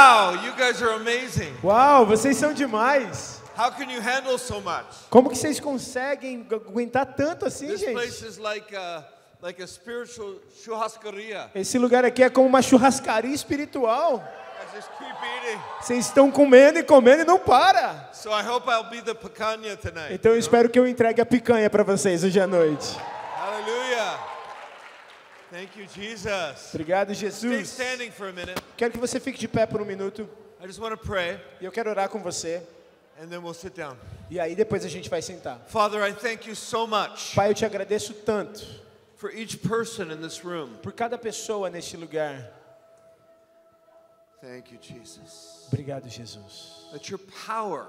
Wow, 0.00 0.32
you 0.46 0.52
guys 0.56 0.80
are 0.80 0.94
amazing. 0.94 1.52
Uau, 1.62 2.06
vocês 2.06 2.34
são 2.38 2.54
demais. 2.54 3.38
How 3.54 3.70
can 3.70 3.90
you 3.90 4.00
handle 4.00 4.38
so 4.38 4.54
much? 4.62 4.86
Como 5.10 5.28
que 5.28 5.36
vocês 5.36 5.60
conseguem 5.60 6.42
gu- 6.42 6.54
aguentar 6.66 7.04
tanto 7.04 7.44
assim, 7.44 7.66
This 7.66 7.80
gente? 7.80 7.92
place 7.92 8.24
is 8.26 8.38
like 8.38 8.74
a, 8.74 9.04
like 9.42 9.62
a 9.62 9.66
spiritual 9.66 10.36
churrascaria. 10.64 11.50
Esse 11.54 11.76
lugar 11.78 12.02
aqui 12.06 12.22
é 12.22 12.30
como 12.30 12.48
uma 12.48 12.62
churrascaria 12.62 13.34
espiritual. 13.34 14.24
I 14.62 14.74
just 14.76 14.88
keep 14.98 15.10
eating. 15.46 15.60
Vocês 15.82 16.06
estão 16.06 16.30
comendo 16.30 16.78
e 16.78 16.82
comendo 16.82 17.20
e 17.22 17.24
não 17.26 17.38
para. 17.38 18.08
So 18.14 18.30
I 18.30 18.42
hope 18.48 18.70
I'll 18.70 18.88
be 18.88 19.02
the 19.02 19.12
picanha 19.12 19.76
tonight. 19.76 20.14
Então 20.14 20.32
eu 20.32 20.38
espero 20.38 20.70
que 20.70 20.78
eu 20.78 20.86
entregue 20.86 21.20
a 21.20 21.26
picanha 21.26 21.68
para 21.68 21.82
vocês 21.82 22.24
hoje 22.24 22.40
à 22.40 22.46
noite. 22.46 22.96
Thank 25.50 25.76
you, 25.76 25.86
Jesus. 25.86 26.70
Obrigado, 26.74 27.12
Stay 27.14 27.28
Jesus. 27.28 27.68
standing 27.70 28.10
for 28.12 28.28
a 28.28 28.32
minute. 28.32 28.60
Quero 28.76 28.92
que 28.92 28.98
você 28.98 29.18
fique 29.18 29.38
de 29.38 29.48
pé 29.48 29.66
por 29.66 29.80
um 29.82 29.84
minuto 29.84 30.28
I 30.62 30.66
just 30.66 30.78
want 30.78 30.92
to 30.92 30.98
pray, 30.98 31.40
e 31.60 31.64
eu 31.64 31.72
quero 31.72 31.90
orar 31.90 32.08
com 32.08 32.20
você. 32.22 32.62
and 33.20 33.28
then 33.28 33.42
we'll 33.42 33.54
sit 33.54 33.74
down. 33.74 33.96
E 34.30 34.38
aí 34.38 34.54
depois 34.54 34.84
a 34.84 34.88
gente 34.88 35.10
vai 35.10 35.20
sentar. 35.20 35.58
Father, 35.68 36.02
I 36.02 36.12
thank 36.12 36.48
you 36.48 36.54
so 36.54 36.86
much 36.86 37.34
Pai, 37.34 37.50
eu 37.50 37.54
te 37.54 37.64
agradeço 37.64 38.14
tanto 38.24 38.64
for 39.16 39.30
each 39.34 39.56
person 39.58 40.10
in 40.12 40.20
this 40.20 40.40
room. 40.44 40.74
por 40.82 40.92
cada 40.92 41.18
pessoa 41.18 41.68
neste 41.68 41.96
lugar. 41.96 42.48
Thank 44.40 44.72
you, 44.72 44.78
Jesus. 44.80 45.66
Obrigado, 45.68 46.08
Jesus. 46.08 46.88
Let 46.92 47.10
your 47.10 47.18
power 47.46 47.86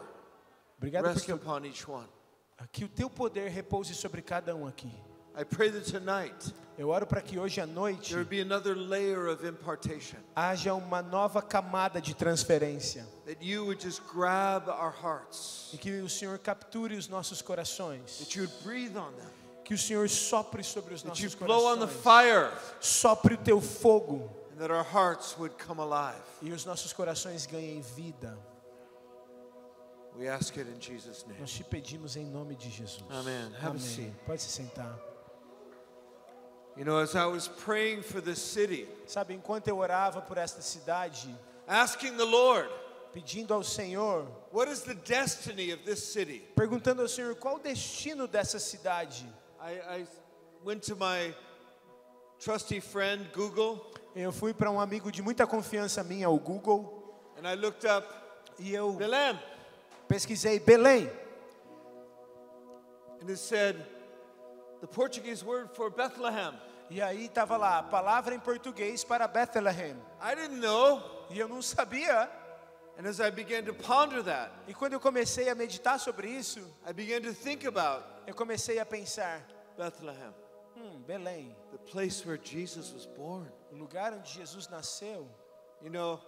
Obrigado 0.78 1.06
rest 1.06 1.30
upon 1.30 1.66
each 1.66 1.88
one. 1.88 2.08
que 2.72 2.84
o 2.84 2.90
teu 2.90 3.10
poder 3.10 3.50
repouse 3.50 3.94
sobre 3.94 4.22
cada 4.22 4.56
um 4.56 4.68
aqui. 4.68 4.92
I 5.36 5.44
pray 5.44 5.72
that 5.72 5.90
tonight 5.90 6.54
Eu 6.78 6.90
oro 6.90 7.06
para 7.06 7.22
que 7.22 7.38
hoje 7.38 7.62
à 7.62 7.68
noite 7.68 8.10
there 8.10 8.18
would 8.18 8.30
be 8.30 8.42
another 8.42 8.76
layer 8.76 9.28
of 9.28 9.46
impartation, 9.46 10.18
haja 10.36 10.74
uma 10.74 11.02
nova 11.02 11.42
camada 11.42 12.02
de 12.02 12.16
transferência 12.16 13.06
that 13.26 13.44
you 13.46 13.66
would 13.66 13.82
just 13.82 14.02
grab 14.12 14.68
our 14.70 14.92
hearts, 14.92 15.70
e 15.74 15.78
que 15.78 15.92
o 16.02 16.10
Senhor 16.10 16.40
capture 16.40 16.96
os 16.96 17.08
nossos 17.08 17.42
corações, 17.42 18.18
that 18.20 18.36
you 18.36 18.46
would 18.46 18.64
breathe 18.64 18.98
on 18.98 19.12
them, 19.12 19.30
que 19.64 19.74
o 19.74 19.78
Senhor 19.78 20.10
sopre 20.10 20.64
sobre 20.64 20.94
os 20.94 21.04
that 21.04 21.22
you 21.22 21.30
nossos 21.30 21.36
blow 21.36 21.68
on 21.68 21.80
the 21.80 21.88
corações, 21.88 22.52
fire, 22.52 22.78
sopre 22.80 23.36
o 23.36 23.38
teu 23.38 23.62
fogo 23.62 24.30
and 24.52 24.58
that 24.58 24.72
our 24.72 24.84
hearts 24.84 25.36
would 25.38 25.56
come 25.64 25.80
alive. 25.80 26.22
e 26.42 26.52
os 26.52 26.66
nossos 26.66 26.92
corações 26.94 27.46
ganhem 27.46 27.82
vida. 27.82 28.38
We 30.18 30.28
ask 30.28 30.58
it 30.58 30.70
in 30.70 30.82
Jesus' 30.82 31.26
name. 31.26 31.40
Nós 31.40 31.52
te 31.52 31.64
pedimos 31.64 32.16
em 32.16 32.26
nome 32.26 32.56
de 32.56 32.70
Jesus. 32.70 33.04
Amém. 33.10 33.80
seat. 33.80 34.12
Pode 34.26 34.42
se 34.42 34.50
sentar. 34.50 35.11
You 36.78 36.86
know, 36.86 37.00
as 37.00 37.16
I 37.16 37.26
was 37.26 37.48
praying 37.50 38.02
for 38.04 38.22
this 38.22 38.40
city, 38.40 38.88
Sabe, 39.06 39.34
enquanto 39.34 39.68
eu 39.68 39.78
orava 39.78 40.22
por 40.22 40.38
esta 40.38 40.62
cidade, 40.62 41.28
asking 41.68 42.16
the 42.18 42.24
Lord, 42.26 42.70
pedindo 43.14 43.54
ao 43.54 43.62
Senhor, 43.62 44.26
what 44.52 44.70
is 44.72 44.82
the 44.82 44.94
destiny 44.96 45.72
of 45.72 45.84
this 45.84 46.02
city? 46.02 46.42
perguntando 46.56 47.02
ao 47.02 47.08
Senhor 47.10 47.36
qual 47.36 47.56
o 47.56 47.60
destino 47.60 48.26
dessa 48.26 48.58
cidade, 48.58 49.26
I, 49.60 50.00
I 50.00 50.08
went 50.64 50.82
to 50.88 50.96
my 50.96 51.36
trusty 52.40 52.80
friend 52.80 53.30
Google 53.34 53.86
eu 54.16 54.32
fui 54.32 54.54
para 54.54 54.70
um 54.72 54.80
amigo 54.80 55.12
de 55.12 55.22
muita 55.22 55.46
confiança 55.46 56.04
minha, 56.04 56.30
o 56.30 56.40
Google, 56.40 57.14
and 57.38 57.48
I 57.48 57.56
looked 57.56 57.86
up 57.86 58.08
e 58.58 58.74
eu 58.74 58.94
Belém, 58.94 59.38
pesquisei 60.08 60.58
Belém. 60.60 61.10
and 63.22 63.30
it 63.30 63.38
said 63.38 63.76
the 64.82 64.88
Portuguese 64.88 65.44
word 65.46 65.70
for 65.74 65.90
Bethlehem. 65.90 66.54
E 66.90 67.02
aí 67.02 67.28
estava 67.28 67.56
lá, 67.56 67.80
a 67.80 67.84
palavra 67.84 68.36
em 68.36 68.40
português 68.40 69.04
para 69.04 69.28
Bethlehem. 69.28 69.96
I 70.22 70.36
didn't 70.36 70.60
know. 70.60 71.02
E 71.30 71.40
eu 71.40 71.48
não 71.48 71.62
sabia. 71.62 72.30
And 72.98 73.08
as 73.08 73.22
I 73.22 73.32
began 73.32 73.64
to 73.64 73.74
ponder 73.74 74.22
that, 74.24 74.52
E 74.68 74.74
quando 74.74 74.94
eu 74.94 75.00
comecei 75.00 75.50
a 75.50 75.56
meditar 75.56 75.98
sobre 76.00 76.28
isso, 76.28 76.60
I 76.86 76.92
began 76.92 77.22
to 77.22 77.34
think 77.34 77.66
about 77.66 78.04
eu 78.28 78.36
comecei 78.36 78.80
a 78.80 78.86
pensar: 78.86 79.42
Bethlehem, 79.78 80.34
hum, 80.76 81.02
Belém, 81.08 81.56
the 81.72 81.78
place 81.78 82.26
where 82.26 82.38
Jesus 82.38 82.92
was 82.92 83.06
born. 83.06 83.48
o 83.72 83.76
lugar 83.76 84.14
onde 84.14 84.30
Jesus 84.30 84.68
nasceu. 84.68 85.26
You 85.82 85.90
know, 85.90 86.20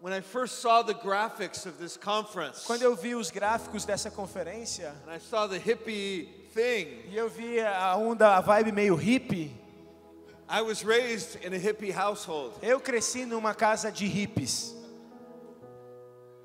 when 0.00 0.12
I 0.12 0.20
first 0.22 0.60
saw 0.60 0.82
the 0.82 0.94
graphics 0.94 1.66
of 1.66 1.78
this 1.78 1.96
conference, 1.98 2.64
Quando 2.66 2.82
eu 2.82 2.96
vi 2.96 3.14
os 3.14 3.30
gráficos 3.30 3.84
dessa 3.84 4.10
conferência, 4.10 4.94
and 5.06 5.12
I 5.12 5.18
saw 5.20 5.46
the 5.46 5.58
hippie 5.58 6.37
thing, 6.54 6.88
e 7.10 7.16
eu 7.16 7.28
vi 7.28 7.60
a 7.60 7.96
onda, 7.96 8.36
a 8.36 8.40
vibe 8.40 8.72
meio 8.72 8.94
hippie, 8.94 9.50
I 10.48 10.62
was 10.62 10.82
raised 10.82 11.44
in 11.44 11.52
a 11.52 11.58
hippie 11.58 11.92
household, 11.92 12.54
eu 12.62 12.80
cresci 12.80 13.24
numa 13.26 13.54
casa 13.54 13.90
de 13.92 14.06
hippies. 14.06 14.74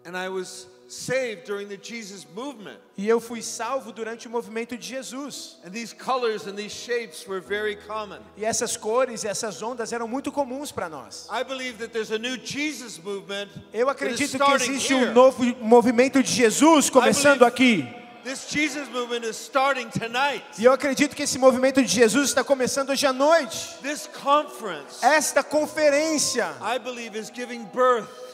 and 0.05 0.17
I 0.17 0.27
was 0.29 0.67
saved 0.89 1.45
during 1.45 1.69
the 1.69 1.77
Jesus 1.77 2.25
movement. 2.35 2.77
E 2.97 3.07
eu 3.07 3.19
fui 3.19 3.41
salvo 3.41 3.91
durante 3.93 4.27
o 4.27 4.29
movimento 4.29 4.77
de 4.77 4.85
Jesus. 4.85 5.55
And 5.65 5.71
these 5.71 5.93
colors 5.93 6.45
and 6.45 6.55
these 6.55 6.73
shapes 6.75 7.25
were 7.25 7.39
very 7.39 7.77
common. 7.77 8.19
E 8.37 8.43
essas 8.45 8.75
cores 8.77 9.23
e 9.23 9.27
essas 9.27 9.61
ondas 9.61 9.93
eram 9.93 10.07
muito 10.07 10.31
comuns 10.31 10.71
para 10.71 10.89
nós. 10.89 11.27
I 11.31 11.43
believe 11.43 11.77
that 11.79 11.93
there's 11.93 12.11
a 12.11 12.19
new 12.19 12.37
Jesus 12.37 12.99
movement 12.99 13.47
Eu 13.73 13.89
acredito 13.89 14.37
que 14.37 14.51
existe 14.53 14.93
here. 14.93 15.09
um 15.09 15.13
novo 15.13 15.43
movimento 15.61 16.21
de 16.21 16.31
Jesus 16.31 16.89
começando 16.89 17.43
aqui. 17.43 17.87
This 18.23 18.49
Jesus 18.49 18.87
movement 18.89 19.25
is 19.25 19.35
starting 19.35 19.89
tonight. 19.89 20.43
E 20.57 20.63
eu 20.63 20.71
acredito 20.71 21.13
que 21.13 21.23
esse 21.23 21.37
movimento 21.37 21.81
de 21.81 21.87
Jesus 21.89 22.29
está 22.29 22.41
começando 22.43 22.89
hoje 22.91 23.05
à 23.05 23.11
noite. 23.11 23.77
This 23.81 24.07
conference, 24.07 25.03
Esta 25.05 25.43
conferência, 25.43 26.47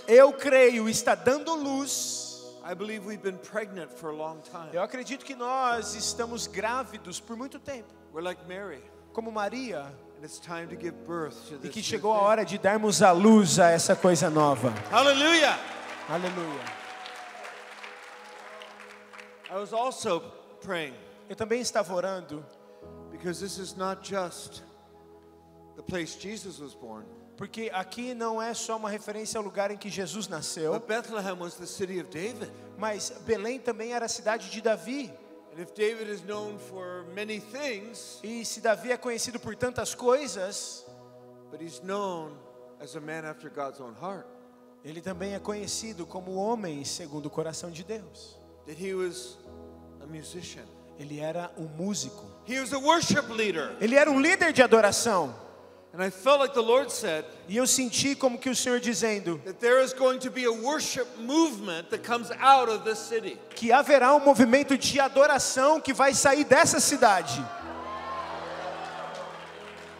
eu 0.08 0.32
creio, 0.34 0.88
está 0.88 1.16
dando 1.16 1.56
luz. 1.56 2.28
I 2.64 2.76
believe 2.76 3.04
we've 3.08 3.24
been 3.24 3.40
pregnant 3.40 3.90
for 3.90 4.12
a 4.12 4.14
long 4.16 4.38
time. 4.42 4.70
Eu 4.74 4.84
acredito 4.84 5.26
que 5.26 5.34
nós 5.34 5.96
estamos 5.96 6.46
grávidos 6.46 7.20
por 7.20 7.36
muito 7.36 7.58
tempo, 7.58 7.88
We're 8.14 8.24
like 8.24 8.42
Mary, 8.48 8.84
como 9.12 9.32
Maria, 9.32 9.86
and 10.20 10.24
it's 10.24 10.40
time 10.40 10.68
to 10.68 10.76
give 10.80 10.94
birth 11.08 11.34
to 11.48 11.56
e 11.56 11.58
this. 11.58 11.72
que 11.72 11.82
chegou 11.82 12.14
a 12.14 12.20
hora 12.22 12.46
de 12.46 12.60
darmos 12.60 13.02
a 13.02 13.12
luz 13.12 13.58
a 13.60 13.72
essa 13.72 13.96
coisa 13.96 14.30
nova. 14.30 14.72
Hallelujah! 14.92 15.58
Aleluia. 16.08 16.79
I 19.50 19.56
was 19.56 19.74
also 19.74 20.22
praying 20.62 20.94
Eu 21.30 21.36
também 21.36 21.62
estava 21.62 21.94
orando, 21.94 22.44
because 23.12 23.40
this 23.40 23.58
is 23.58 23.76
not 23.76 24.02
just 24.04 24.64
the 25.76 25.84
place 25.84 26.18
Jesus 26.20 26.60
was 26.60 26.74
born, 26.74 27.06
porque 27.38 27.70
aqui 27.74 28.14
não 28.14 28.42
é 28.42 28.54
só 28.54 28.78
uma 28.78 28.90
referência 28.90 29.38
ao 29.38 29.44
lugar 29.44 29.70
em 29.72 29.78
que 29.78 29.90
Jesus 29.90 30.28
nasceu, 30.28 30.74
but 30.74 30.88
Bethlehem 30.88 31.38
was 31.40 31.56
the 31.56 31.66
city 31.68 32.00
of 32.00 32.10
David. 32.10 32.52
mas 32.78 33.12
Belém 33.26 33.60
também 33.60 33.94
era 33.94 34.06
a 34.06 34.10
cidade 34.10 34.50
de 34.50 34.62
Davi. 34.62 35.12
And 35.56 35.62
if 35.62 35.74
David 35.74 36.12
is 36.12 36.22
known 36.24 36.58
for 36.58 37.06
many 37.14 37.40
things, 37.40 38.20
E 38.24 38.44
se 38.44 38.62
Davi 38.62 38.92
é 38.92 38.98
conhecido 38.98 39.40
por 39.40 39.56
tantas 39.56 39.94
coisas, 39.96 40.86
but 41.52 41.62
he's 41.62 41.82
known 41.82 42.38
as 42.80 42.96
a 42.96 43.00
man 43.00 43.24
after 43.26 43.50
God's 43.50 43.80
own 43.80 43.94
heart, 44.02 44.26
ele 44.84 45.02
também 45.02 45.34
é 45.34 45.40
conhecido 45.40 46.06
como 46.06 46.36
homem 46.36 46.84
segundo 46.86 47.28
o 47.28 47.30
coração 47.30 47.70
de 47.70 47.84
Deus. 47.84 48.38
that 48.66 48.78
he 48.78 48.94
was 48.94 49.38
musician. 50.10 50.64
Ele 51.00 51.20
era 51.20 51.50
um 51.58 51.68
músico. 51.78 52.26
He 52.46 52.60
was 52.60 52.74
a 52.74 52.80
worship 52.80 53.30
leader. 53.30 53.76
Ele 53.80 53.96
era 53.96 54.12
um 54.12 54.20
líder 54.20 54.52
de 54.52 54.62
adoração. 54.62 55.34
And 55.92 56.04
I 56.04 56.12
felt 56.12 56.40
like 56.40 56.54
the 56.54 56.62
Lord 56.62 56.92
said 56.92 57.26
E 57.48 57.58
eu 57.58 57.66
senti 57.66 58.14
como 58.16 58.38
que 58.38 58.48
o 58.48 58.56
Senhor 58.56 58.80
dizendo 58.80 59.42
that 59.44 59.60
there 59.60 59.84
is 59.84 59.92
going 59.92 60.20
to 60.20 60.30
be 60.30 60.46
a 60.46 60.52
worship 60.52 61.08
movement 61.18 61.90
that 61.90 62.04
comes 62.04 62.30
out 62.40 62.70
of 62.70 62.84
this 62.84 63.00
city. 63.00 63.40
que 63.56 63.72
haverá 63.72 64.14
um 64.14 64.20
movimento 64.20 64.78
de 64.78 65.00
adoração 65.00 65.82
que 65.82 65.92
vai 65.92 66.14
sair 66.14 66.44
dessa 66.44 66.80
cidade. 66.80 67.44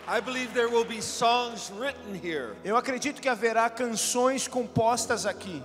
I 0.08 0.20
believe 0.22 0.54
there 0.54 0.68
will 0.68 0.86
be 0.86 1.02
songs 1.02 1.72
written 1.72 2.14
here 2.16 2.56
Eu 2.64 2.76
acredito 2.76 3.22
que 3.22 3.30
haverá 3.30 3.70
canções 3.70 4.48
compostas 4.48 5.26
aqui 5.26 5.64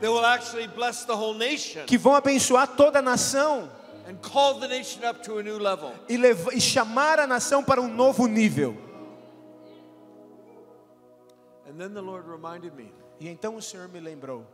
that 0.00 0.10
will 0.10 0.24
actually 0.24 0.66
bless 0.66 1.04
the 1.04 1.14
whole 1.14 1.36
nation 1.36 1.84
que 1.86 1.96
vão 1.96 2.14
abençoar 2.14 2.66
toda 2.68 2.98
a 2.98 3.02
nação 3.02 3.70
and 4.06 4.20
call 4.20 4.58
the 4.58 4.68
nation 4.68 5.04
up 5.04 5.22
to 5.22 5.38
a 5.38 5.42
new 5.42 5.58
level. 5.58 5.92
e, 6.08 6.16
levar, 6.16 6.52
e 6.54 6.60
chamar 6.60 7.18
a 7.20 7.26
nação 7.26 7.64
para 7.64 7.80
um 7.80 7.88
novo 7.88 8.26
nível. 8.26 8.76
And 11.68 11.78
then 11.78 11.94
the 11.94 12.02
Lord 12.02 12.26
reminded 12.28 12.74
me 12.74 12.92
E 13.20 13.28
então 13.28 13.56
o 13.56 13.62
Senhor 13.62 13.88
me 13.88 14.00
lembrou 14.00 14.44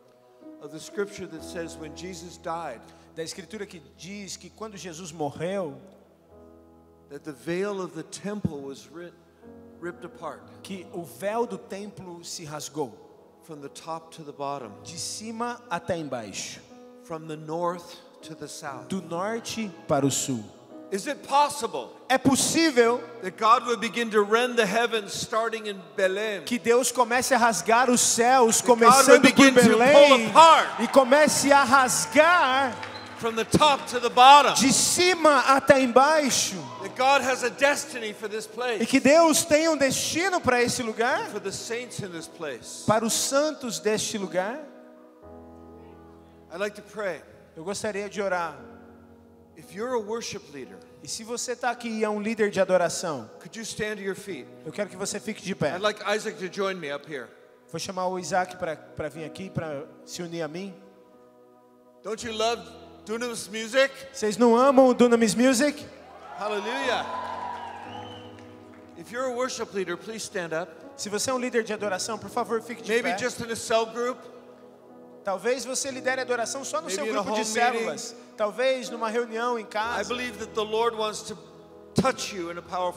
of 0.61 0.73
the 0.73 0.79
scripture 0.81 1.27
that 1.27 1.43
says 1.43 1.77
when 1.77 1.95
Jesus 1.97 2.37
died, 2.37 2.81
da 3.15 3.23
escritura 3.23 3.67
que 3.67 3.81
diz 3.97 4.37
que 4.37 4.51
quando 4.51 4.77
Jesus 4.77 5.13
morreu, 5.13 5.75
that 7.09 7.25
the 7.25 7.33
veil 7.33 7.81
of 7.81 7.95
the 7.95 8.03
temple 8.03 8.61
was 8.61 8.87
ri- 8.93 9.13
ripped 9.81 10.05
apart 10.05 10.43
que 10.63 10.87
o 10.93 11.03
véu 11.03 11.47
do 11.49 11.57
templo 11.57 12.23
se 12.23 12.45
rasgou 12.45 12.93
from 13.45 13.63
the 13.63 13.69
top 13.71 14.11
to 14.13 14.23
the 14.23 14.33
bottom, 14.33 14.71
de 14.85 14.99
cima 14.99 15.63
até 15.71 15.97
embaixo, 15.97 16.61
from 17.05 17.27
the 17.27 17.37
north. 17.37 17.97
Do 18.89 19.01
norte 19.03 19.71
para 19.87 20.05
o 20.07 20.11
sul. 20.11 20.45
Is 20.91 21.07
it 21.07 21.21
possible 21.29 21.91
É 22.09 22.17
possível 22.17 22.99
that 23.23 23.37
God 23.37 23.67
would 23.67 23.79
begin 23.81 24.09
to 24.11 24.23
rend 24.23 24.57
the 24.57 24.65
heavens 24.65 25.13
starting 25.13 25.67
in 25.69 25.77
Belém? 25.95 26.43
que 26.45 26.59
Deus 26.59 26.91
comece 26.91 27.35
a 27.35 27.37
rasgar 27.39 27.91
os 27.91 28.01
céus, 28.01 28.63
começando 28.63 29.21
por 29.35 29.51
Belém, 29.53 30.33
e 30.81 30.89
comece 30.89 31.53
a 31.53 31.63
rasgar 31.63 32.75
From 33.19 33.35
the 33.35 33.45
top 33.45 33.85
to 33.91 34.01
the 34.01 34.09
bottom. 34.09 34.55
de 34.55 34.73
cima 34.73 35.41
até 35.41 35.79
embaixo, 35.83 36.55
That 36.83 36.97
God 36.97 37.21
has 37.21 37.43
a 37.45 37.51
destiny 37.51 38.15
for 38.15 38.29
this 38.29 38.47
e 38.47 38.49
place. 38.49 38.87
que 38.87 38.99
Deus 39.01 39.45
tem 39.45 39.69
um 39.69 39.77
destino 39.77 40.41
para 40.41 40.63
esse 40.63 40.83
lugar, 40.83 41.27
For 41.31 41.41
the 41.41 41.53
saints 41.53 41.99
in 42.01 42.09
this 42.13 42.27
place. 42.29 42.85
para 42.87 43.05
os 43.05 43.13
santos 43.13 43.79
deste 43.79 44.17
lugar. 44.17 44.59
I'd 46.51 46.61
like 46.61 46.77
to 46.77 46.83
pray. 46.83 47.21
Eu 47.59 47.65
gostaria 47.65 48.09
de 48.09 48.23
orar. 48.23 48.57
If 49.57 49.75
you're 49.75 49.93
a 49.95 49.99
worship 49.99 50.43
leader, 50.55 50.79
E 51.03 51.09
se 51.09 51.25
você 51.25 51.53
está 51.55 51.71
aqui 51.71 51.89
e 51.89 52.05
é 52.05 52.09
um 52.09 52.21
líder 52.23 52.51
de 52.53 52.61
adoração, 52.61 53.29
could 53.41 53.59
you 53.59 53.65
stand 53.65 53.97
to 53.97 54.03
your 54.03 54.15
feet? 54.15 54.47
eu 54.65 54.71
quero 54.71 54.89
que 54.89 54.97
você 54.97 55.19
fique 55.19 55.43
de 55.43 55.57
pé. 55.57 55.75
I'd 55.75 55.83
like 55.83 56.01
Isaac 56.09 56.39
to 56.39 56.47
join 56.55 56.75
me 56.77 56.95
up 56.95 57.13
here. 57.13 57.27
Vou 57.73 57.81
chamar 57.81 58.07
o 58.07 58.17
Isaac 58.17 58.57
para 58.59 59.09
vir 59.09 59.25
aqui, 59.25 59.51
para 59.51 59.85
se 60.05 60.23
unir 60.23 60.43
a 60.43 60.47
mim. 60.47 60.73
Don't 62.05 62.25
you 62.25 62.33
love 62.33 62.63
Dunamis 63.05 63.49
music? 63.49 63.93
Vocês 64.13 64.37
não 64.37 64.57
amam 64.57 64.87
o 64.87 64.95
Dunamis 64.95 65.35
Music? 65.35 65.85
Hallelujah. 66.39 67.05
If 68.97 69.11
you're 69.11 69.33
a 69.33 69.35
worship 69.35 69.75
leader, 69.75 69.97
please 69.97 70.23
stand 70.25 70.53
up. 70.53 70.71
Se 70.97 71.09
você 71.09 71.31
é 71.31 71.35
um 71.35 71.39
líder 71.41 71.65
de 71.65 71.73
adoração, 71.73 72.19
por 72.19 72.31
favor, 72.31 72.63
fique 72.63 72.83
de 72.83 72.89
Maybe 72.93 73.11
pé. 73.11 73.19
just 73.19 73.41
in 73.41 73.51
a 73.51 73.57
cell 73.57 73.87
group. 73.87 74.17
Talvez 75.29 75.63
você 75.63 75.91
lidere 75.91 76.23
a 76.23 76.25
adoração 76.25 76.65
só 76.65 76.81
no 76.81 76.89
seu 76.89 77.05
grupo 77.05 77.33
de 77.33 77.45
células. 77.45 78.17
Talvez 78.35 78.89
numa 78.89 79.11
reunião 79.11 79.59
em 79.59 79.67
casa. 79.67 80.11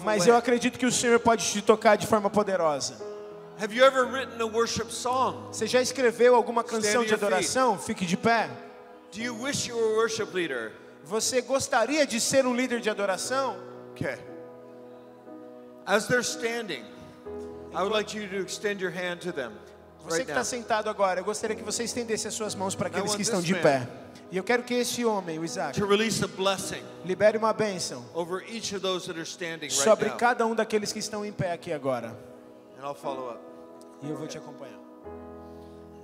Mas 0.06 0.26
eu 0.26 0.38
acredito 0.38 0.80
que 0.80 0.86
o 0.86 0.92
Senhor 0.94 1.20
pode 1.20 1.44
te 1.52 1.62
tocar 1.62 1.98
de 1.98 2.08
forma 2.08 2.30
poderosa. 2.30 2.96
Você 5.52 5.68
já 5.68 5.82
escreveu 5.82 6.34
alguma 6.34 6.64
canção 6.64 7.04
de 7.04 7.14
adoração? 7.14 7.78
Fique 7.78 8.06
de 8.06 8.16
pé. 8.16 8.50
Você 11.04 11.42
gostaria 11.42 12.08
de 12.08 12.22
ser 12.22 12.46
um 12.46 12.56
líder 12.56 12.80
de 12.80 12.90
adoração? 12.90 13.58
Okay. 13.92 14.18
As 15.86 16.08
they're 16.08 16.24
standing, 16.24 16.86
I 17.74 17.82
would 17.82 17.92
like 17.92 18.18
you 18.18 18.30
to 18.30 18.38
extend 18.38 18.82
your 18.82 18.94
hand 18.94 19.18
to 19.24 19.34
them 19.34 19.52
Você 20.06 20.26
que 20.26 20.32
está 20.32 20.44
sentado 20.44 20.90
agora, 20.90 21.20
eu 21.20 21.24
gostaria 21.24 21.56
que 21.56 21.64
você 21.64 21.84
estendesse 21.84 22.28
as 22.28 22.34
suas 22.34 22.56
mãos 22.56 22.76
para 22.76 22.88
aqueles 22.88 23.16
que 23.16 23.22
estão 23.22 23.42
de 23.42 23.56
pé. 23.56 23.88
E 24.32 24.38
eu 24.38 24.44
quero 24.44 24.64
que 24.64 24.74
esse 24.74 25.04
homem, 25.06 25.38
o 25.40 25.44
Isaac, 25.44 25.80
libere 27.04 27.38
uma 27.38 27.52
bênção 27.52 28.04
sobre 29.70 30.10
cada 30.12 30.46
um 30.46 30.56
daqueles 30.56 30.94
que 30.94 31.00
estão 31.00 31.26
em 31.26 31.32
pé 31.34 31.52
aqui 31.52 31.74
agora. 31.74 32.18
E 34.02 34.10
eu 34.10 34.16
vou 34.16 34.28
te 34.28 34.38
acompanhar. 34.38 34.80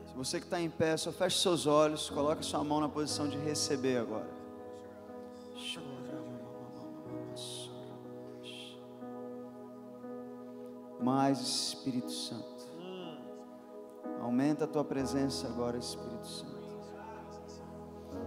Se 0.07 0.15
você 0.15 0.39
que 0.39 0.45
está 0.45 0.59
em 0.59 0.69
pé, 0.69 0.97
só 0.97 1.11
feche 1.11 1.39
seus 1.39 1.65
olhos, 1.65 2.09
coloque 2.09 2.45
sua 2.45 2.63
mão 2.63 2.81
na 2.81 2.89
posição 2.89 3.27
de 3.27 3.37
receber 3.37 3.97
agora. 3.97 4.27
Mais 10.99 11.39
Espírito 11.39 12.11
Santo. 12.11 12.56
Aumenta 14.21 14.65
a 14.65 14.67
tua 14.67 14.83
presença 14.83 15.47
agora, 15.47 15.77
Espírito 15.77 16.27
Santo. 16.27 16.57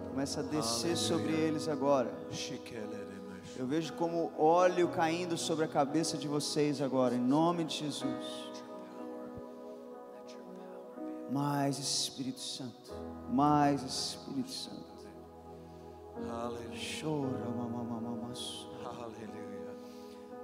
Começa 0.09 0.41
a 0.41 0.43
descer 0.43 0.97
sobre 0.97 1.33
eles 1.33 1.69
agora. 1.69 2.13
Eu 3.57 3.67
vejo 3.67 3.93
como 3.95 4.33
óleo 4.39 4.89
caindo 4.89 5.37
sobre 5.37 5.65
a 5.65 5.69
cabeça 5.69 6.17
de 6.17 6.27
vocês 6.27 6.81
agora, 6.81 7.15
em 7.15 7.21
nome 7.21 7.65
de 7.65 7.77
Jesus. 7.79 8.51
Mais 11.31 11.79
Espírito 11.79 12.41
Santo, 12.41 12.93
mais 13.31 13.83
Espírito 13.83 14.51
Santo. 14.51 14.91
Hallelujah. 16.29 17.01
Chora, 17.01 17.51
mamamamamas. 17.51 18.67
Hallelujah. 18.83 19.50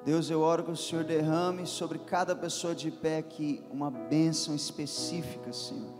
Deus, 0.06 0.30
eu 0.30 0.40
oro 0.40 0.62
que 0.62 0.70
o 0.70 0.76
Senhor 0.76 1.04
derrame 1.04 1.66
sobre 1.66 1.98
cada 1.98 2.32
pessoa 2.36 2.76
de 2.76 2.92
pé 2.92 3.18
aqui 3.18 3.60
uma 3.72 3.90
bênção 3.90 4.54
específica, 4.54 5.52
Senhor. 5.52 5.90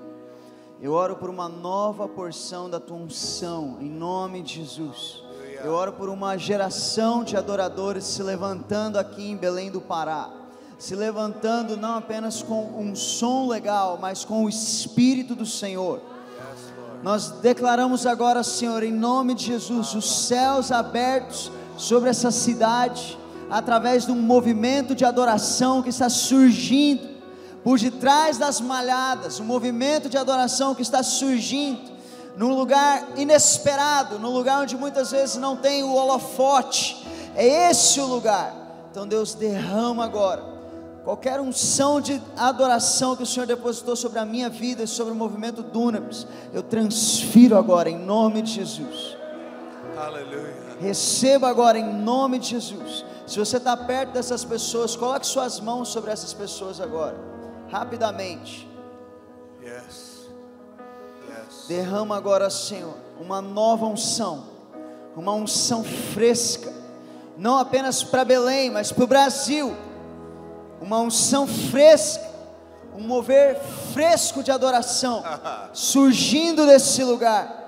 Eu 0.81 0.93
oro 0.93 1.17
por 1.17 1.29
uma 1.29 1.49
nova 1.49 2.07
porção 2.07 2.71
da 2.71 2.79
tua 2.79 2.99
unção, 2.99 3.79
em 3.81 3.91
nome 3.91 4.43
de 4.43 4.59
Jesus. 4.63 5.25
Eu 5.61 5.73
oro 5.73 5.93
por 5.93 6.09
uma 6.09 6.37
geração 6.37 7.25
de 7.25 7.37
adoradores 7.37 8.05
se 8.05 8.23
levantando 8.23 8.97
aqui 8.97 9.29
em 9.29 9.37
Belém 9.37 9.73
do 9.73 9.81
Pará. 9.81 10.31
Se 10.79 10.95
levantando 10.95 11.77
não 11.77 11.97
apenas 11.97 12.45
com 12.45 12.81
um 12.81 12.95
som 12.95 13.49
legal, 13.49 13.99
mas 14.01 14.25
com 14.25 14.45
o 14.45 14.49
Espírito 14.49 15.35
do 15.35 15.45
Senhor. 15.45 16.01
Nós 17.03 17.33
declaramos 17.41 18.07
agora, 18.07 18.45
Senhor, 18.45 18.85
em 18.85 18.93
nome 18.93 19.35
de 19.35 19.47
Jesus, 19.47 19.97
os 19.97 20.27
céus 20.29 20.71
abertos 20.71 21.51
sobre 21.77 22.09
essa 22.09 22.31
cidade, 22.31 23.19
através 23.51 24.07
de 24.07 24.13
um 24.13 24.21
movimento 24.21 24.95
de 24.95 25.05
adoração 25.05 25.83
que 25.83 25.91
está 25.91 26.09
surgindo 26.09 27.17
por 27.63 27.79
detrás 27.79 28.39
das 28.39 28.61
malhadas, 28.61 29.41
um 29.41 29.45
movimento 29.45 30.09
de 30.09 30.17
adoração 30.17 30.75
que 30.75 30.83
está 30.83 31.03
surgindo 31.03 31.97
num 32.37 32.55
lugar 32.55 33.05
inesperado, 33.17 34.19
num 34.19 34.31
lugar 34.31 34.63
onde 34.63 34.77
muitas 34.77 35.11
vezes 35.11 35.37
não 35.37 35.57
tem 35.57 35.83
o 35.83 35.93
holofote. 35.93 37.05
É 37.35 37.71
esse 37.71 38.01
o 38.01 38.07
lugar. 38.07 38.55
Então 38.91 39.07
Deus 39.07 39.35
derrama 39.35 40.05
agora 40.05 40.57
qualquer 41.07 41.41
unção 41.41 42.01
de 42.01 42.21
adoração 42.37 43.15
que 43.15 43.23
o 43.23 43.27
Senhor 43.27 43.47
depositou 43.47 43.95
sobre 43.95 44.19
a 44.19 44.25
minha 44.25 44.51
vida 44.51 44.83
e 44.83 44.89
sobre 44.89 45.13
o 45.13 45.17
movimento 45.17 45.63
Dunamis, 45.63 46.27
eu 46.53 46.65
transfiro 46.65 47.57
agora 47.57 47.89
em 47.89 47.97
nome 47.97 48.43
de 48.43 48.51
Jesus. 48.51 49.17
Hallelujah. 49.97 50.66
Receba 50.81 51.49
agora 51.49 51.79
em 51.79 51.93
nome 51.93 52.39
de 52.39 52.51
Jesus. 52.51 53.05
Se 53.27 53.39
você 53.39 53.57
está 53.57 53.77
perto 53.77 54.13
dessas 54.13 54.45
pessoas, 54.45 54.95
coloque 54.95 55.27
suas 55.27 55.59
mãos 55.59 55.89
sobre 55.89 56.11
essas 56.11 56.33
pessoas 56.33 56.81
agora, 56.81 57.17
rapidamente. 57.69 58.69
Yes. 59.63 60.29
Yes. 61.29 61.67
Derrama 61.67 62.17
agora, 62.17 62.49
Senhor, 62.51 62.95
uma 63.21 63.43
nova 63.43 63.87
unção, 63.87 64.45
uma 65.17 65.33
unção 65.33 65.83
fresca, 65.83 66.73
não 67.37 67.59
apenas 67.59 68.05
para 68.05 68.25
Belém, 68.25 68.71
mas 68.71 68.93
para 68.93 69.05
o 69.05 69.07
Brasil. 69.09 69.75
Uma 70.81 71.01
unção 71.01 71.47
fresca, 71.47 72.25
um 72.95 73.01
mover 73.01 73.59
fresco 73.93 74.43
de 74.43 74.51
adoração 74.53 75.25
surgindo 75.73 76.67
desse 76.67 77.03
lugar. 77.03 77.66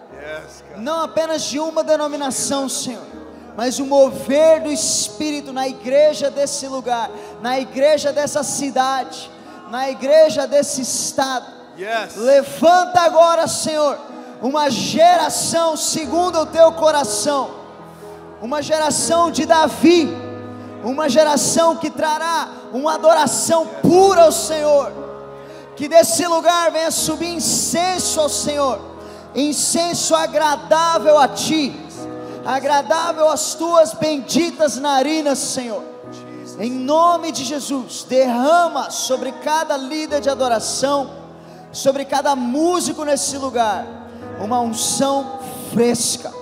Não 0.76 1.02
apenas 1.02 1.42
de 1.42 1.58
uma 1.58 1.82
denominação, 1.82 2.68
Senhor, 2.68 3.06
mas 3.56 3.78
o 3.78 3.86
mover 3.86 4.62
do 4.62 4.70
Espírito 4.70 5.52
na 5.52 5.66
igreja 5.66 6.30
desse 6.30 6.66
lugar, 6.68 7.10
na 7.40 7.58
igreja 7.58 8.12
dessa 8.12 8.42
cidade, 8.42 9.30
na 9.70 9.90
igreja 9.90 10.46
desse 10.46 10.82
estado. 10.82 11.46
Levanta 12.16 13.00
agora, 13.00 13.46
Senhor, 13.46 13.98
uma 14.40 14.70
geração 14.70 15.76
segundo 15.76 16.40
o 16.40 16.46
teu 16.46 16.72
coração, 16.72 17.50
uma 18.40 18.62
geração 18.62 19.30
de 19.30 19.44
Davi, 19.44 20.08
uma 20.84 21.08
geração 21.08 21.76
que 21.76 21.90
trará 21.90 22.48
uma 22.72 22.94
adoração 22.94 23.66
pura 23.82 24.22
ao 24.22 24.32
Senhor, 24.32 24.92
que 25.76 25.88
desse 25.88 26.26
lugar 26.26 26.70
venha 26.70 26.90
subir 26.90 27.34
incenso 27.34 28.20
ao 28.20 28.28
Senhor, 28.28 28.80
incenso 29.34 30.14
agradável 30.14 31.18
a 31.18 31.28
Ti, 31.28 31.74
agradável 32.44 33.28
às 33.28 33.54
Tuas 33.54 33.92
benditas 33.94 34.76
narinas, 34.76 35.38
Senhor. 35.38 35.82
Em 36.58 36.70
nome 36.70 37.30
de 37.30 37.44
Jesus, 37.44 38.04
derrama 38.08 38.90
sobre 38.90 39.30
cada 39.30 39.76
líder 39.76 40.20
de 40.20 40.28
adoração, 40.28 41.10
sobre 41.70 42.04
cada 42.04 42.34
músico 42.34 43.04
nesse 43.04 43.36
lugar, 43.36 43.86
uma 44.40 44.60
unção 44.60 45.38
fresca, 45.72 46.32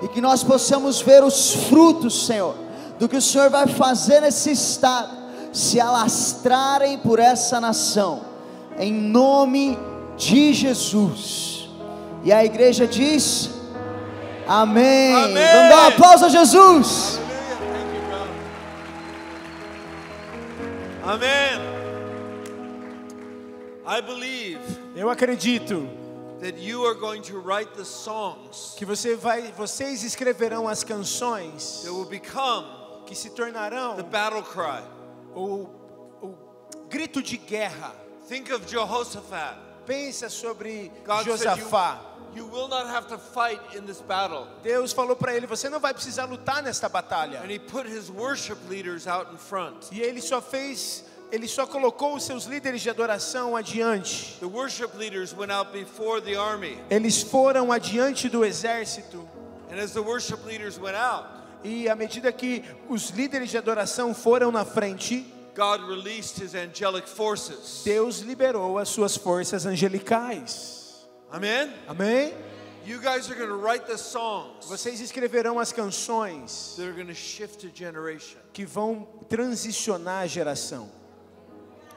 e 0.00 0.08
que 0.08 0.20
nós 0.20 0.42
possamos 0.42 1.00
ver 1.00 1.22
os 1.22 1.52
frutos, 1.68 2.26
Senhor, 2.26 2.54
do 2.98 3.08
que 3.08 3.16
o 3.16 3.22
Senhor 3.22 3.50
vai 3.50 3.66
fazer 3.66 4.20
nesse 4.20 4.52
estado, 4.52 5.14
se 5.52 5.78
alastrarem 5.80 6.98
por 6.98 7.18
essa 7.18 7.60
nação, 7.60 8.20
em 8.78 8.92
nome 8.92 9.78
de 10.16 10.54
Jesus. 10.54 11.55
E 12.26 12.32
a 12.32 12.44
igreja 12.44 12.88
diz: 12.88 13.50
Amém. 14.48 15.14
Amém. 15.14 15.46
Vamos 15.46 15.68
dar 15.68 15.76
um 15.76 15.86
aplauso 15.86 16.24
a 16.24 16.28
Jesus. 16.28 17.20
Amen. 21.04 21.60
I 23.86 24.02
believe 24.02 24.58
Eu 24.96 25.08
acredito 25.08 25.88
that 26.40 26.58
you 26.58 26.84
are 26.84 26.98
going 26.98 27.22
to 27.22 27.38
write 27.38 27.70
the 27.76 27.84
songs 27.84 28.74
que 28.76 28.84
você 28.84 29.14
vai, 29.14 29.52
vocês 29.56 30.02
escreverão 30.02 30.66
as 30.66 30.82
canções 30.82 31.82
that 31.84 31.94
will 31.94 32.06
become 32.06 32.66
que 33.06 33.14
se 33.14 33.30
tornarão 33.30 33.94
the 33.94 34.02
battle 34.02 34.42
cry. 34.42 34.82
o, 35.32 35.68
o 36.20 36.34
grito 36.88 37.22
de 37.22 37.36
guerra. 37.36 37.94
Think 38.28 38.52
of 38.52 38.68
Jehoshaphat. 38.68 39.58
Pensa 39.86 40.28
sobre 40.28 40.90
God 41.06 41.24
said 41.24 41.38
Josafá. 41.38 42.15
You, 42.36 42.44
you 42.44 42.46
will 42.46 42.68
not 42.68 42.86
have 42.86 43.08
to 43.08 43.18
fight 43.18 43.60
in 43.74 43.86
this 43.86 44.00
battle. 44.00 44.46
Deus 44.62 44.92
falou 44.92 45.16
para 45.16 45.34
ele: 45.34 45.46
você 45.46 45.68
não 45.68 45.80
vai 45.80 45.94
precisar 45.94 46.26
lutar 46.26 46.62
nesta 46.62 46.88
batalha. 46.88 47.40
And 47.42 47.50
he 47.50 47.58
put 47.58 47.86
his 47.86 48.10
worship 48.10 48.58
leaders 48.68 49.06
out 49.06 49.32
in 49.32 49.38
front. 49.38 49.90
E 49.90 50.00
ele 50.00 50.20
só 50.20 50.40
fez, 50.40 51.04
ele 51.32 51.48
só 51.48 51.66
colocou 51.66 52.14
os 52.14 52.24
seus 52.24 52.44
líderes 52.44 52.82
de 52.82 52.90
adoração 52.90 53.56
adiante. 53.56 54.36
The 54.40 54.46
worship 54.46 54.96
leaders 54.96 55.34
went 55.34 55.50
out 55.50 55.72
before 55.72 56.20
the 56.20 56.36
army. 56.36 56.78
Eles 56.90 57.22
foram 57.22 57.72
adiante 57.72 58.28
do 58.28 58.44
exército. 58.44 59.28
And 59.70 59.80
as 59.80 59.92
the 59.92 60.00
worship 60.00 60.44
leaders 60.46 60.78
went 60.78 60.96
out, 60.96 61.36
E 61.64 61.88
à 61.88 61.96
medida 61.96 62.30
que 62.30 62.62
os 62.88 63.10
líderes 63.10 63.50
de 63.50 63.58
adoração 63.58 64.14
foram 64.14 64.52
na 64.52 64.64
frente, 64.64 65.26
God 65.56 65.80
released 65.88 66.38
his 66.40 66.54
angelic 66.54 67.08
forces. 67.08 67.82
Deus 67.84 68.20
liberou 68.20 68.78
as 68.78 68.88
suas 68.88 69.16
forças 69.16 69.66
angelicais. 69.66 70.85
Amen? 71.36 71.70
Amém? 71.86 72.32
You 72.86 72.98
guys 72.98 73.30
are 73.30 73.34
going 73.34 73.50
to 73.50 73.56
write 73.56 73.86
the 73.86 73.98
songs 73.98 74.64
Vocês 74.70 75.02
escreverão 75.02 75.60
as 75.60 75.70
canções 75.70 76.74
that 76.76 76.86
are 76.86 76.94
going 76.94 77.08
to 77.08 77.14
shift 77.14 77.62
a 77.66 77.68
generation. 77.68 78.38
que 78.54 78.64
vão 78.64 79.06
transicionar 79.28 80.22
a 80.22 80.26
geração. 80.26 80.90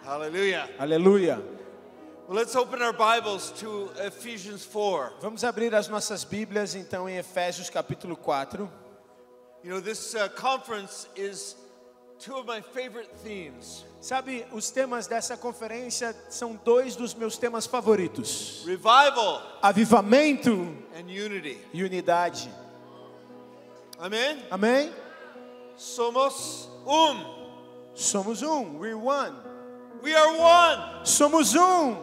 Hallelujah. 0.03 0.69
Aleluia. 0.77 1.41
Let's 2.27 2.53
open 2.53 2.81
our 2.81 2.91
Bibles 2.91 3.51
to 3.61 3.89
Ephesians 4.05 4.65
4. 4.65 5.13
Vamos 5.21 5.45
abrir 5.45 5.73
as 5.73 5.87
nossas 5.87 6.25
Bíblias 6.25 6.75
então 6.75 7.07
em 7.07 7.15
Efésios 7.17 7.69
capítulo 7.69 8.17
4. 8.17 8.69
You 9.63 9.69
know, 9.71 9.81
this 9.81 10.15
uh, 10.15 10.27
conference 10.35 11.07
is 11.15 11.55
two 12.19 12.35
of 12.35 12.45
my 12.45 12.61
favorite 12.61 13.09
themes 13.23 13.85
Sabe, 14.01 14.45
os 14.53 14.71
temas 14.71 15.07
dessa 15.07 15.35
conferência 15.35 16.15
são 16.29 16.57
dois 16.63 16.95
dos 16.95 17.13
meus 17.13 17.37
temas 17.37 17.65
favoritos: 17.65 18.63
revival 18.65 19.41
avivamento 19.61 20.51
and 20.95 21.09
unity. 21.09 21.59
e 21.73 21.83
unidade. 21.83 22.49
Amen? 23.99 24.45
Amém? 24.49 24.93
Somos 25.75 26.69
um. 26.85 27.39
Somos 27.93 28.41
um, 28.41 28.77
we're 28.79 28.95
one. 28.95 29.35
We 30.01 30.15
are 30.15 30.37
one. 30.37 31.05
Somos 31.05 31.53
um. 31.55 31.97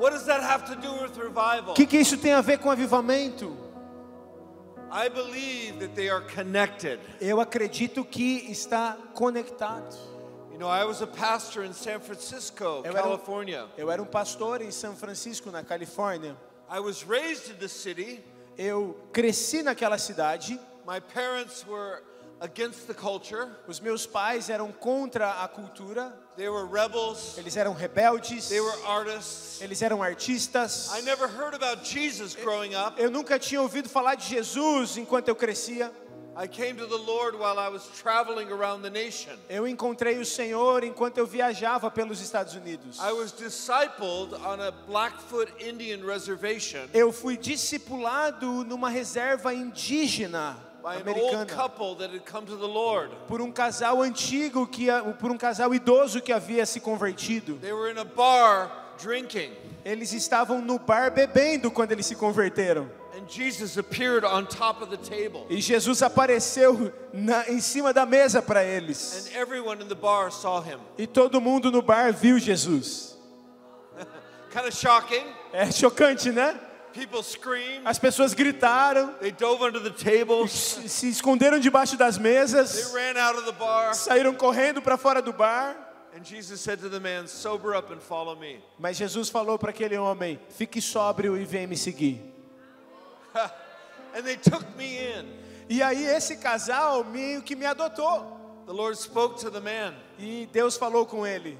What 0.00 0.12
does 0.12 0.24
that 0.26 0.42
have 0.42 0.66
to 0.66 0.74
do 0.74 0.92
with 1.02 1.16
revival? 1.16 1.70
O 1.70 1.74
que, 1.74 1.86
que 1.86 1.98
isso 1.98 2.18
tem 2.18 2.32
a 2.32 2.40
ver 2.40 2.58
com 2.58 2.68
avivamento? 2.68 3.56
I 4.90 5.08
believe 5.08 5.80
that 5.80 5.94
they 5.94 6.08
are 6.08 6.22
connected. 6.22 6.98
Eu 7.20 7.40
acredito 7.40 8.04
que 8.04 8.50
está 8.50 8.96
conectado. 9.14 9.94
You 10.50 10.58
know, 10.58 10.68
I 10.68 10.84
was 10.84 11.02
a 11.02 11.06
pastor 11.06 11.64
in 11.64 11.72
San 11.72 12.00
Francisco, 12.00 12.82
Eu 12.84 12.90
era, 12.96 13.00
um, 13.06 13.10
California. 13.16 13.66
eu 13.76 13.90
era 13.90 14.02
um 14.02 14.06
pastor 14.06 14.60
em 14.62 14.70
São 14.70 14.96
Francisco, 14.96 15.50
na 15.50 15.62
Califórnia. 15.62 16.36
I 16.70 16.80
was 16.80 17.02
raised 17.04 17.50
in 17.50 17.58
the 17.58 17.68
city. 17.68 18.24
Eu 18.56 18.96
cresci 19.12 19.62
naquela 19.62 19.98
cidade. 19.98 20.58
My 20.86 21.00
parents 21.00 21.64
were 21.66 22.02
against 22.40 22.86
the 22.86 22.94
culture. 22.94 23.48
Os 23.68 23.78
meus 23.80 24.06
pais 24.06 24.48
eram 24.48 24.72
contra 24.72 25.42
a 25.44 25.48
cultura. 25.48 26.12
They 26.38 26.48
were 26.48 26.66
rebels. 26.66 27.36
Eles 27.36 27.56
eram 27.56 27.74
rebeldes. 27.74 28.48
They 28.48 28.60
were 28.60 28.72
artists. 28.86 29.60
Eles 29.60 29.82
eram 29.82 29.98
artistas. 29.98 30.88
I 30.92 31.00
never 31.00 31.26
heard 31.26 31.52
about 31.52 31.82
Jesus 31.82 32.36
growing 32.36 32.76
up. 32.76 32.96
Eu 32.96 33.10
nunca 33.10 33.40
tinha 33.40 33.60
ouvido 33.60 33.88
falar 33.88 34.14
de 34.14 34.28
Jesus 34.28 34.96
enquanto 34.96 35.26
eu 35.26 35.34
crescia. 35.34 35.90
I 36.36 36.46
came 36.46 36.76
to 36.76 36.86
the 36.86 36.96
Lord 36.96 37.34
while 37.36 37.58
I 37.58 37.68
was 37.68 37.88
traveling 38.00 38.52
around 38.52 38.82
the 38.82 38.90
nation. 38.90 39.32
Eu 39.50 39.66
encontrei 39.66 40.20
o 40.20 40.24
Senhor 40.24 40.84
enquanto 40.84 41.18
eu 41.18 41.26
viajava 41.26 41.90
pelos 41.90 42.20
Estados 42.20 42.54
Unidos. 42.54 43.00
I 43.00 43.10
was 43.10 43.32
discipled 43.32 44.32
on 44.34 44.60
a 44.60 44.70
Blackfoot 44.86 45.50
Indian 45.58 46.06
reservation 46.06 46.88
Eu 46.94 47.10
fui 47.10 47.36
discipulado 47.36 48.64
numa 48.64 48.88
reserva 48.88 49.52
indígena 49.52 50.56
americana 50.96 51.46
couple 51.46 51.94
that 51.96 52.10
had 52.12 52.24
come 52.24 52.46
to 52.46 52.56
the 52.56 52.66
Lord. 52.66 53.10
por 53.26 53.40
um 53.40 53.52
casal 53.52 54.02
antigo 54.02 54.66
que 54.66 54.86
por 55.20 55.30
um 55.30 55.36
casal 55.38 55.74
idoso 55.74 56.20
que 56.20 56.32
havia 56.32 56.64
se 56.66 56.80
convertido. 56.80 57.60
They 57.60 57.72
were 57.72 57.90
in 57.90 57.98
a 57.98 58.04
bar 58.04 58.70
drinking, 59.00 59.52
Eles 59.84 60.12
estavam 60.12 60.60
no 60.60 60.78
bar 60.78 61.10
bebendo 61.10 61.70
quando 61.70 61.92
eles 61.92 62.06
se 62.06 62.14
converteram. 62.14 62.88
and 63.16 63.28
Jesus 63.28 63.76
appeared 63.76 64.24
on 64.24 64.46
top 64.46 64.80
of 64.80 64.90
the 64.90 64.96
table. 64.96 65.44
E 65.50 65.60
Jesus 65.60 66.02
apareceu 66.02 66.92
na, 67.12 67.48
em 67.48 67.60
cima 67.60 67.92
da 67.92 68.06
mesa 68.06 68.40
para 68.40 68.62
eles. 68.62 69.26
And 69.26 69.36
everyone 69.36 69.80
in 69.82 69.88
the 69.88 69.94
bar 69.96 70.30
saw 70.30 70.60
him. 70.60 70.78
E 70.96 71.06
todo 71.06 71.40
mundo 71.40 71.70
no 71.70 71.82
bar 71.82 72.12
viu 72.12 72.38
Jesus. 72.38 73.16
Kind 74.52 74.66
of 74.66 74.74
shocking. 74.74 75.24
É 75.52 75.70
chocante, 75.72 76.30
né? 76.30 76.58
People 76.92 77.22
screamed. 77.22 77.86
As 77.86 77.98
pessoas 77.98 78.34
gritaram, 78.34 79.14
They 79.20 79.30
dove 79.32 79.62
under 79.62 79.80
the 79.80 79.90
tables. 79.90 80.50
se 80.52 80.88
se 80.88 81.08
esconderam 81.08 81.58
debaixo 81.60 81.96
das 81.96 82.16
They 82.16 82.22
mesas, 82.22 82.92
ran 82.92 83.16
out 83.20 83.38
of 83.38 83.44
the 83.46 83.52
bar. 83.52 83.94
saíram 83.94 84.34
correndo 84.34 84.80
para 84.82 84.96
fora 84.96 85.20
do 85.22 85.32
bar. 85.32 85.76
And 86.16 86.24
Jesus 86.24 86.60
said 86.60 86.80
to 86.80 86.88
the 86.88 86.98
man, 86.98 87.26
Sober 87.28 87.74
up 87.76 87.92
and 87.92 88.00
follow 88.00 88.34
me. 88.34 88.60
Mas 88.78 88.96
Jesus 88.96 89.28
falou 89.30 89.58
para 89.58 89.70
aquele 89.70 89.96
homem: 89.96 90.38
fique 90.48 90.80
sóbrio 90.80 91.36
e 91.36 91.44
vem 91.44 91.66
me 91.66 91.76
seguir. 91.76 92.20
And 94.16 94.22
they 94.24 94.36
took 94.36 94.64
me 94.76 94.98
in. 94.98 95.26
E 95.68 95.82
aí 95.82 96.04
esse 96.06 96.36
casal 96.38 97.04
meio 97.04 97.42
que 97.42 97.54
me 97.54 97.66
adotou. 97.66 98.36
The 98.66 98.72
Lord 98.72 98.98
spoke 98.98 99.38
to 99.40 99.50
the 99.50 99.60
man. 99.60 99.94
E 100.18 100.48
Deus 100.50 100.76
falou 100.76 101.06
com 101.06 101.26
ele. 101.26 101.58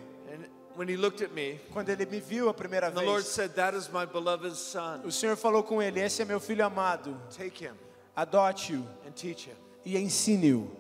When 0.78 0.88
he 0.88 0.97
looked 0.97 1.25
at 1.25 1.32
me, 1.32 1.58
Quando 1.73 1.88
ele 1.88 2.06
me 2.06 2.20
viu 2.20 2.49
a 2.49 2.54
primeira 2.54 2.88
the 2.92 3.02
Lord 3.02 3.25
vez, 3.25 3.26
said, 3.26 3.50
That 3.56 3.76
is 3.76 3.88
my 3.92 4.06
beloved 4.06 4.54
son. 4.54 5.00
o 5.04 5.11
Senhor 5.11 5.37
falou 5.37 5.64
com 5.64 5.82
ele: 5.82 5.99
esse 6.00 6.23
é 6.23 6.25
meu 6.25 6.38
filho 6.38 6.64
amado. 6.64 7.20
Take 7.37 7.64
him 7.64 7.73
Adote-o 8.14 8.87
and 9.04 9.11
teach 9.11 9.49
him. 9.49 9.56
e 9.85 9.99
ensine-o. 9.99 10.70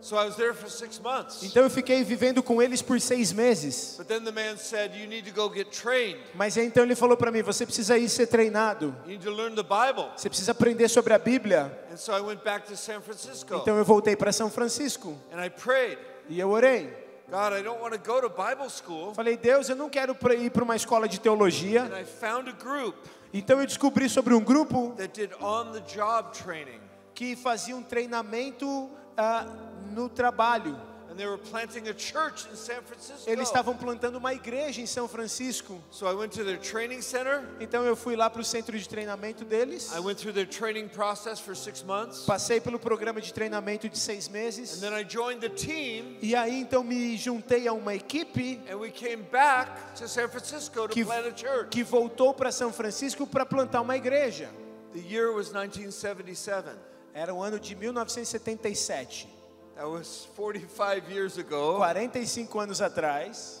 So 0.00 0.16
I 0.16 0.24
was 0.26 0.36
there 0.36 0.52
for 0.52 0.68
six 0.68 0.98
months. 1.00 1.44
Então 1.44 1.62
eu 1.62 1.70
fiquei 1.70 2.02
vivendo 2.02 2.42
com 2.42 2.60
eles 2.60 2.82
por 2.82 3.00
seis 3.00 3.32
meses. 3.32 3.94
But 3.96 4.08
then 4.08 4.24
the 4.24 4.32
man 4.32 4.56
said, 4.56 4.94
You 4.96 5.06
need 5.06 5.30
to 5.30 5.34
go 5.34 5.48
get 5.52 5.70
trained. 5.70 6.18
Mas 6.34 6.56
então 6.56 6.82
ele 6.82 6.96
falou 6.96 7.16
para 7.16 7.30
mim: 7.30 7.42
você 7.42 7.64
precisa 7.64 7.96
ir 7.96 8.08
ser 8.08 8.26
treinado. 8.26 8.94
You 9.04 9.12
need 9.12 9.24
to 9.24 9.30
learn 9.30 9.54
the 9.54 9.62
Bible. 9.62 10.10
Você 10.16 10.28
precisa 10.28 10.50
aprender 10.50 10.88
sobre 10.88 11.14
a 11.14 11.18
Bíblia. 11.20 11.72
And 11.92 11.96
so 11.96 12.12
I 12.12 12.20
went 12.20 12.42
back 12.42 12.66
to 12.66 12.76
San 12.76 13.00
Francisco. 13.00 13.54
Então 13.54 13.78
eu 13.78 13.84
voltei 13.84 14.16
para 14.16 14.32
São 14.32 14.50
Francisco 14.50 15.16
And 15.32 15.44
I 15.44 15.50
prayed, 15.50 15.98
e 16.28 16.40
eu 16.40 16.50
orei. 16.50 17.05
God, 17.28 17.52
I 17.54 17.62
don't 17.62 17.80
want 17.80 17.92
to 17.92 17.98
go 17.98 18.20
to 18.20 18.28
Bible 18.28 18.70
school. 18.70 19.12
Falei: 19.14 19.36
Deus, 19.36 19.68
eu 19.68 19.76
não 19.76 19.88
quero 19.90 20.16
ir 20.38 20.50
para 20.50 20.62
uma 20.62 20.76
escola 20.76 21.08
de 21.08 21.18
teologia. 21.18 21.82
And 21.82 22.00
I 22.00 22.04
found 22.04 22.48
a 22.48 22.52
group 22.52 22.94
Então 23.34 23.60
eu 23.60 23.66
descobri 23.66 24.08
sobre 24.08 24.32
um 24.32 24.40
grupo 24.40 24.94
that 24.96 25.12
did 25.12 25.32
on 25.42 25.72
the 25.72 25.80
job 25.80 26.32
training. 26.32 26.80
que 27.14 27.34
fazia 27.34 27.74
um 27.76 27.82
treinamento 27.82 28.88
ah, 29.16 29.46
no 29.90 30.08
trabalho. 30.08 30.78
And 31.16 31.18
they 31.22 31.26
were 31.26 31.38
planting 31.38 31.88
a 31.88 31.94
church 31.94 32.46
in 32.50 32.56
San 32.56 32.82
Francisco. 32.82 33.30
Eles 33.30 33.48
estavam 33.48 33.74
plantando 33.74 34.16
uma 34.18 34.34
igreja 34.34 34.82
em 34.82 34.86
São 34.86 35.08
Francisco. 35.08 35.80
So 35.90 36.06
I 36.06 36.12
went 36.12 36.32
to 36.34 36.44
their 36.44 36.58
training 36.58 37.00
center. 37.00 37.42
Então 37.58 37.86
eu 37.86 37.96
fui 37.96 38.14
lá 38.16 38.28
para 38.28 38.42
o 38.42 38.44
centro 38.44 38.78
de 38.78 38.86
treinamento 38.86 39.42
deles. 39.42 39.90
I 39.96 40.00
went 40.00 40.18
through 40.18 40.34
their 40.34 40.46
training 40.46 40.88
process 40.88 41.40
for 41.40 41.56
six 41.56 41.82
months. 41.82 42.26
Passei 42.26 42.60
pelo 42.60 42.78
programa 42.78 43.18
de 43.18 43.32
treinamento 43.32 43.88
de 43.88 43.98
seis 43.98 44.28
And 44.28 44.32
meses. 44.32 44.78
then 44.78 44.92
I 44.92 45.04
joined 45.08 45.40
the 45.40 45.48
team. 45.48 46.18
E 46.20 46.36
aí 46.36 46.60
então 46.60 46.84
me 46.84 47.16
juntei 47.16 47.66
a 47.66 47.72
uma 47.72 47.94
equipe 47.94 48.60
And 48.70 48.76
we 48.76 48.90
came 48.90 49.22
back 49.22 49.94
to 49.98 50.06
San 50.06 50.28
Francisco 50.28 50.86
to 50.86 50.92
que, 50.92 51.02
plant 51.02 51.28
a 51.28 51.34
church. 51.34 51.70
que 51.70 51.82
voltou 51.82 52.34
para 52.34 52.52
São 52.52 52.70
Francisco 52.70 53.26
para 53.26 53.46
plantar 53.46 53.80
uma 53.80 53.96
igreja. 53.96 54.50
The 54.92 55.00
year 55.00 55.32
was 55.32 55.48
1977. 55.48 56.76
Era 57.14 57.32
o 57.32 57.42
ano 57.42 57.58
de 57.58 57.74
1977. 57.74 59.35
That 59.76 59.86
was 59.88 60.26
45 60.34 61.10
years 61.10 61.38
ago. 61.38 61.76
45 61.76 62.58
anos 62.58 62.80
atrás. 62.80 63.60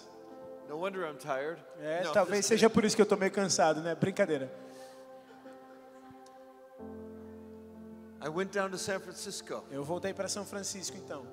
No 0.68 0.78
wonder 0.78 1.04
I'm 1.06 1.18
tired. 1.18 1.58
É, 1.80 2.04
No, 2.04 2.12
talvez 2.12 2.46
seja 2.46 2.68
por 2.70 2.84
isso 2.84 2.96
que 2.96 3.02
eu 3.02 3.06
tô 3.06 3.16
meio 3.16 3.30
cansado, 3.30 3.82
né? 3.82 3.94
Brincadeira. 3.94 4.50
I 8.24 8.28
went 8.28 8.50
down 8.50 8.70
to 8.70 8.78
San 8.78 8.98
Francisco 8.98 9.62
Eu 9.70 9.84
voltei 9.84 10.12
para 10.12 10.26
São 10.26 10.44
Francisco 10.44 10.96
então. 10.96 11.24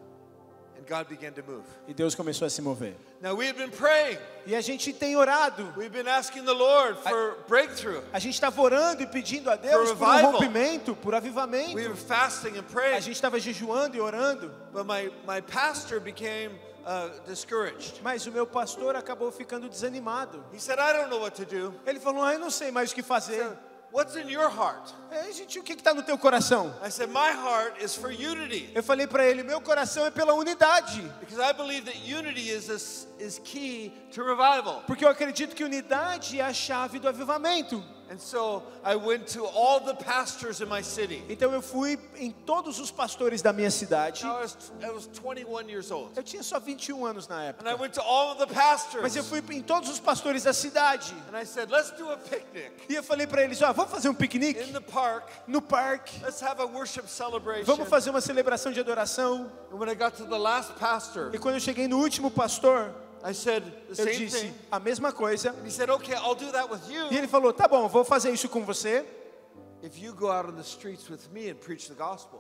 E 1.88 1.94
Deus 1.94 2.16
começou 2.16 2.46
a 2.46 2.50
se 2.50 2.62
mover. 2.62 2.96
Now 3.22 3.36
we 3.36 3.48
have 3.48 3.58
been 3.58 3.72
praying. 3.72 4.18
E 4.46 4.56
a 4.56 4.62
gente 4.62 4.92
tem 4.94 5.16
orado. 5.16 5.74
We've 5.78 5.90
been 5.90 6.08
asking 6.08 6.44
the 6.46 6.54
Lord 6.54 6.98
for 7.02 7.38
breakthrough. 7.48 8.02
A 8.12 8.20
gente 8.20 8.34
estava 8.34 8.62
orando 8.62 9.02
e 9.02 9.08
pedindo 9.08 9.50
a 9.50 9.56
Deus 9.56 9.92
por 9.94 10.08
um 10.08 10.32
rompimento, 10.32 10.96
por 10.96 11.16
avivamento. 11.16 11.76
We 11.76 11.88
were 11.88 11.96
fasting 11.96 12.58
and 12.58 12.66
A 12.96 13.00
gente 13.00 13.16
estava 13.16 13.40
jejuando 13.40 13.96
e 13.96 14.02
orando. 14.02 14.52
But 14.72 14.86
my, 14.86 15.12
my 15.26 15.42
pastor 15.42 16.00
became 16.00 16.60
uh, 16.86 17.10
discouraged. 17.26 18.02
Mas 18.02 18.26
o 18.28 18.32
meu 18.32 18.46
pastor 18.46 18.96
acabou 18.96 19.32
ficando 19.32 19.70
desanimado. 19.70 20.44
He 20.54 20.60
said, 20.60 20.80
I 20.80 20.94
don't 20.94 21.10
know 21.10 21.22
what 21.22 21.36
to 21.38 21.46
do. 21.46 21.74
Ele 21.86 22.00
falou: 22.00 22.24
ah, 22.24 22.34
eu 22.34 22.40
não 22.40 22.50
sei 22.50 22.72
mais 22.72 22.92
o 22.92 22.96
que 22.96 23.04
fazer. 23.04 23.58
What's 23.94 24.16
in 24.16 24.28
your 24.28 24.50
heart? 24.50 24.92
Ei, 25.12 25.32
gente, 25.34 25.60
o 25.60 25.62
que 25.62 25.74
está 25.74 25.94
no 25.94 26.02
teu 26.02 26.18
coração? 26.18 26.74
I 26.84 26.90
said, 26.90 27.12
My 27.12 27.30
heart 27.30 27.80
is 27.80 27.96
for 27.96 28.10
unity. 28.10 28.72
Eu 28.74 28.82
falei 28.82 29.06
para 29.06 29.24
ele, 29.24 29.44
meu 29.44 29.62
coração 29.62 30.04
é 30.08 30.10
pela 30.10 30.34
unidade. 30.34 31.00
Because 31.20 31.40
I 31.40 31.54
believe 31.54 31.86
that 31.86 31.98
unity 32.04 32.50
is, 32.50 32.70
is, 32.70 33.08
is 33.20 33.38
key 33.38 33.94
to 34.16 34.24
revival. 34.24 34.82
Porque 34.88 35.06
eu 35.06 35.10
acredito 35.10 35.56
que 35.56 35.64
unidade 35.64 36.40
é 36.40 36.44
a 36.44 36.52
chave 36.52 36.98
do 36.98 37.08
avivamento. 37.08 37.84
And 38.14 38.20
so 38.20 38.62
I 38.84 38.96
went 38.96 39.26
to 39.34 39.44
all 39.44 39.80
the 39.80 39.96
pastors 39.96 40.62
in 40.62 40.68
my 40.70 40.84
city. 40.84 41.24
Então 41.28 41.52
eu 41.52 41.64
fui 41.64 41.98
em 42.16 42.30
todos 42.30 42.80
os 42.80 42.92
pastores 42.92 43.42
da 43.42 43.52
minha 43.52 43.72
cidade. 43.72 44.24
Now, 44.24 44.38
I 44.38 44.42
was, 44.44 44.72
I 44.84 44.90
was 44.92 45.08
21 45.08 45.68
years 45.68 45.90
old. 45.90 46.12
Eu 46.16 46.22
tinha 46.22 46.44
só 46.44 46.60
21 46.60 47.04
anos 47.04 47.28
na 47.28 47.38
And 47.38 47.42
I 47.42 47.48
época. 47.74 47.78
went 47.82 47.94
to 47.96 48.04
all 48.04 48.34
of 48.34 48.38
the 48.38 48.46
pastors. 48.54 49.02
Mas 49.02 49.16
eu 49.16 49.24
fui 49.24 49.42
em 49.50 49.64
todos 49.64 49.90
os 49.90 50.00
pastores 50.00 50.44
da 50.44 50.54
cidade. 50.54 51.12
And 51.34 51.36
I 51.36 51.44
said, 51.44 51.72
let's 51.72 51.90
do 51.92 52.08
a 52.12 52.18
picnic 52.18 52.72
E 52.88 52.94
eu 52.94 53.02
falei 53.02 53.26
para 53.26 53.42
eles, 53.44 53.60
ó, 53.64 53.74
vamos 53.74 53.92
fazer 53.92 54.10
um 54.10 54.14
piquenique 54.14 54.62
in 54.62 54.74
the 54.74 54.80
park. 54.80 55.28
no 55.48 55.60
parque. 55.60 56.24
Let's 56.24 56.44
have 56.44 56.62
a 56.62 56.68
worship 56.68 57.08
celebration. 57.08 57.66
Vamos 57.66 57.90
fazer 57.90 58.12
uma 58.12 58.22
celebração 58.22 58.72
de 58.72 58.80
adoração. 58.80 59.52
And 59.72 59.78
when 59.78 59.90
I 59.90 59.96
got 59.96 60.12
to 60.18 60.26
the 60.26 60.38
last 60.38 60.74
pastor, 60.74 61.34
E 61.34 61.40
quando 61.40 61.56
eu 61.56 61.62
cheguei 61.62 61.88
no 61.88 61.98
último 61.98 62.30
pastor, 62.30 62.94
I 63.24 63.34
said 63.34 63.64
the 63.90 64.02
eu 64.02 64.06
same 64.06 64.18
disse 64.18 64.40
thing. 64.42 64.54
a 64.72 64.80
mesma 64.80 65.12
coisa. 65.14 65.52
And 65.52 65.66
he 65.66 65.72
said, 65.72 65.90
okay, 65.90 66.14
I'll 66.16 66.36
do 66.36 66.52
that 66.52 66.70
with 66.70 66.82
you. 66.92 67.08
E 67.12 67.18
ele 67.18 67.28
falou: 67.28 67.54
"Tá 67.54 67.68
bom, 67.68 67.88
vou 67.88 68.04
fazer 68.04 68.32
isso 68.32 68.50
com 68.50 68.66
você. 68.66 69.06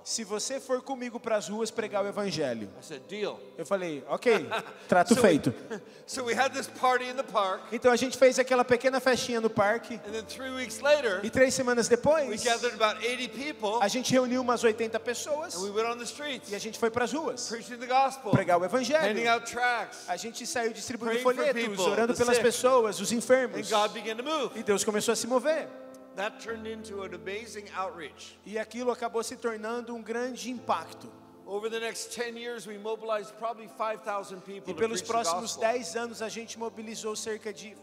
Se 0.05 0.23
você 0.23 0.59
for 0.59 0.81
comigo 0.81 1.19
para 1.19 1.35
as 1.35 1.49
ruas 1.49 1.69
pregar 1.69 2.03
o 2.03 2.07
evangelho." 2.07 2.69
I 2.79 2.83
said, 2.83 3.01
deal. 3.09 3.39
Eu 3.57 3.65
falei: 3.65 4.03
"OK, 4.07 4.47
trato 4.87 5.15
feito." 5.15 5.53
we, 5.69 5.81
so 6.07 6.23
we 6.23 6.33
had 6.33 6.53
this 6.53 6.67
party 6.67 7.09
in 7.09 7.15
the 7.15 7.23
park. 7.23 7.61
Então 7.71 7.91
a 7.91 7.95
gente 7.97 8.17
fez 8.17 8.39
aquela 8.39 8.63
pequena 8.63 8.99
festinha 9.01 9.41
no 9.41 9.49
parque. 9.49 9.95
And 9.95 10.11
then 10.11 10.23
three 10.23 10.51
weeks 10.51 10.79
later, 10.79 11.19
E 11.23 11.29
três 11.29 11.53
semanas 11.53 11.87
we 11.89 11.95
depois, 11.97 12.43
gathered 12.43 12.75
about 12.81 13.05
80 13.05 13.29
people. 13.33 13.79
a 13.81 13.87
gente 13.89 14.11
reuniu 14.11 14.41
umas 14.41 14.63
80 14.63 14.97
pessoas 15.01 15.55
And 15.55 15.63
we 15.63 15.71
went 15.71 15.89
on 15.89 15.97
the 15.97 16.05
streets, 16.05 16.49
e 16.49 16.55
a 16.55 16.59
gente 16.59 16.79
foi 16.79 16.89
para 16.89 17.03
as 17.03 17.11
ruas 17.11 17.49
preaching 17.49 17.77
the 17.77 17.87
gospel, 17.87 18.31
pregar 18.31 18.57
o 18.57 18.63
evangelho. 18.63 19.21
A 20.07 20.15
gente 20.15 20.47
saiu 20.47 20.71
distribuindo 20.71 21.19
folhetos, 21.19 21.79
orando 21.79 22.13
pelas 22.13 22.39
pessoas, 22.39 22.99
os 22.99 23.11
And 23.11 23.15
enfermos. 23.15 23.69
God 23.69 23.91
began 23.91 24.15
to 24.15 24.23
move. 24.23 24.57
E 24.57 24.63
Deus 24.63 24.83
começou 24.83 25.11
a 25.11 25.15
se 25.15 25.27
mover. 25.27 25.67
That 26.15 26.39
turned 26.39 26.67
into 26.67 27.01
an 27.03 27.13
amazing 27.15 27.65
outreach. 27.75 28.37
E 28.45 28.57
aquilo 28.59 28.91
acabou 28.91 29.23
se 29.23 29.35
tornando 29.35 29.95
um 29.95 30.01
grande 30.01 30.49
impacto. 30.51 31.09
Over 31.45 31.69
the 31.69 31.79
next 31.79 32.13
10 32.13 32.37
years, 32.37 32.65
we 32.65 32.77
mobilized 32.77 33.33
probably 33.37 33.67
5,000 33.67 34.41
people 34.41 34.71
E 34.71 34.73
pelos 34.75 35.01
próximos 35.01 35.55
gospel. 35.55 35.61
10 35.73 35.95
anos 35.95 36.21
a 36.21 36.29
gente 36.29 36.57
mobilizou 36.57 37.15
cerca 37.15 37.51
de 37.53 37.75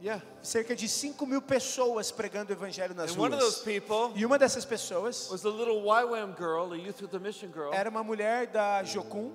Yeah. 0.00 0.22
cerca 0.42 0.76
de 0.76 0.88
5 0.88 1.26
mil 1.26 1.42
pessoas 1.42 2.12
pregando 2.12 2.52
o 2.52 2.54
evangelho 2.54 2.94
nas 2.94 3.16
And 3.16 3.18
one 3.20 3.34
of 3.34 3.40
those 3.40 3.56
ruas. 3.56 3.64
people 3.64 4.12
E 4.14 4.24
uma 4.24 4.38
dessas 4.38 4.64
pessoas 4.64 5.28
was 5.28 5.42
the 5.42 5.48
little 5.50 5.82
YWAM 5.82 6.36
girl, 6.36 6.72
a 6.72 6.76
Youth 6.78 7.02
with 7.02 7.12
a 7.16 7.18
Mission 7.18 7.50
girl. 7.50 7.72
era 7.74 7.90
uma 7.90 8.04
mulher 8.04 8.46
da 8.46 8.84
Jocum. 8.84 9.32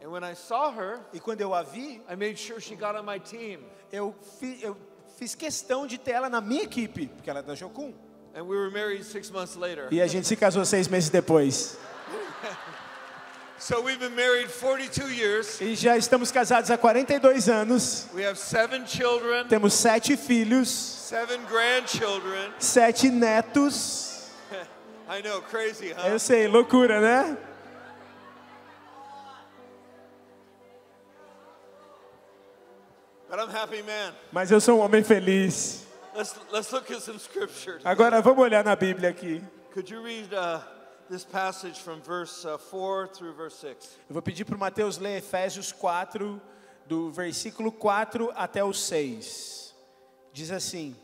And 0.00 0.10
when 0.12 0.22
I 0.22 0.34
saw 0.34 0.70
her, 0.70 1.00
E 1.12 1.18
quando 1.18 1.40
eu 1.40 1.52
a 1.52 1.64
vi, 1.64 2.00
I 2.08 2.14
made 2.14 2.36
sure 2.38 2.60
she 2.60 2.76
got 2.76 2.94
on 2.94 3.04
my 3.04 3.18
team. 3.18 3.64
eu, 3.90 4.14
fi, 4.38 4.60
eu 4.62 4.76
fiz 5.18 5.34
questão 5.34 5.84
de 5.86 5.98
ter 5.98 6.12
ela 6.12 6.28
na 6.30 6.40
minha 6.40 6.62
equipe, 6.62 7.08
porque 7.08 7.28
ela 7.28 7.40
é 7.40 7.42
da 7.42 7.54
Jocum. 7.54 7.92
And 8.36 8.44
we 8.44 8.56
were 8.56 8.70
married 8.70 9.04
six 9.04 9.30
months 9.30 9.56
later. 9.56 9.88
E 9.90 10.00
a 10.00 10.06
gente 10.06 10.28
se 10.28 10.36
casou 10.36 10.64
seis 10.64 10.86
meses 10.86 11.10
depois. 11.10 11.76
So 13.60 13.82
we've 13.82 13.98
been 13.98 14.14
married 14.14 14.48
42 14.52 15.18
years. 15.18 15.60
E 15.60 15.74
já 15.74 15.96
estamos 15.96 16.30
casados 16.30 16.70
há 16.70 16.78
42 16.78 17.48
anos. 17.48 18.06
We 18.14 18.24
have 18.24 18.38
seven 18.38 18.86
children, 18.86 19.48
Temos 19.48 19.74
sete 19.74 20.16
filhos, 20.16 20.68
seven 20.68 21.40
grandchildren. 21.50 22.52
sete 22.60 23.10
netos. 23.10 24.28
I 25.10 25.22
know, 25.22 25.42
crazy, 25.42 25.92
huh? 25.92 26.06
Eu 26.06 26.20
sei, 26.20 26.46
loucura, 26.46 27.00
né? 27.00 27.36
Mas 34.32 34.50
eu 34.50 34.60
sou 34.60 34.78
um 34.78 34.80
homem 34.80 35.04
feliz. 35.04 35.86
Let's, 36.14 36.34
let's 36.50 36.72
look 36.72 36.90
at 36.90 37.02
some 37.02 37.18
scripture. 37.18 37.78
Agora 37.84 38.22
vamos 38.22 38.42
olhar 38.42 38.64
na 38.64 38.74
Bíblia 38.74 39.10
aqui. 39.10 39.42
Could 39.72 39.92
you 39.92 40.02
read 40.02 40.30
this 41.10 41.24
passage 41.24 41.78
from 41.78 42.00
verse 42.00 42.46
4 42.70 43.08
through 43.08 43.34
verse 43.34 43.56
6? 43.58 43.76
Eu 44.08 44.14
vou 44.14 44.22
pedir 44.22 44.44
para 44.44 44.56
o 44.56 44.58
Mateus 44.58 44.98
ler 44.98 45.18
Efésios 45.18 45.72
4, 45.72 46.40
do 46.86 47.10
versículo 47.12 47.70
4 47.70 48.32
até 48.34 48.64
o 48.64 48.72
6. 48.72 49.74
Diz 50.32 50.50
assim: 50.50 50.96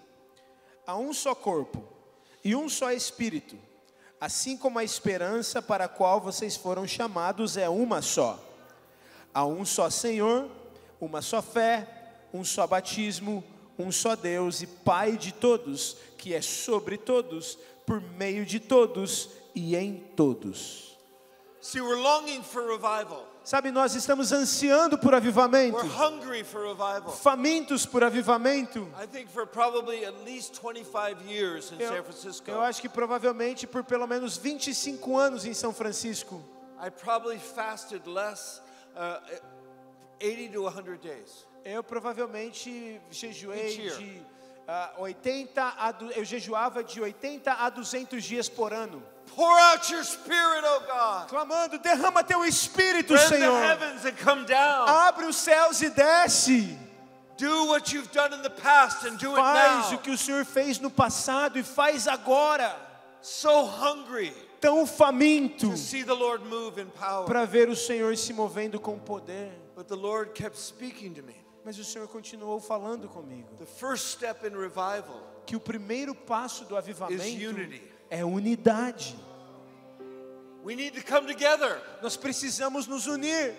Há 0.87 0.97
um 0.97 1.13
só 1.13 1.35
corpo 1.35 1.87
e 2.43 2.57
um 2.57 2.69
só 2.69 2.91
espírito, 2.91 3.57
assim 4.21 4.57
como 4.57 4.79
a 4.79 4.85
esperança 4.85 5.61
para 5.61 5.85
a 5.85 5.89
qual 5.89 6.21
vocês 6.21 6.57
foram 6.57 6.87
chamados 6.87 7.59
é 7.59 7.69
uma 7.69 8.01
só. 8.01 8.43
Há 9.33 9.45
um 9.45 9.65
só 9.65 9.91
Senhor, 9.91 10.51
uma 11.01 11.21
só 11.21 11.43
fé, 11.43 12.04
um 12.35 12.43
só 12.45 12.67
batismo, 12.67 13.45
um 13.79 13.93
só 13.93 14.17
Deus 14.17 14.61
e 14.61 14.67
Pai 14.67 15.17
de 15.17 15.33
todos, 15.33 15.97
que 16.19 16.35
é 16.35 16.43
sobre 16.43 16.99
todos, 16.99 17.57
por 17.87 18.01
meio 18.01 18.45
de 18.45 18.59
todos 18.59 19.31
e 19.55 19.77
em 19.77 19.99
todos. 20.17 20.99
See, 21.61 21.81
we're 21.81 21.97
longing 21.97 22.43
for 22.43 22.65
revival. 22.67 23.25
Sabe, 23.45 23.71
nós 23.71 23.95
estamos 23.95 24.33
ansiando 24.33 24.99
por 24.99 25.15
avivamento, 25.15 25.77
We're 25.77 25.89
hungry 25.89 26.43
for 26.43 26.63
revival. 26.63 27.13
famintos 27.13 27.87
por 27.87 28.03
avivamento. 28.03 28.89
I 29.01 29.07
think 29.07 29.31
for 29.31 29.47
probably 29.47 30.05
at 30.05 30.15
least 30.25 30.61
25 30.61 31.23
years 31.27 31.71
in 31.71 31.79
San 31.79 31.95
Eu, 31.95 32.05
Francisco, 32.05 32.51
eu 32.51 32.61
acho 32.63 32.81
que 32.81 32.89
provavelmente 32.89 33.67
por 33.67 33.85
pelo 33.85 34.07
menos 34.07 34.37
25 34.37 35.17
anos 35.17 35.45
em 35.45 35.55
São 35.55 35.73
Francisco, 35.73 36.43
I 36.83 36.91
probably 36.91 37.39
fasted 37.39 38.07
less, 38.09 38.61
uh, 38.97 39.21
80 40.21 40.53
to 40.55 40.63
100 40.65 40.99
days. 41.01 41.47
Eu 41.65 41.83
provavelmente 41.83 43.01
jejuei 43.11 43.77
de 43.77 44.23
ah, 44.69 44.93
80 44.99 45.75
a 45.79 45.93
du- 45.93 46.11
eu 46.13 46.25
jejuava 46.25 46.83
de 46.85 47.01
80 47.01 47.53
a 47.53 47.69
200 47.71 48.23
dias 48.23 48.49
por 48.49 48.73
ano, 48.73 49.03
Pour 49.35 49.59
out 49.59 49.91
your 49.93 50.05
spirit, 50.05 50.63
oh 50.65 50.81
God. 50.81 51.29
clamando: 51.29 51.79
derrama 51.79 52.23
teu 52.23 52.45
espírito, 52.45 53.15
the 53.15 53.19
Senhor. 53.29 53.59
heavens 53.63 54.05
and 54.05 54.17
come 54.23 54.45
down. 54.45 54.87
Abre 54.89 55.27
os 55.27 55.37
céus 55.37 55.81
e 55.83 55.91
desce. 55.91 56.79
Do 57.37 57.67
what 57.67 57.93
you've 57.93 58.13
done 58.13 58.33
in 58.33 58.43
the 58.43 58.51
past 58.51 59.05
and 59.05 59.17
do 59.19 59.31
it 59.35 59.37
Faz 59.41 59.91
now. 59.91 59.95
o 59.95 59.99
que 59.99 60.11
o 60.13 60.17
Senhor 60.19 60.45
fez 60.45 60.79
no 60.79 60.89
passado 60.89 61.59
e 61.59 61.65
faz 61.65 62.07
agora. 62.07 62.77
So 63.21 63.65
hungry 63.65 64.33
Tão 64.61 64.87
faminto 64.87 65.69
the 65.75 67.25
para 67.27 67.45
ver 67.45 67.69
o 67.69 67.75
Senhor 67.77 68.17
se 68.17 68.33
movendo 68.33 68.79
com 68.79 68.99
poder. 68.99 69.51
But 69.75 69.89
the 69.89 69.97
Lord 69.97 70.33
kept 70.33 70.57
speaking 70.57 71.13
to 71.15 71.23
me. 71.23 71.44
Mas 71.65 71.79
o 71.79 71.85
Senhor 71.85 72.07
continuou 72.09 72.61
falando 72.61 73.09
comigo 73.09 73.49
The 73.57 73.67
first 73.67 74.13
step 74.13 74.47
in 74.47 74.51
revival 74.51 75.35
que 75.47 75.57
o 75.57 75.61
primeiro 75.61 76.15
passo 76.15 76.65
do 76.65 76.77
avivamento 76.77 77.23
é 78.11 78.25
unidade. 78.25 79.17
We 80.65 80.75
need 80.75 80.99
to 80.99 81.07
come 81.07 81.27
together. 81.27 81.81
Nós 82.03 82.17
precisamos 82.17 82.87
nos 82.87 83.07
unir, 83.07 83.55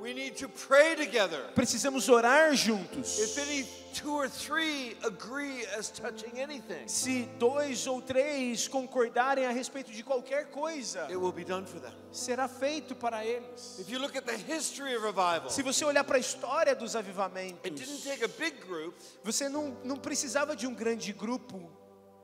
We 0.00 0.14
need 0.14 0.36
to 0.38 0.48
pray 0.48 0.94
together. 0.94 1.42
precisamos 1.54 2.08
orar 2.08 2.54
juntos. 2.54 3.18
If 3.18 3.36
any 3.38 3.66
two 3.92 4.14
or 4.14 4.28
three 4.28 4.96
agree 5.04 5.66
as 5.76 5.90
touching 5.90 6.40
anything, 6.40 6.86
Se 6.86 7.28
dois 7.38 7.86
ou 7.86 8.00
três 8.00 8.68
concordarem 8.68 9.44
a 9.46 9.50
respeito 9.50 9.90
de 9.90 10.04
qualquer 10.04 10.50
coisa, 10.50 11.06
it 11.10 11.16
will 11.16 11.32
be 11.32 11.44
done 11.44 11.66
for 11.66 11.80
them. 11.80 11.92
será 12.12 12.46
feito 12.46 12.94
para 12.94 13.24
eles. 13.24 13.78
If 13.80 13.90
you 13.90 13.98
look 13.98 14.16
at 14.16 14.24
the 14.24 14.36
history 14.36 14.94
of 14.94 15.04
revival, 15.04 15.50
Se 15.50 15.62
você 15.62 15.84
olhar 15.84 16.04
para 16.04 16.16
a 16.16 16.20
história 16.20 16.74
dos 16.76 16.94
it 16.94 17.04
didn't 17.04 17.18
avivamentos, 17.18 18.04
take 18.04 18.22
a 18.24 18.28
big 18.28 18.56
group, 18.66 18.94
você 19.24 19.48
não, 19.48 19.76
não 19.82 19.96
precisava 19.96 20.54
de 20.54 20.66
um 20.66 20.74
grande 20.74 21.12
grupo, 21.12 21.58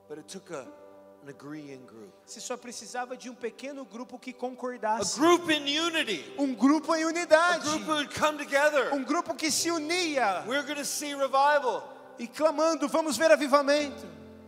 but 0.08 0.18
it 0.18 0.28
took 0.32 0.52
a, 0.54 0.64
an 1.24 1.30
agreeing 1.30 1.84
group. 1.86 2.12
você 2.26 2.40
só 2.40 2.56
precisava 2.56 3.16
de 3.16 3.30
um 3.30 3.34
pequeno 3.34 3.84
grupo 3.84 4.18
que 4.18 4.30
A 4.30 4.34
concordasse. 4.34 5.18
group 5.18 5.48
in 5.50 5.64
unity. 5.78 6.24
Um 6.38 6.54
grupo 6.54 6.94
em 6.94 7.02
A 7.04 7.06
unidade, 7.08 7.64
group 7.68 7.82
who 7.88 7.92
would 7.94 8.14
come 8.14 8.38
together. 8.38 8.92
um 8.94 9.02
grupo 9.02 9.34
que 9.34 9.50
se 9.50 9.70
unia 9.70 10.44
We're 10.46 10.62
going 10.64 10.76
to 10.78 10.84
see 10.84 11.14
revival. 11.14 11.82
e 12.18 12.26
clamando: 12.28 12.86
vamos 12.88 13.16
ver 13.16 13.30
avivamento. 13.32 14.06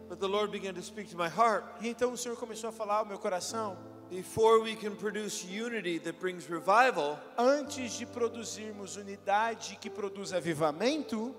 But 0.09 0.21
the 0.21 0.29
Lord 0.29 0.53
began 0.53 0.75
to 0.75 0.83
speak 0.83 1.11
to 1.11 1.17
my 1.17 1.29
heart. 1.29 1.65
E 1.81 1.89
então 1.89 2.13
o 2.13 2.17
Senhor 2.17 2.37
começou 2.37 2.69
a 2.71 2.73
falar 2.73 2.99
ao 2.99 3.07
meu 3.07 3.19
coração: 3.19 3.77
Before 4.09 4.61
we 4.63 4.77
can 4.77 4.95
produce 4.95 5.45
unity 5.45 5.99
that 5.99 6.19
brings 6.21 6.47
revival, 6.47 7.19
antes 7.37 7.93
de 7.95 8.07
produzirmos 8.07 8.95
unidade 8.97 9.77
que 9.81 9.91
produz 9.91 10.33
avivamento, 10.33 11.35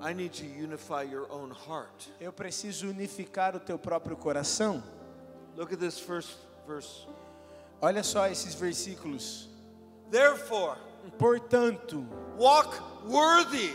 I 0.00 0.12
need 0.12 0.32
to 0.34 0.44
unify 0.46 1.02
your 1.02 1.26
own 1.30 1.50
heart. 1.50 2.08
eu 2.20 2.32
preciso 2.32 2.88
unificar 2.88 3.56
o 3.56 3.60
teu 3.60 3.78
próprio 3.78 4.16
coração. 4.16 4.82
Look 5.56 5.72
at 5.72 5.80
this 5.80 5.98
first 5.98 6.36
verse. 6.66 7.06
Olha 7.80 8.02
só 8.02 8.28
esses 8.28 8.54
versículos. 8.54 9.48
Therefore, 10.10 10.76
Portanto, 11.18 12.06
walk 12.36 12.80
worthy 13.06 13.72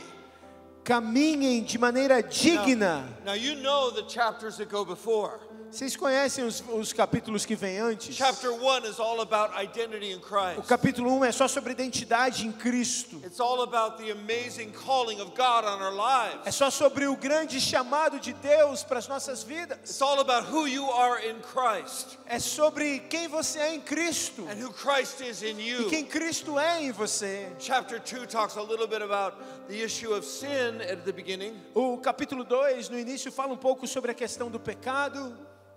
caminhem 0.83 1.63
de 1.63 1.77
maneira 1.77 2.21
digna. 2.21 3.05
Now 3.25 3.33
you 3.33 3.55
know 3.55 3.91
the 3.91 4.03
chapters 4.07 4.57
that 4.57 4.69
go 4.69 4.85
before. 4.85 5.39
Vocês 5.73 5.95
conhecem 5.95 6.45
os, 6.45 6.63
os 6.71 6.93
capítulos 6.93 7.47
que 7.47 7.55
vêm 7.55 7.79
antes? 7.79 8.15
Chapter 8.15 8.51
1 8.51 8.85
is 8.85 8.99
all 8.99 9.19
about 9.21 9.55
identity 9.59 10.11
in 10.11 10.21
O 10.55 10.61
capítulo 10.61 11.11
1 11.17 11.25
é 11.25 11.31
só 11.31 11.47
sobre 11.47 11.71
identidade 11.71 12.45
em 12.45 12.51
Cristo. 12.51 13.19
It's 13.25 13.39
all 13.39 13.63
about 13.63 13.97
the 13.97 14.11
amazing 14.11 14.69
calling 14.69 15.19
of 15.19 15.31
God 15.31 15.65
on 15.65 15.81
our 15.81 15.91
lives. 15.91 16.45
É 16.45 16.51
só 16.51 16.69
sobre 16.69 17.07
o 17.07 17.15
grande 17.15 17.59
chamado 17.59 18.19
de 18.19 18.33
Deus 18.33 18.83
para 18.83 18.99
as 18.99 19.07
nossas 19.07 19.41
vidas. 19.41 19.79
It's 19.79 19.99
all 19.99 20.19
about 20.19 20.47
who 20.53 20.67
you 20.67 20.87
are 20.91 21.27
in 21.27 21.41
Christ 21.41 22.19
É 22.27 22.37
sobre 22.37 22.99
quem 23.09 23.27
você 23.27 23.57
é 23.57 23.73
em 23.73 23.81
Cristo 23.81 24.43
and 24.43 24.63
who 24.63 24.71
Christ 24.71 25.21
is 25.21 25.41
in 25.41 25.59
e 25.59 25.69
you. 25.69 25.89
quem 25.89 26.05
Cristo 26.05 26.59
é 26.59 26.83
em 26.83 26.91
você. 26.91 27.51
Chapter 27.57 27.99
2 27.99 28.27
talks 28.27 28.57
a 28.57 28.61
little 28.61 28.85
bit 28.85 29.01
about 29.01 29.35
the 29.67 29.83
issue 29.83 30.13
of 30.13 30.23
sin 30.23 30.83
at 30.87 31.03
the 31.03 31.11
beginning. 31.11 31.59
O 31.73 31.97
capítulo 31.97 32.43
2, 32.43 32.89
no 32.89 32.99
início, 32.99 33.31
fala 33.31 33.53
um 33.53 33.57
pouco 33.57 33.87
sobre 33.87 34.11
a 34.11 34.13
questão 34.13 34.51
do 34.51 34.59
pecado, 34.59 35.35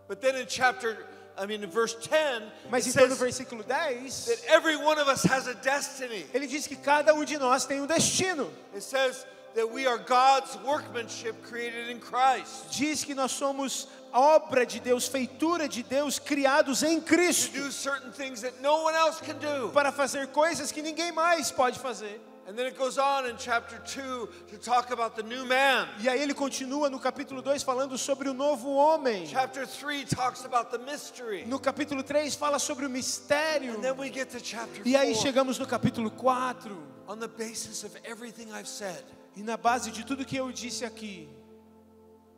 But 0.08 0.20
then 0.20 0.36
in 0.36 0.46
chapter, 0.46 0.96
I 1.36 1.46
mean, 1.46 1.62
in 1.62 1.70
verse 1.70 1.94
10, 1.94 2.42
mas 2.70 2.86
então 2.86 3.08
no 3.08 3.14
versículo 3.16 3.64
10, 3.66 4.26
that 4.26 4.40
every 4.48 4.76
one 4.76 4.98
of 4.98 5.08
us 5.08 5.22
has 5.24 5.46
a 5.46 5.54
destiny. 5.54 6.24
ele 6.32 6.46
diz 6.46 6.66
que 6.66 6.76
cada 6.76 7.12
um 7.14 7.24
de 7.24 7.36
nós 7.38 7.64
tem 7.66 7.80
um 7.80 7.86
destino. 7.86 8.50
It 8.74 8.82
says 8.82 9.26
that 9.54 9.70
we 9.70 9.86
are 9.86 9.98
God's 9.98 10.56
workmanship 10.64 11.34
created 11.42 11.88
in 11.90 11.98
Christ. 11.98 12.70
Diz 12.70 13.04
que 13.04 13.14
nós 13.14 13.32
somos 13.32 13.88
obra 14.12 14.64
de 14.64 14.80
Deus, 14.80 15.08
feitura 15.08 15.68
de 15.68 15.82
Deus, 15.82 16.18
criados 16.18 16.82
em 16.82 17.00
To 17.00 17.06
Cristo, 17.06 17.58
do 17.58 17.72
certain 17.72 18.12
things 18.12 18.42
that 18.42 18.60
no 18.62 18.84
one 18.84 18.94
else 18.94 19.20
can 19.20 19.36
do. 19.38 19.70
para 19.72 19.90
fazer 19.92 20.28
coisas 20.28 20.70
que 20.72 20.80
ninguém 20.82 21.10
mais 21.12 21.50
pode 21.50 21.78
fazer. 21.78 22.20
And 22.48 22.56
then 22.56 22.66
it 22.66 22.78
goes 22.78 22.96
on 22.96 23.26
in 23.26 23.36
chapter 23.36 23.76
2 23.84 24.28
to 24.52 24.58
talk 24.58 24.92
about 24.92 25.16
the 25.16 25.22
new 25.24 25.44
man. 25.44 25.88
E 26.00 26.08
aí 26.08 26.20
ele 26.22 26.32
continua 26.32 26.88
no 26.88 27.00
capítulo 27.00 27.42
2 27.42 27.64
falando 27.64 27.98
sobre 27.98 28.28
o 28.28 28.32
novo 28.34 28.70
homem. 28.76 29.26
Chapter 29.26 29.66
3 29.66 30.04
talks 30.04 30.44
about 30.44 30.70
the 30.70 30.78
mystery. 30.78 31.44
No 31.44 31.58
capítulo 31.58 32.04
3 32.04 32.36
fala 32.36 32.60
sobre 32.60 32.86
o 32.86 32.88
mistério. 32.88 33.74
And 33.74 33.80
then 33.82 33.96
we 33.98 34.10
get 34.10 34.30
to 34.30 34.40
chapter 34.40 34.82
E 34.86 34.94
aí 34.96 35.12
4. 35.14 35.22
chegamos 35.22 35.58
no 35.58 35.66
capítulo 35.66 36.08
4. 36.10 36.70
On 37.08 37.18
the 37.18 37.26
basis 37.28 37.82
of 37.84 37.96
everything 38.04 38.52
I've 38.52 38.68
said, 38.68 39.02
E 39.36 39.42
na 39.42 39.56
base 39.56 39.90
de 39.90 40.04
tudo 40.04 40.24
que 40.24 40.36
eu 40.36 40.50
disse 40.52 40.84
aqui, 40.84 41.28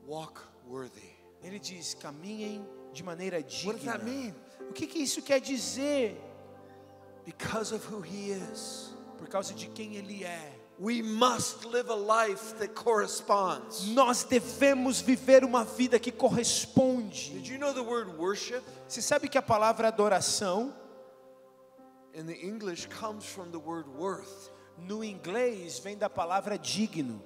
walk 0.07 0.41
worthy. 0.67 1.13
ele 1.45 1.59
diz: 1.59 1.93
caminhem 1.95 2.67
de 2.95 3.03
maneira 3.03 3.37
What 3.39 3.77
does 3.79 3.85
that 3.85 3.99
digna. 3.99 4.05
mean? 4.05 4.35
O 4.71 4.73
que, 4.73 4.87
que 4.87 4.99
isso 5.01 5.21
quer 5.23 5.41
dizer? 5.41 6.17
Because 7.27 7.75
of 7.75 7.85
who 7.93 8.01
he 8.01 8.31
is. 8.31 8.95
Por 9.19 9.29
causa 9.29 9.53
de 9.53 9.67
quem 9.69 9.97
ele 9.97 10.25
é. 10.25 10.59
We 10.81 11.03
must 11.03 11.67
live 11.67 11.91
a 11.91 12.29
life 12.29 12.55
that 12.55 12.69
corresponds. 12.69 13.87
Nós 13.89 14.23
devemos 14.23 15.01
viver 15.01 15.45
uma 15.45 15.65
vida 15.65 15.99
que 15.99 16.13
corresponde. 16.13 17.31
Did 17.31 17.49
you 17.49 17.59
know 17.59 17.75
the 17.75 17.81
word 17.81 18.17
worship 18.17 18.63
Você 18.87 19.03
sabe 19.03 19.29
que 19.29 19.37
a 19.37 19.43
palavra 19.43 19.89
adoração, 19.89 20.73
in 22.15 22.27
the 22.27 22.47
English 22.47 22.89
comes 22.89 23.25
from 23.25 23.51
the 23.51 23.59
word 23.59 23.89
worth? 23.99 24.51
no 24.87 25.03
inglês, 25.03 25.79
vem 25.79 25.97
da 25.97 26.09
palavra 26.09 26.59
digno. 26.59 27.21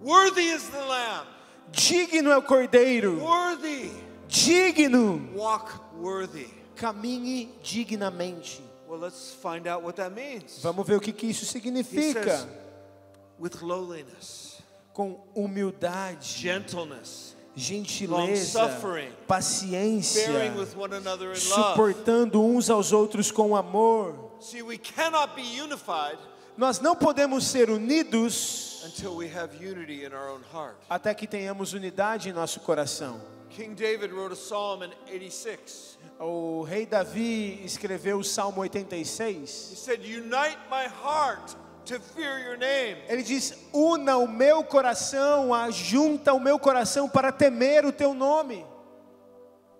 Worthy 0.00 0.50
is 0.50 0.68
the 0.68 0.82
lamb. 0.82 1.26
Digno 1.70 2.30
é 2.30 2.36
o 2.36 2.42
cordeiro. 2.42 3.20
Worthy. 3.20 3.90
Digno. 4.28 5.30
Walk 5.34 5.72
worthy. 5.98 6.48
Caminhe 6.76 7.54
dignamente. 7.62 8.62
Well, 8.94 9.02
let's 9.02 9.34
find 9.34 9.66
out 9.66 9.82
what 9.82 9.96
that 9.96 10.12
means. 10.14 10.60
Vamos 10.62 10.86
ver 10.86 10.94
o 10.96 11.00
que, 11.00 11.12
que 11.12 11.26
isso 11.26 11.44
significa. 11.44 12.22
says, 12.22 12.46
with 13.40 13.60
lowliness, 13.60 14.62
Com 14.92 15.18
humildade, 15.34 16.22
gentleness, 16.24 17.34
gentileza, 17.56 18.70
paciência, 19.26 20.28
bearing 20.28 20.56
with 20.56 20.76
one 20.76 20.94
another 20.94 21.32
in 21.32 21.50
love. 21.50 21.72
suportando 21.72 22.40
uns 22.40 22.70
aos 22.70 22.92
outros 22.92 23.32
com 23.32 23.56
amor. 23.56 24.14
See, 24.40 24.62
we 24.62 24.78
cannot 24.78 25.34
be 25.34 25.42
unified 25.60 26.16
Nós 26.56 26.78
não 26.78 26.94
podemos 26.94 27.44
ser 27.46 27.68
unidos 27.70 28.84
until 28.86 29.16
we 29.16 29.26
have 29.26 29.56
unity 29.56 30.04
in 30.04 30.12
our 30.14 30.30
own 30.30 30.42
heart. 30.52 30.76
até 30.88 31.12
que 31.14 31.26
tenhamos 31.26 31.72
unidade 31.72 32.28
em 32.28 32.32
nosso 32.32 32.60
coração. 32.60 33.20
King 33.54 33.74
David 33.76 34.12
wrote 34.12 34.32
a 34.32 34.36
psalm 34.36 34.82
in 34.82 34.90
86. 35.06 35.96
O 36.18 36.62
rei 36.62 36.84
Davi 36.84 37.64
escreveu 37.64 38.18
o 38.18 38.24
Salmo 38.24 38.64
He 38.64 38.68
86. 38.68 39.48
said, 39.48 40.00
Unite 40.04 40.58
my 40.68 40.88
heart 40.88 41.54
to 41.86 42.00
fear 42.00 42.40
your 42.40 42.56
name. 42.56 42.96
Ele 43.08 43.22
diz: 43.22 43.54
Una 43.72 44.16
o 44.16 44.26
meu 44.26 44.64
coração, 44.64 45.54
ajunta 45.54 46.32
o 46.34 46.40
meu 46.40 46.58
coração 46.58 47.08
para 47.08 47.30
temer 47.30 47.86
o 47.86 47.92
teu 47.92 48.12
nome. 48.12 48.66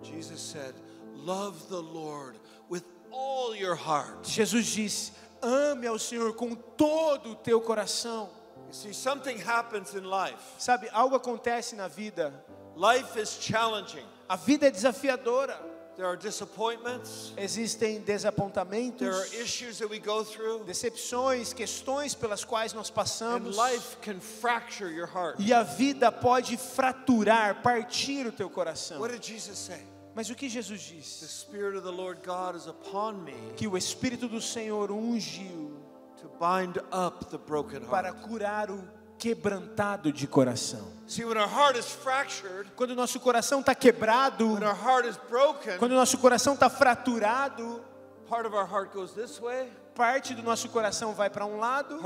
Jesus 0.02 0.40
said, 0.40 0.74
Love 1.16 1.66
the 1.68 1.80
Lord 1.80 2.38
with 2.70 2.84
all 3.10 3.56
your 3.56 3.74
heart. 3.74 4.24
Jesus 4.24 4.66
diz: 4.66 5.12
Ame 5.42 5.88
ao 5.88 5.98
Senhor 5.98 6.32
com 6.34 6.54
todo 6.54 7.32
o 7.32 7.34
teu 7.34 7.60
coração. 7.60 8.30
You 8.68 8.72
see, 8.72 8.94
something 8.94 9.38
happens 9.38 9.94
in 9.94 10.04
life. 10.04 10.38
Sabe, 10.58 10.88
algo 10.92 11.16
acontece 11.16 11.74
na 11.74 11.88
vida. 11.88 12.32
Life 12.76 13.16
is 13.18 13.38
challenging. 13.38 14.04
A 14.28 14.37
vida 14.37 14.66
é 14.66 14.70
desafiadora. 14.70 15.56
There 15.96 16.06
are 16.06 16.16
disappointments, 16.16 17.32
Existem 17.37 18.00
there 18.04 18.16
are 18.16 18.18
desapontamentos, 18.32 19.32
issues 19.34 19.78
that 19.78 19.88
we 19.88 20.00
go 20.00 20.24
through, 20.24 20.64
decepções, 20.64 21.52
questões 21.54 22.16
pelas 22.16 22.44
quais 22.44 22.72
nós 22.74 22.88
and 22.90 22.94
passamos. 22.94 23.56
life 23.56 23.96
can 24.02 24.18
fracture 24.18 24.90
your 24.90 25.06
heart. 25.06 25.37
E 25.38 25.52
a 25.52 25.62
vida 25.62 26.10
pode 26.10 26.56
fraturar, 26.56 27.62
partir 27.62 28.26
o 28.26 28.32
teu 28.32 28.50
coração. 28.50 28.98
What 28.98 29.12
did 29.12 29.22
Jesus 29.24 29.56
say? 29.56 29.78
Mas 30.16 30.28
o 30.30 30.34
que 30.34 30.48
Jesus 30.48 30.80
The 30.88 30.94
diz? 30.96 31.06
Spirit 31.30 31.76
of 31.76 31.84
the 31.84 31.92
Lord 31.92 32.22
God 32.24 32.56
is 32.56 32.66
upon 32.66 33.22
me 33.24 33.34
Que 33.56 33.68
o 33.68 33.76
Espírito 33.76 34.28
do 34.28 34.40
Senhor 34.40 34.90
ungiu 34.90 35.76
to 36.20 36.28
bind 36.40 36.78
up 36.92 37.26
the 37.30 37.38
broken 37.38 37.82
para 37.82 38.08
heart. 38.08 38.22
curar 38.28 38.68
o 38.70 38.82
quebrantado 39.18 40.12
de 40.12 40.27
coração. 40.27 40.92
See, 41.07 41.24
when 41.24 41.37
our 41.37 41.48
heart 41.48 41.79
is 41.79 41.87
fractured, 41.87 42.70
Quando 42.74 42.90
o 42.90 42.94
nosso 42.94 43.20
coração 43.20 43.61
está 43.61 43.74
quebrado, 43.74 44.55
when 44.55 44.64
our 44.64 44.74
heart 44.74 45.07
is 45.07 45.16
broken, 45.29 45.79
quando 45.79 45.92
o 45.92 45.96
nosso 45.96 46.16
coração 46.18 46.55
está 46.55 46.70
fraturado, 46.70 47.85
part 48.29 48.46
of 48.46 48.55
our 48.57 48.66
heart 48.66 48.92
goes 48.92 49.12
this 49.12 49.40
way, 49.40 49.70
parte 49.94 50.35
do 50.35 50.42
nosso 50.42 50.68
coração 50.68 51.14
vai 51.14 51.30
para 51.30 51.46
um 51.46 51.59
lado, 51.59 51.98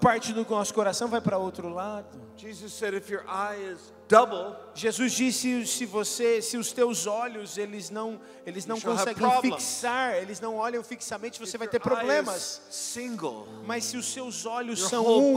parte 0.00 0.32
do 0.32 0.44
nosso 0.48 0.72
coração 0.72 1.08
vai 1.08 1.20
para 1.20 1.36
outro 1.38 1.68
lado. 1.68 2.18
Jesus 4.74 5.12
disse 5.12 5.66
se 5.66 5.84
você, 5.84 6.40
se 6.40 6.56
os 6.56 6.72
teus 6.72 7.06
olhos 7.06 7.58
eles 7.58 7.90
não, 7.90 8.18
eles 8.46 8.64
não 8.64 8.76
conseguem 8.80 9.22
fixar, 9.42 10.14
eles 10.16 10.40
não 10.40 10.56
olham 10.56 10.82
fixamente, 10.82 11.38
você 11.38 11.58
vai 11.58 11.68
ter 11.68 11.78
problemas. 11.78 12.62
Mas 13.66 13.84
se 13.84 13.96
os 13.98 14.06
seus 14.10 14.46
olhos 14.46 14.80
são 14.88 15.04
um, 15.06 15.34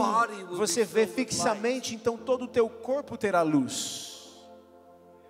você 0.56 0.84
vê 0.84 1.06
fixamente, 1.06 1.94
então 1.94 2.16
todo 2.16 2.44
o 2.44 2.48
teu 2.48 2.68
corpo 2.68 3.18
terá 3.18 3.42
luz. 3.42 4.11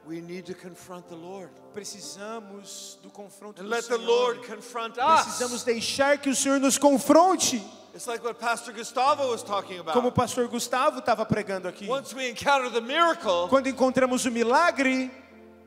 We 0.06 0.20
need 0.20 0.44
to 0.46 0.54
confront 0.54 1.08
the 1.08 1.14
Lord. 1.16 1.50
Precisamos 1.74 2.96
do 3.02 3.10
confronto 3.10 3.60
And 3.60 3.64
do 3.64 3.70
let 3.70 3.82
the 3.88 3.96
Senhor. 3.96 4.06
Lord 4.06 4.42
confront 4.46 4.98
us. 4.98 5.24
Precisamos 5.24 5.64
deixar 5.64 6.18
que 6.18 6.30
o 6.30 6.34
Senhor 6.34 6.58
nos 6.60 6.78
confronte, 6.78 7.62
It's 7.94 8.06
like 8.06 8.24
what 8.24 8.38
Pastor 8.40 8.72
Gustavo 8.72 9.28
was 9.28 9.42
talking 9.42 9.76
como 9.84 10.08
o 10.08 10.08
about. 10.08 10.14
pastor 10.14 10.48
Gustavo 10.48 11.00
estava 11.00 11.26
pregando 11.26 11.68
aqui. 11.68 11.86
Once 11.88 12.14
we 12.14 12.28
encounter 12.28 12.70
the 12.70 12.80
miracle, 12.80 13.48
Quando 13.48 13.68
encontramos 13.68 14.24
o 14.24 14.30
milagre, 14.30 15.10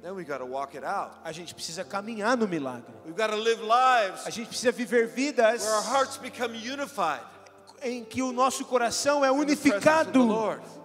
then 0.02 0.16
we 0.16 0.24
got 0.24 0.40
to 0.40 0.46
walk 0.46 0.76
it 0.76 0.84
out. 0.84 1.12
a 1.24 1.32
gente 1.32 1.54
precisa 1.54 1.84
caminhar 1.84 2.36
no 2.36 2.48
milagre. 2.48 2.92
We've 3.06 3.16
got 3.16 3.30
to 3.30 3.36
live 3.36 3.62
lives 3.62 4.26
A 4.26 4.32
gente 4.32 4.48
precisa 4.48 4.72
viver 4.72 5.08
vidas 5.08 5.64
where 5.64 5.76
our 5.76 5.84
hearts 5.84 6.18
become 6.18 6.56
unified. 6.56 7.22
em 7.84 8.04
que 8.04 8.24
o 8.24 8.32
nosso 8.32 8.66
coração 8.66 9.24
é 9.24 9.28
the 9.28 9.34
unificado 9.34 10.28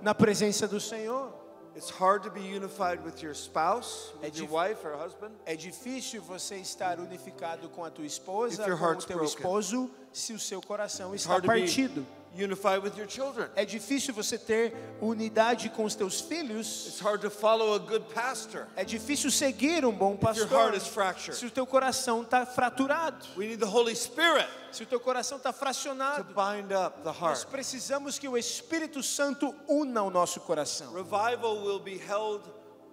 na 0.02 0.14
presença 0.14 0.68
do 0.68 0.78
Senhor. 0.78 1.32
It's 1.80 1.88
hard 1.88 2.22
to 2.24 2.30
be 2.30 2.42
unified 2.42 3.02
with 3.02 3.22
your 3.22 3.34
spouse, 3.34 4.12
with 4.20 4.24
É 4.24 4.36
your 4.36 4.46
dif- 4.46 4.50
wife 4.52 4.86
or 4.86 4.94
husband. 5.02 5.32
É 5.46 5.56
difícil 5.56 6.20
você 6.20 6.56
estar 6.56 7.00
unificado 7.00 7.70
com 7.70 7.82
a 7.82 7.90
tua 7.90 8.04
esposa, 8.04 8.64
com 8.64 8.84
o 8.84 8.96
teu 8.96 9.16
broken. 9.16 9.24
esposo, 9.24 9.90
se 10.12 10.34
o 10.34 10.38
seu 10.38 10.60
coração 10.60 11.14
It's 11.14 11.22
está 11.24 11.40
partido. 11.40 12.06
Unified 12.36 12.82
with 12.82 12.96
your 12.96 13.08
children. 13.08 13.48
É 13.56 13.64
difícil 13.64 14.14
você 14.14 14.38
ter 14.38 14.74
unidade 15.00 15.68
com 15.70 15.84
os 15.84 15.94
teus 15.94 16.20
filhos. 16.20 16.86
It's 16.86 17.00
hard 17.00 17.20
to 17.22 17.30
follow 17.30 17.74
a 17.74 17.78
good 17.78 18.04
pastor 18.14 18.66
É 18.76 18.84
difícil 18.84 19.30
seguir 19.30 19.84
um 19.84 19.92
bom 19.92 20.14
if 20.14 20.22
your 20.22 20.46
pastor 20.48 20.48
heart 20.58 20.76
is 20.76 20.86
fractured. 20.86 21.36
se 21.36 21.46
o 21.46 21.50
teu 21.50 21.66
coração 21.66 22.22
está 22.22 22.46
fraturado, 22.46 23.26
We 23.36 23.46
need 23.46 23.58
the 23.60 23.66
Holy 23.66 23.94
Spirit 23.96 24.48
se 24.72 24.82
o 24.84 24.86
teu 24.86 25.00
coração 25.00 25.38
está 25.38 25.52
to 25.52 25.58
fracionado. 25.58 26.24
bind 26.34 26.72
up 26.72 26.98
the 27.02 27.08
Nós 27.10 27.20
heart. 27.42 27.46
precisamos 27.46 28.18
que 28.18 28.28
o 28.28 28.38
Espírito 28.38 29.02
Santo 29.02 29.54
una 29.68 30.02
o 30.02 30.10
nosso 30.10 30.40
coração. 30.40 30.92
Revival 30.94 31.64
will 31.64 31.80
be 31.80 31.96
held 31.98 32.42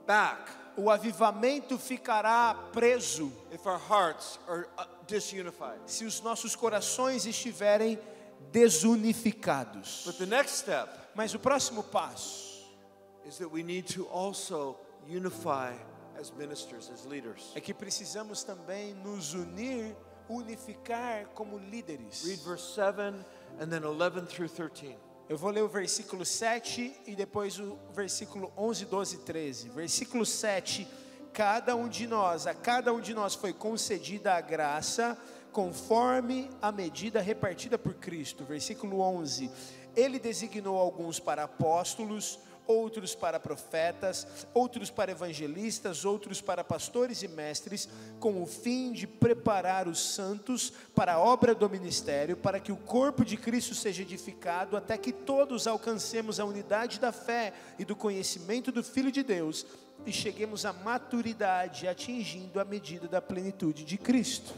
back 0.08 0.52
O 0.76 0.92
avivamento 0.92 1.78
ficará 1.80 2.54
preso 2.72 3.32
if 3.52 3.66
our 3.66 3.80
hearts 3.90 4.40
are 4.48 4.68
uh, 4.78 4.86
disunified. 5.08 5.80
se 5.88 6.06
os 6.06 6.22
nossos 6.22 6.56
corações 6.56 7.26
estiverem 7.26 8.00
desunificados. 8.52 10.04
But 10.06 10.18
the 10.18 10.26
next 10.26 10.58
step 10.58 10.90
Mas 11.16 11.34
o 11.34 11.40
próximo 11.40 11.84
passo 11.84 12.66
is 13.26 13.38
that 13.38 13.52
we 13.52 13.64
need 13.64 13.88
to 13.94 14.06
also 14.08 14.78
unify 15.08 15.74
as 16.20 16.32
ministers, 16.32 16.90
as 16.90 17.06
leaders. 17.06 17.52
é 17.56 17.62
que 17.62 17.74
precisamos 17.74 18.44
também 18.44 18.94
nos 18.94 19.34
unir, 19.34 19.96
unificar 20.30 21.28
como 21.34 21.58
líderes. 21.58 22.24
Read 22.24 22.42
verse 22.44 22.74
7 22.76 23.26
and 23.60 23.70
then 23.70 23.84
11 23.84 24.28
through 24.28 24.50
13. 24.50 24.96
Eu 25.30 25.38
vou 25.38 25.52
ler 25.52 25.62
o 25.62 25.68
versículo 25.68 26.26
7 26.26 27.02
e 27.06 27.16
depois 27.16 27.60
o 27.60 27.78
versículo 27.94 28.52
11, 28.58 28.86
12 28.86 29.16
e 29.16 29.20
13. 29.20 29.70
Versículo 29.70 30.26
7: 30.26 30.88
Cada 31.34 31.76
um 31.76 31.90
de 31.90 32.08
nós, 32.08 32.48
a 32.48 32.54
cada 32.54 32.94
um 32.94 33.02
de 33.02 33.14
nós 33.14 33.36
foi 33.36 33.52
concedida 33.52 34.34
a 34.34 34.42
graça 34.42 35.18
conforme 35.52 36.50
a 36.62 36.72
medida 36.72 37.22
repartida 37.22 37.78
por 37.78 37.94
Cristo. 37.96 38.44
Versículo 38.44 39.00
11: 39.00 39.50
Ele 39.96 40.20
designou 40.20 40.78
alguns 40.78 41.20
para 41.20 41.44
apóstolos, 41.44 42.40
outros 42.68 43.16
para 43.16 43.40
profetas, 43.40 44.28
outros 44.54 44.90
para 44.90 45.12
evangelistas, 45.12 46.04
outros 46.06 46.42
para 46.42 46.64
pastores 46.64 47.24
e 47.24 47.28
mestres, 47.28 47.88
com 48.20 48.42
o 48.42 48.46
fim 48.46 48.92
de 48.92 49.08
preparar 49.08 49.88
os 49.88 50.00
santos 50.00 50.72
para 50.94 51.14
a 51.14 51.20
obra 51.20 51.56
do 51.56 51.70
ministério, 51.70 52.36
para 52.36 52.60
que 52.60 52.72
o 52.72 52.78
corpo 52.78 53.24
de 53.24 53.38
Cristo 53.38 53.74
seja 53.74 54.02
edificado, 54.02 54.76
até 54.76 54.98
que 54.98 55.14
todos 55.14 55.66
alcancemos 55.66 56.40
a 56.40 56.46
unidade 56.46 57.00
da 57.00 57.12
fé 57.12 57.54
e 57.80 57.86
do 57.86 57.96
conhecimento 57.96 58.72
do 58.72 58.84
Filho 58.84 59.12
de 59.12 59.24
Deus 59.24 59.66
e 60.06 60.12
cheguemos 60.12 60.66
à 60.66 60.72
maturidade, 60.72 61.88
atingindo 61.88 62.60
a 62.60 62.66
medida 62.66 63.08
da 63.08 63.22
plenitude 63.22 63.84
de 63.84 63.98
Cristo. 63.98 64.54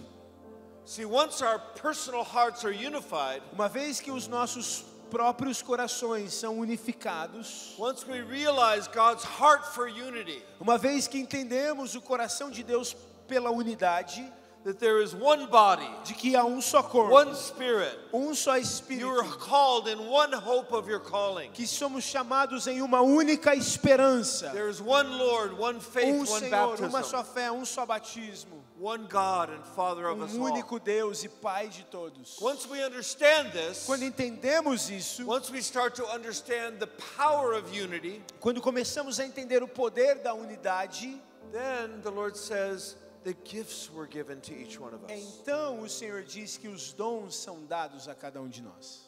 Uma 3.52 3.70
vez 3.70 4.00
que 4.00 4.12
os 4.12 4.28
nossos 4.28 4.84
próprios 5.12 5.62
corações 5.62 6.34
são 6.34 6.58
unificados, 6.58 7.76
once 7.78 8.06
we 8.10 8.22
realize 8.22 8.88
God's 8.90 9.24
heart 9.24 9.66
for 9.74 9.88
unity, 9.88 10.44
Uma 10.60 10.78
vez 10.78 11.08
que 11.08 11.20
entendemos 11.20 11.96
o 11.96 12.02
coração 12.02 12.50
de 12.50 12.64
Deus 12.64 12.96
pela 13.28 13.52
unidade, 13.52 14.32
that 14.64 14.80
there 14.80 15.02
is 15.02 15.16
one 15.16 15.48
body, 15.48 15.88
de 16.04 16.14
que 16.14 16.36
há 16.36 16.44
um 16.46 16.60
só 16.60 16.84
corpo, 16.84 17.12
one 17.12 17.34
spirit, 17.34 17.98
um 18.14 18.34
só 18.34 18.56
you 18.90 19.10
are 19.10 19.24
espírito, 19.24 19.40
called 19.40 19.88
in 19.88 19.98
one 20.08 20.34
hope 20.34 20.74
of 20.74 20.88
your 20.90 21.00
calling. 21.00 21.50
que 21.52 21.66
somos 21.66 22.04
chamados 22.04 22.68
em 22.68 22.82
uma 22.82 23.02
única 23.02 23.56
esperança, 23.56 24.52
There 24.52 24.70
is 24.70 24.82
one 24.82 25.18
Lord, 25.18 25.58
one 25.58 25.80
faith, 25.80 26.14
um 26.14 26.20
one 26.20 26.28
Senhor, 26.28 26.76
uma 26.80 26.90
baptism, 26.90 27.10
só 27.10 27.24
fé, 27.24 27.52
um 27.52 27.64
só 27.64 27.86
batismo, 27.86 28.62
one 28.78 29.08
God 29.08 29.50
and 29.50 29.64
Father 29.76 30.08
of 30.08 30.22
us 30.22 30.34
um 30.34 30.42
único 30.42 30.78
Deus 30.80 31.24
e 31.24 31.30
Pai 31.30 31.70
de 31.70 31.84
todos. 31.86 32.38
Once 32.42 32.68
we 32.68 32.84
understand 32.84 33.52
this, 33.52 33.86
Quando 33.86 34.04
entendemos 34.04 34.90
isso, 34.90 35.26
once 35.26 35.50
we 35.50 35.60
start 35.62 35.96
to 35.96 36.06
understand 36.14 36.80
the 36.80 36.88
power 37.18 37.54
of 37.54 37.74
unity, 37.74 38.22
quando 38.42 38.62
começamos 38.62 39.20
a 39.20 39.26
entender 39.26 39.64
o 39.64 39.68
poder 39.68 40.16
da 40.16 40.34
unidade, 40.34 41.18
then 41.52 42.02
the 42.04 42.12
Lord 42.12 42.38
says 42.38 42.96
the 43.24 43.34
gifts 43.44 43.90
were 43.92 44.08
given 44.08 44.40
to 44.42 44.54
each 44.54 44.80
one 44.80 44.94
of 44.94 45.04
us. 45.04 45.12
então 45.12 45.82
o 45.82 45.90
Senhor 45.90 46.24
diz 46.24 46.58
que 46.58 46.68
os 46.68 46.94
dons 46.94 47.36
são 47.36 47.66
dados 47.66 48.08
a 48.08 48.16
cada 48.16 48.42
um 48.42 48.48
de 48.48 48.62
nós. 48.62 49.08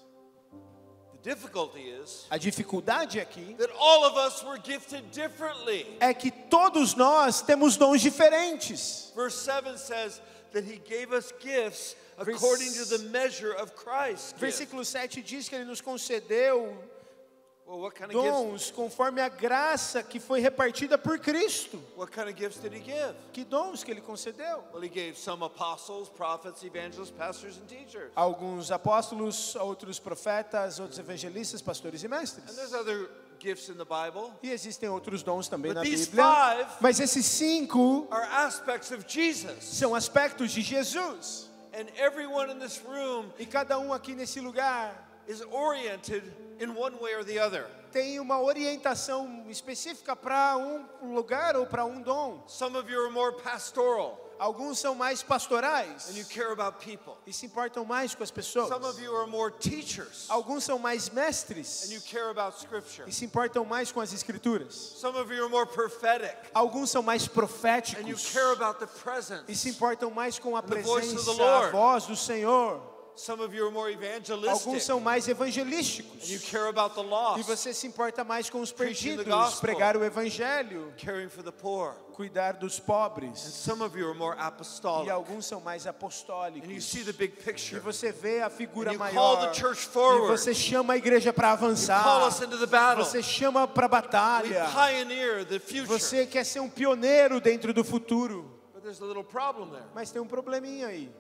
The 1.23 1.29
difficulty 1.35 1.81
is 1.89 2.25
A 2.31 2.37
dificuldade 2.37 3.19
aqui 3.19 3.55
that 3.57 3.71
all 3.79 4.03
of 4.05 4.17
us 4.17 4.43
were 4.43 4.57
gifted 4.57 5.03
differently. 5.11 5.85
é 5.99 6.13
que 6.13 6.31
todos 6.31 6.95
nós 6.95 7.41
temos 7.41 7.77
dons 7.77 8.01
diferentes. 8.01 9.11
Verse 9.15 9.35
7 9.35 9.77
says 9.77 10.19
that 10.51 10.63
he 10.65 10.77
gave 10.79 11.13
us 11.13 11.31
gifts 11.39 11.95
according 12.17 12.73
to 12.73 12.85
the 12.85 13.09
measure 13.09 13.53
of 13.53 13.73
Christ. 13.75 14.35
Versículo 14.37 14.83
7 14.83 15.21
diz 15.21 15.47
que 15.47 15.55
ele 15.55 15.65
nos 15.65 15.79
concedeu 15.79 16.75
dons 18.11 18.71
conforme 18.71 19.21
a 19.21 19.29
graça 19.29 20.03
que 20.03 20.19
foi 20.19 20.39
repartida 20.39 20.97
por 20.97 21.17
Cristo. 21.19 21.81
What 21.95 22.11
kind 22.11 22.27
of 22.27 22.33
gifts 22.35 22.59
did 22.59 22.73
he 22.73 22.79
give? 22.79 23.13
Que 23.31 23.43
dons 23.43 23.83
que 23.83 23.91
ele 23.91 24.01
concedeu? 24.01 24.63
Well, 24.73 24.83
he 24.83 24.89
gave 24.89 25.17
some 25.17 25.43
apostles, 25.43 26.09
prophets, 26.09 26.63
evangelists, 26.63 27.11
pastors, 27.11 27.57
and 27.57 27.67
teachers. 27.67 28.11
Alguns 28.15 28.71
apóstolos, 28.71 29.55
outros 29.55 29.99
profetas, 29.99 30.79
outros 30.79 30.99
evangelistas, 30.99 31.61
pastores 31.61 32.03
e 32.03 32.07
And 32.07 32.09
mestres. 32.09 32.55
there's 32.55 32.73
other 32.73 33.09
gifts 33.39 33.69
in 33.69 33.75
the 33.75 33.85
Bible. 33.85 34.31
E 34.43 34.51
existem 34.51 34.89
outros 34.89 35.23
dons 35.23 35.47
também 35.47 35.73
But 35.73 35.75
na 35.75 35.83
Bíblia. 35.83 36.67
Mas 36.79 36.99
esses 36.99 37.25
cinco 37.25 38.07
are 38.11 38.27
aspects 38.31 38.91
of 38.91 39.05
Jesus. 39.07 39.63
são 39.63 39.95
aspectos 39.95 40.51
de 40.51 40.61
Jesus. 40.61 41.49
And 41.73 41.87
everyone 41.97 42.51
in 42.51 42.59
this 42.59 42.81
room 42.85 43.31
E 43.39 43.45
cada 43.45 43.79
um 43.79 43.93
aqui 43.93 44.13
nesse 44.13 44.41
lugar 44.41 44.93
is 45.27 45.41
oriented 45.51 46.23
in 46.61 46.75
one 46.75 46.95
way 47.01 47.13
or 47.15 47.23
the 47.25 47.39
other. 47.39 47.65
tem 47.91 48.19
uma 48.19 48.39
orientação 48.41 49.45
específica 49.49 50.15
para 50.15 50.55
um 50.57 51.13
lugar 51.13 51.55
ou 51.57 51.65
para 51.65 51.83
um 51.85 52.01
dom. 52.01 52.43
Some 52.47 52.77
of 52.77 52.89
you 52.89 53.01
are 53.03 53.11
more 53.11 53.35
pastoral 53.41 54.27
Alguns 54.39 54.79
são 54.79 54.95
mais 54.95 55.21
pastorais 55.21 56.09
and 56.09 56.17
you 56.17 56.25
care 56.25 56.51
about 56.51 56.83
people. 56.83 57.13
e 57.27 57.33
se 57.33 57.45
importam 57.45 57.85
mais 57.85 58.15
com 58.15 58.23
as 58.23 58.31
pessoas. 58.31 58.69
Some 58.69 58.83
of 58.87 58.99
you 58.99 59.15
are 59.15 59.29
more 59.29 59.51
teachers 59.51 60.25
Alguns 60.29 60.63
são 60.63 60.79
mais 60.79 61.09
mestres 61.09 61.83
and 61.89 61.93
you 61.93 62.01
care 62.01 62.29
about 62.31 62.57
scripture. 62.57 63.07
e 63.07 63.13
se 63.13 63.23
importam 63.25 63.63
mais 63.65 63.91
com 63.91 63.99
as 64.01 64.11
escrituras. 64.13 64.73
Some 64.73 65.15
of 65.19 65.31
you 65.31 65.43
are 65.43 65.51
more 65.51 65.67
prophetic 65.67 66.35
Alguns 66.55 66.89
são 66.89 67.03
mais 67.03 67.23
and 67.23 67.25
you 67.27 67.33
proféticos 67.33 68.31
care 68.31 68.51
about 68.53 68.79
the 68.79 68.85
e 68.85 68.89
se 68.97 69.03
presence. 69.03 69.69
importam 69.69 70.09
mais 70.09 70.39
com 70.39 70.55
a 70.57 70.63
presença, 70.63 71.31
a 71.31 71.69
voz 71.69 72.05
do 72.07 72.15
Senhor. 72.15 72.90
Some 73.15 73.43
of 73.43 73.53
you 73.53 73.65
are 73.65 73.71
more 73.71 73.91
Alguns 73.91 74.03
evangelistic 74.03 74.81
são 74.81 74.99
mais 74.99 75.25
and 75.27 75.31
you 75.31 75.35
evangelísticos 75.35 76.49
care 76.49 76.67
about 76.69 76.95
the 76.95 77.01
e 77.01 77.05
lost, 77.09 77.43
você 77.45 77.73
se 77.73 77.85
importa 77.85 78.23
mais 78.23 78.49
com 78.49 78.61
os 78.61 78.71
perdidos, 78.71 79.59
pregar 79.59 79.95
o 79.97 80.03
evangelho, 80.03 80.93
caring 80.97 81.27
for 81.29 81.43
the 81.43 81.51
poor. 81.51 81.93
cuidar 82.13 82.53
dos 82.53 82.79
And 82.79 82.83
pobres. 82.85 83.39
some 83.39 83.83
of 83.83 83.97
you 83.97 84.07
are 84.07 84.17
more 84.17 84.35
E 84.37 84.41
apostolic 84.41 85.09
alguns 85.11 85.45
são 85.45 85.59
mais 85.59 85.85
and 85.85 85.89
you 85.89 85.95
apostólicos. 85.95 86.83
see 86.83 87.03
the 87.03 87.11
big 87.11 87.33
E 87.37 87.43
picture. 87.43 87.79
você 87.81 88.11
vê 88.11 88.41
a 88.41 88.49
figura 88.49 88.89
And 88.91 88.93
you 88.93 88.99
maior. 88.99 89.13
call 89.13 89.37
the 89.47 89.53
church 89.53 89.85
forward. 89.85 90.25
E 90.33 90.37
você 90.37 90.53
chama 90.53 90.93
a 90.93 90.97
igreja 90.97 91.33
para 91.33 91.55
Call 91.57 91.67
avançar. 91.67 92.27
us 92.27 92.41
into 92.41 92.57
the 92.57 92.65
battle. 92.65 93.03
Você 93.03 93.21
chama 93.21 93.67
para 93.67 93.85
a 93.85 93.89
batalha. 93.89 94.67
pioneer 94.73 95.45
the 95.45 95.59
future. 95.59 95.85
Você 95.85 96.25
quer 96.25 96.45
ser 96.45 96.59
um 96.61 96.69
pioneiro 96.69 97.39
dentro 97.41 97.73
do 97.73 97.83
futuro. 97.83 98.49
But 98.73 98.83
there's 98.83 99.01
a 99.01 99.05
little 99.05 99.23
problem 99.23 99.69
there. 99.69 99.83
Mas 99.93 100.09
tem 100.11 100.21
um 100.21 100.25
probleminha 100.27 100.87
aí. 100.87 101.11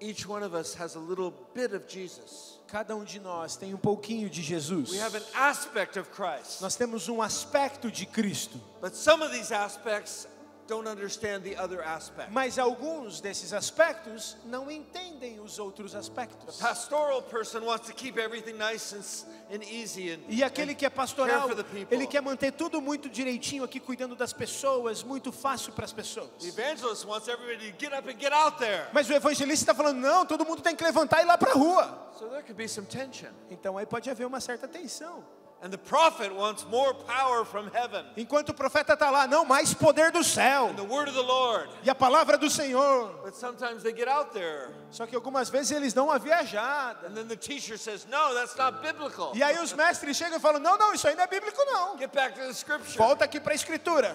Each 0.00 0.26
one 0.26 0.42
of 0.42 0.54
us 0.54 0.74
has 0.74 0.94
a 0.94 0.98
little 0.98 1.32
bit 1.54 1.72
of 1.72 1.86
Jesus. 1.88 2.58
Cada 2.68 2.94
um 2.94 3.04
de 3.04 3.18
nós 3.18 3.56
tem 3.56 3.72
um 3.72 3.78
pouquinho 3.78 4.28
de 4.28 4.42
Jesus. 4.42 4.90
We 4.90 4.98
have 4.98 5.16
an 5.16 5.24
aspect 5.34 5.96
of 5.96 6.10
Christ. 6.10 6.60
Nós 6.60 6.76
temos 6.76 7.08
um 7.08 7.22
aspecto 7.22 7.90
de 7.90 8.04
Cristo. 8.04 8.60
But 8.80 8.94
some 8.94 9.22
of 9.22 9.32
these 9.32 9.52
aspects 9.52 10.26
don't 10.66 10.88
understand 10.88 11.42
the 11.42 11.56
other 11.56 11.80
aspect. 11.82 12.30
Mas 12.32 12.58
alguns 12.58 13.20
desses 13.20 13.52
aspectos 13.52 14.36
não 14.44 14.70
entendem 14.70 15.38
os 15.40 15.58
outros 15.58 15.94
aspectos. 15.94 16.56
Pastoral 16.58 17.22
person 17.22 17.60
wants 17.64 17.86
to 17.86 17.94
keep 17.94 18.18
everything 18.18 18.54
nice 18.54 18.92
and, 18.94 19.00
s- 19.00 19.26
and 19.50 19.62
easy 19.62 20.10
and, 20.12 20.20
E 20.28 20.42
aquele 20.42 20.72
and 20.72 20.74
que 20.76 20.84
é 20.86 20.90
pastoral, 20.90 21.46
care 21.46 21.48
for 21.48 21.56
the 21.56 21.64
people. 21.64 21.94
ele 21.96 22.06
quer 22.06 22.20
manter 22.20 22.52
tudo 22.52 22.80
muito 22.80 23.08
direitinho 23.08 23.62
aqui, 23.64 23.78
cuidando 23.78 24.16
das 24.16 24.32
pessoas, 24.32 25.02
muito 25.02 25.30
fácil 25.32 25.72
para 25.72 25.84
as 25.84 25.92
pessoas. 25.92 26.28
The 26.40 26.48
evangelist 26.48 27.04
wants 27.06 27.28
everybody 27.28 27.72
to 27.72 27.78
get 27.78 27.92
up 27.92 28.08
and 28.10 28.18
get 28.18 28.32
out 28.32 28.58
there. 28.58 28.86
Mas 28.92 29.08
o 29.08 29.12
evangelista 29.12 29.70
está 29.70 29.74
falando, 29.74 29.98
não, 30.00 30.26
todo 30.26 30.44
mundo 30.44 30.62
tem 30.62 30.74
que 30.74 30.82
levantar 30.82 31.20
e 31.20 31.22
ir 31.22 31.26
lá 31.26 31.38
para 31.38 31.52
a 31.52 31.54
rua. 31.54 32.10
So 32.18 32.26
there 32.28 32.42
could 32.42 32.54
be 32.54 32.66
some 32.68 32.86
tension. 32.86 33.30
Então 33.50 33.76
aí 33.78 33.86
pode 33.86 34.08
haver 34.10 34.26
uma 34.26 34.40
certa 34.40 34.66
tensão. 34.66 35.22
And 35.62 35.70
the 35.70 35.78
prophet 35.78 36.34
wants 36.34 36.66
more 36.66 36.92
power 36.92 37.44
from 37.44 37.70
heaven. 37.72 38.04
Enquanto 38.16 38.50
o 38.50 38.54
profeta 38.54 38.92
está 38.92 39.10
lá, 39.10 39.26
não, 39.26 39.44
mais 39.44 39.72
poder 39.72 40.12
do 40.12 40.22
céu. 40.22 40.68
And 40.68 40.76
the 40.76 40.84
word 40.84 41.08
of 41.08 41.16
the 41.16 41.22
Lord. 41.22 41.68
E 41.82 41.88
a 41.88 41.94
palavra 41.94 42.36
do 42.36 42.50
Senhor. 42.50 43.08
But 43.24 43.34
sometimes 43.34 43.82
they 43.82 43.94
get 43.94 44.06
out 44.06 44.32
there. 44.34 44.70
Só 44.90 45.06
que 45.06 45.16
algumas 45.16 45.48
vezes 45.48 45.72
eles 45.72 45.94
dão 45.94 46.06
uma 46.06 46.18
viajada. 46.18 47.08
And 47.08 47.14
then 47.14 47.26
the 47.26 47.36
teacher 47.36 47.78
says, 47.78 48.06
No, 48.06 48.34
that's 48.34 48.54
not 48.56 48.82
biblical. 48.82 49.32
E 49.34 49.42
aí 49.42 49.58
os 49.58 49.72
mestres 49.72 50.16
chegam 50.16 50.36
e 50.36 50.40
falam, 50.40 50.60
não, 50.60 50.76
não, 50.76 50.92
isso 50.92 51.08
aí 51.08 51.16
não 51.16 51.24
é 51.24 51.26
bíblico 51.26 51.58
não. 51.64 51.98
Get 51.98 52.12
back 52.12 52.34
to 52.34 52.42
the 52.42 52.50
scripture. 52.50 52.98
Volta 52.98 53.24
aqui 53.24 53.40
para 53.40 53.52
a 53.52 53.56
escritura. 53.56 54.14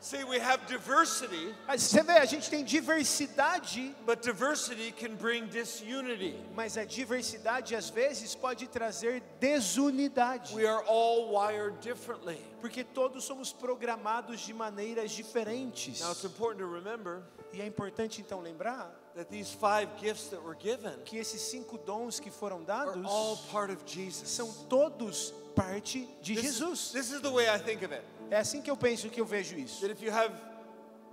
See, 0.00 0.22
we 0.24 0.38
have 0.38 0.60
diversity, 0.66 1.54
você 1.68 2.02
vê, 2.02 2.12
a 2.18 2.24
gente 2.26 2.48
tem 2.50 2.62
diversidade, 2.64 3.94
but 4.04 4.22
diversity 4.22 4.92
can 4.92 5.16
bring 5.16 5.46
disunity. 5.46 6.36
mas 6.54 6.76
a 6.76 6.84
diversidade 6.84 7.74
às 7.74 7.90
vezes 7.90 8.34
pode 8.34 8.66
trazer 8.68 9.22
desunidade. 9.40 10.54
We 10.54 10.66
are 10.66 10.84
all 10.86 11.30
wired 11.32 11.78
differently. 11.80 12.38
Porque 12.60 12.84
todos 12.84 13.24
somos 13.24 13.52
programados 13.52 14.40
de 14.40 14.52
maneiras 14.52 15.10
diferentes. 15.12 16.00
Now, 16.00 16.12
it's 16.12 16.24
important 16.24 16.60
to 16.60 16.66
remember 16.66 17.22
E 17.52 17.60
é 17.62 17.66
importante 17.66 18.20
então 18.20 18.40
lembrar 18.42 18.90
that 19.14 19.30
these 19.30 19.50
five 19.50 19.88
gifts 19.98 20.28
that 20.28 20.42
were 20.42 20.56
given 20.58 20.92
que 21.04 21.16
esses 21.18 21.40
cinco 21.40 21.78
dons 21.78 22.20
que 22.20 22.30
foram 22.30 22.58
are 22.58 22.64
dados 22.66 23.06
all 23.06 23.36
part 23.50 23.72
of 23.72 23.78
Jesus. 23.86 24.28
são 24.28 24.52
todos 24.68 25.32
parte 25.54 26.06
de 26.20 26.34
This 26.34 26.44
is, 26.44 26.58
Jesus. 26.58 26.92
this 26.92 27.10
is 27.10 27.20
the 27.22 27.30
way 27.30 27.48
I 27.48 27.58
think 27.58 27.82
of 27.82 27.92
it. 27.94 28.02
É 28.30 28.36
assim 28.38 28.60
que 28.62 28.70
eu 28.70 28.76
penso 28.76 29.08
que 29.08 29.20
eu 29.20 29.24
vejo 29.26 29.56
isso. 29.56 29.80
That 29.80 29.92
if 29.92 30.02
you 30.02 30.12
have 30.12 30.34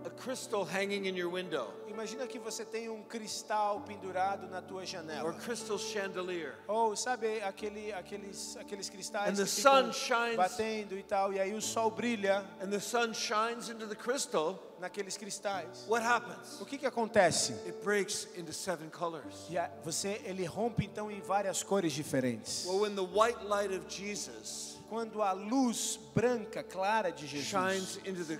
a 0.06 0.10
crystal 0.10 0.63
hanging 0.65 1.08
in 1.08 1.15
your 1.15 1.32
window 1.32 1.73
Imagina 1.88 2.26
que 2.28 2.38
você 2.39 2.65
tem 2.65 2.89
um 2.89 3.04
cristal 3.04 3.82
pendurado 3.82 4.49
na 4.49 4.62
tua 4.62 4.82
or 4.82 4.86
janela. 4.86 5.34
crystal 5.34 5.78
chandelier. 5.78 6.56
Ou 6.67 6.95
sabe 6.95 7.41
aquele, 7.41 7.93
aqueles, 7.93 8.58
aqueles 8.58 8.89
cristais 8.89 9.30
And 9.30 9.36
the 9.36 9.43
que 9.49 9.56
ficam 9.62 9.86
sun 9.86 9.93
shines- 9.93 10.36
batendo 10.36 10.97
e 10.97 11.04
tal, 11.04 11.32
e 11.32 11.39
aí 11.39 11.54
o 11.54 11.62
sol 11.62 11.91
brilha 11.91 12.43
And 12.60 12.69
the 12.69 12.80
sun 12.80 13.13
shines 13.13 13.69
into 13.69 13.88
the 13.88 13.95
crystal. 13.95 14.60
naqueles 14.80 15.15
cristais. 15.15 15.86
What 15.88 16.04
happens? 16.06 16.60
O 16.60 16.65
que 16.65 16.78
que 16.80 16.86
acontece? 16.88 17.54
It 17.65 17.78
breaks 17.84 18.28
into 18.36 18.52
seven 18.52 18.89
colors. 18.89 19.45
E 19.49 19.58
a- 19.58 19.71
você, 19.84 20.19
ele 20.26 20.43
rompe 20.45 20.84
então 20.86 21.10
em 21.12 21.21
várias 21.21 21.63
cores 21.63 21.93
diferentes. 21.93 22.65
Well, 22.65 22.80
when 22.82 22.95
the 22.95 23.02
white 23.04 23.45
light 23.45 23.71
of 23.73 23.86
Jesus 23.88 24.73
Quando 24.93 25.23
a 25.23 25.32
luz 25.32 25.99
branca, 26.13 26.62
clara 26.62 27.12
de 27.12 27.25
Jesus 27.25 27.47
shines 27.47 27.99
into 28.06 28.23
the, 28.23 28.38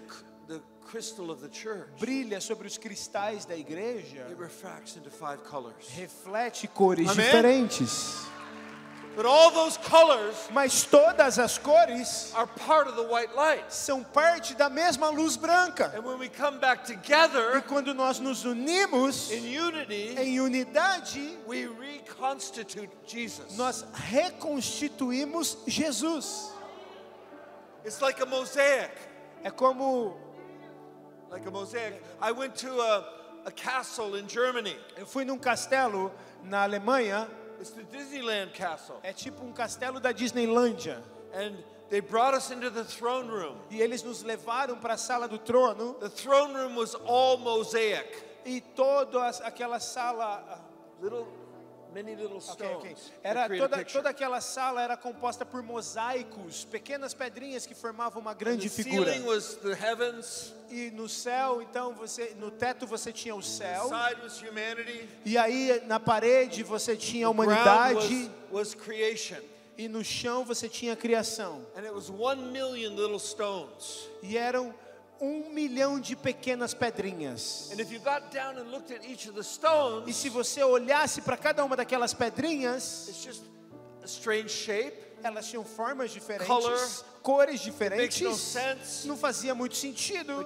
the 0.48 0.62
crystal 0.86 1.32
of 1.32 1.42
the 1.42 1.50
church, 1.50 1.90
brilha 2.00 2.40
sobre 2.40 2.68
os 2.68 2.78
cristais 2.78 3.44
da 3.44 3.56
igreja, 3.58 4.28
it 4.30 4.40
refracts 4.40 4.96
into 4.96 5.10
five 5.10 5.44
colors. 5.50 5.90
reflete 5.98 6.68
cores 6.68 7.10
Amém? 7.10 7.26
diferentes. 7.26 8.28
But 9.16 9.26
all 9.28 9.52
those 9.52 9.78
colors 9.78 10.36
Mas 10.52 10.86
todas 10.86 11.38
as 11.38 11.58
cores 11.60 12.34
are 12.36 12.48
part 12.48 12.88
of 12.88 12.96
the 12.96 13.04
white 13.04 13.34
light. 13.36 13.64
são 13.72 14.04
parte 14.04 14.56
da 14.56 14.70
mesma 14.70 15.10
luz 15.10 15.38
branca. 15.38 15.92
And 15.96 16.04
when 16.04 16.18
we 16.18 16.30
come 16.30 16.58
back 16.60 16.90
E 16.90 16.96
together 16.96 17.62
quando 17.68 17.94
nós 17.94 18.20
nos 18.20 18.44
unimos 18.44 19.32
in 19.32 19.46
unity, 19.46 20.16
em 20.18 20.40
unidade, 20.40 21.38
we 21.48 21.68
reconstitute 21.68 22.90
Jesus. 23.06 23.56
nós 23.58 23.86
reconstituímos 23.94 25.58
Jesus. 25.68 26.52
It's 27.86 28.02
like 28.02 28.20
a 28.22 28.26
mosaic. 28.26 28.92
É 29.44 29.52
como 29.52 30.18
Like 31.30 31.48
a 31.48 31.52
mosaic. 31.52 32.00
I 32.22 32.32
went 32.32 32.56
to 32.58 32.70
a, 32.80 33.04
a 33.46 33.52
castle 33.52 34.16
in 34.16 34.28
Germany. 34.28 34.76
eu 34.98 35.06
fui 35.06 35.26
num 35.26 35.38
castelo 35.38 36.12
na 36.44 36.64
Alemanha, 36.64 37.28
It's 37.64 37.72
the 37.72 37.84
Disneyland 37.84 38.52
castle. 38.54 39.00
é 39.04 39.14
tipo 39.14 39.42
um 39.42 39.54
castelo 39.54 39.98
da 39.98 40.12
Disneylândia. 40.12 41.02
And 41.34 41.56
they 41.90 42.02
brought 42.02 42.36
us 42.36 42.52
into 42.52 42.70
the 42.70 42.84
throne 42.84 43.30
room. 43.30 43.56
E 43.72 43.82
eles 43.82 44.04
nos 44.04 44.22
levaram 44.22 44.78
para 44.82 44.96
a 44.96 44.98
sala 44.98 45.30
do 45.30 45.38
trono 45.38 45.94
The 45.94 46.10
throne 46.10 46.54
room 46.54 46.76
was 46.76 46.94
all 47.06 47.38
mosaic. 47.38 48.22
e 48.46 48.60
toda 48.60 49.30
aquela 49.30 49.80
sala 49.80 50.44
ah, 50.46 50.60
Little, 51.02 51.26
many 51.94 52.16
little 52.16 52.42
stones. 52.42 52.78
ok. 52.78 52.96
that 53.22 53.38
Era 53.38 53.58
toda, 53.58 53.86
toda 53.86 54.10
aquela 54.10 54.42
sala 54.42 54.82
era 54.82 54.98
composta 54.98 55.46
por 55.46 55.62
mosaicos, 55.62 56.66
pequenas 56.66 57.14
pedrinhas 57.14 57.66
que 57.66 57.76
formavam 57.76 58.22
uma 58.22 58.34
grande 58.34 58.68
figura. 58.70 59.14
E 60.70 60.90
no 60.92 61.08
céu, 61.08 61.62
então 61.62 61.94
você, 61.94 62.36
no 62.40 62.50
teto 62.50 62.88
você 62.88 63.14
tinha 63.14 63.36
o 63.36 63.44
céu. 63.44 63.90
E 65.24 65.38
aí 65.38 65.82
na 65.86 66.00
parede 66.00 66.64
você 66.64 66.96
tinha 66.96 67.28
a 67.28 67.30
humanidade 67.30 68.32
was, 68.52 68.74
was 68.74 69.44
e 69.78 69.88
no 69.88 70.04
chão 70.04 70.44
você 70.44 70.70
tinha 70.70 70.94
a 70.94 70.96
criação. 70.96 71.66
E 74.22 74.38
eram 74.38 74.74
um 75.22 75.50
milhão 75.50 76.00
de 76.00 76.16
pequenas 76.16 76.74
pedrinhas. 76.74 77.70
Stones, 79.44 80.10
E 80.10 80.14
se 80.14 80.30
você 80.30 80.64
olhasse 80.64 81.22
para 81.22 81.38
cada 81.38 81.64
uma 81.64 81.76
daquelas 81.76 82.14
pedrinhas, 82.14 83.10
shape. 84.48 84.98
elas 85.24 85.48
tinham 85.48 85.64
formas 85.64 86.12
diferentes, 86.12 86.48
Color. 86.48 87.04
cores 87.22 87.62
diferentes. 87.62 88.38
sense. 88.38 89.08
Não 89.08 89.16
fazia 89.16 89.56
muito 89.56 89.76
sentido. 89.78 90.46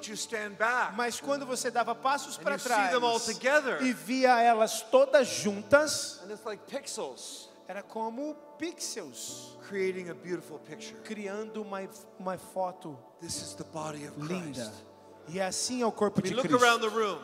Back. 0.57 0.95
Mas 0.95 1.19
quando 1.19 1.45
você 1.45 1.71
dava 1.71 1.95
passos 1.95 2.37
para 2.37 2.57
trás 2.57 2.91
together. 3.25 3.81
e 3.81 3.93
via 3.93 4.39
elas 4.41 4.81
todas 4.83 5.27
juntas, 5.27 6.19
And 6.23 6.31
it's 6.31 6.45
like 6.45 6.61
pixels 6.67 7.46
era 7.67 7.83
como 7.83 8.35
pixels, 8.57 9.57
creating 9.67 10.09
a 10.09 10.13
beautiful 10.13 10.59
picture. 10.59 10.95
criando 11.03 11.61
uma, 11.61 11.81
uma 12.17 12.37
foto 12.37 12.97
This 13.19 13.41
is 13.41 13.53
the 13.55 13.65
body 13.65 14.07
of 14.07 14.19
linda. 14.19 14.61
Christ. 14.61 14.85
E 15.29 15.41
assim 15.41 15.81
é 15.81 15.85
o 15.85 15.91
corpo 15.91 16.21
de 16.21 16.33
look 16.33 16.47
around 16.47 16.79
Cristo. 16.79 16.89
the 16.89 17.05
room. 17.05 17.19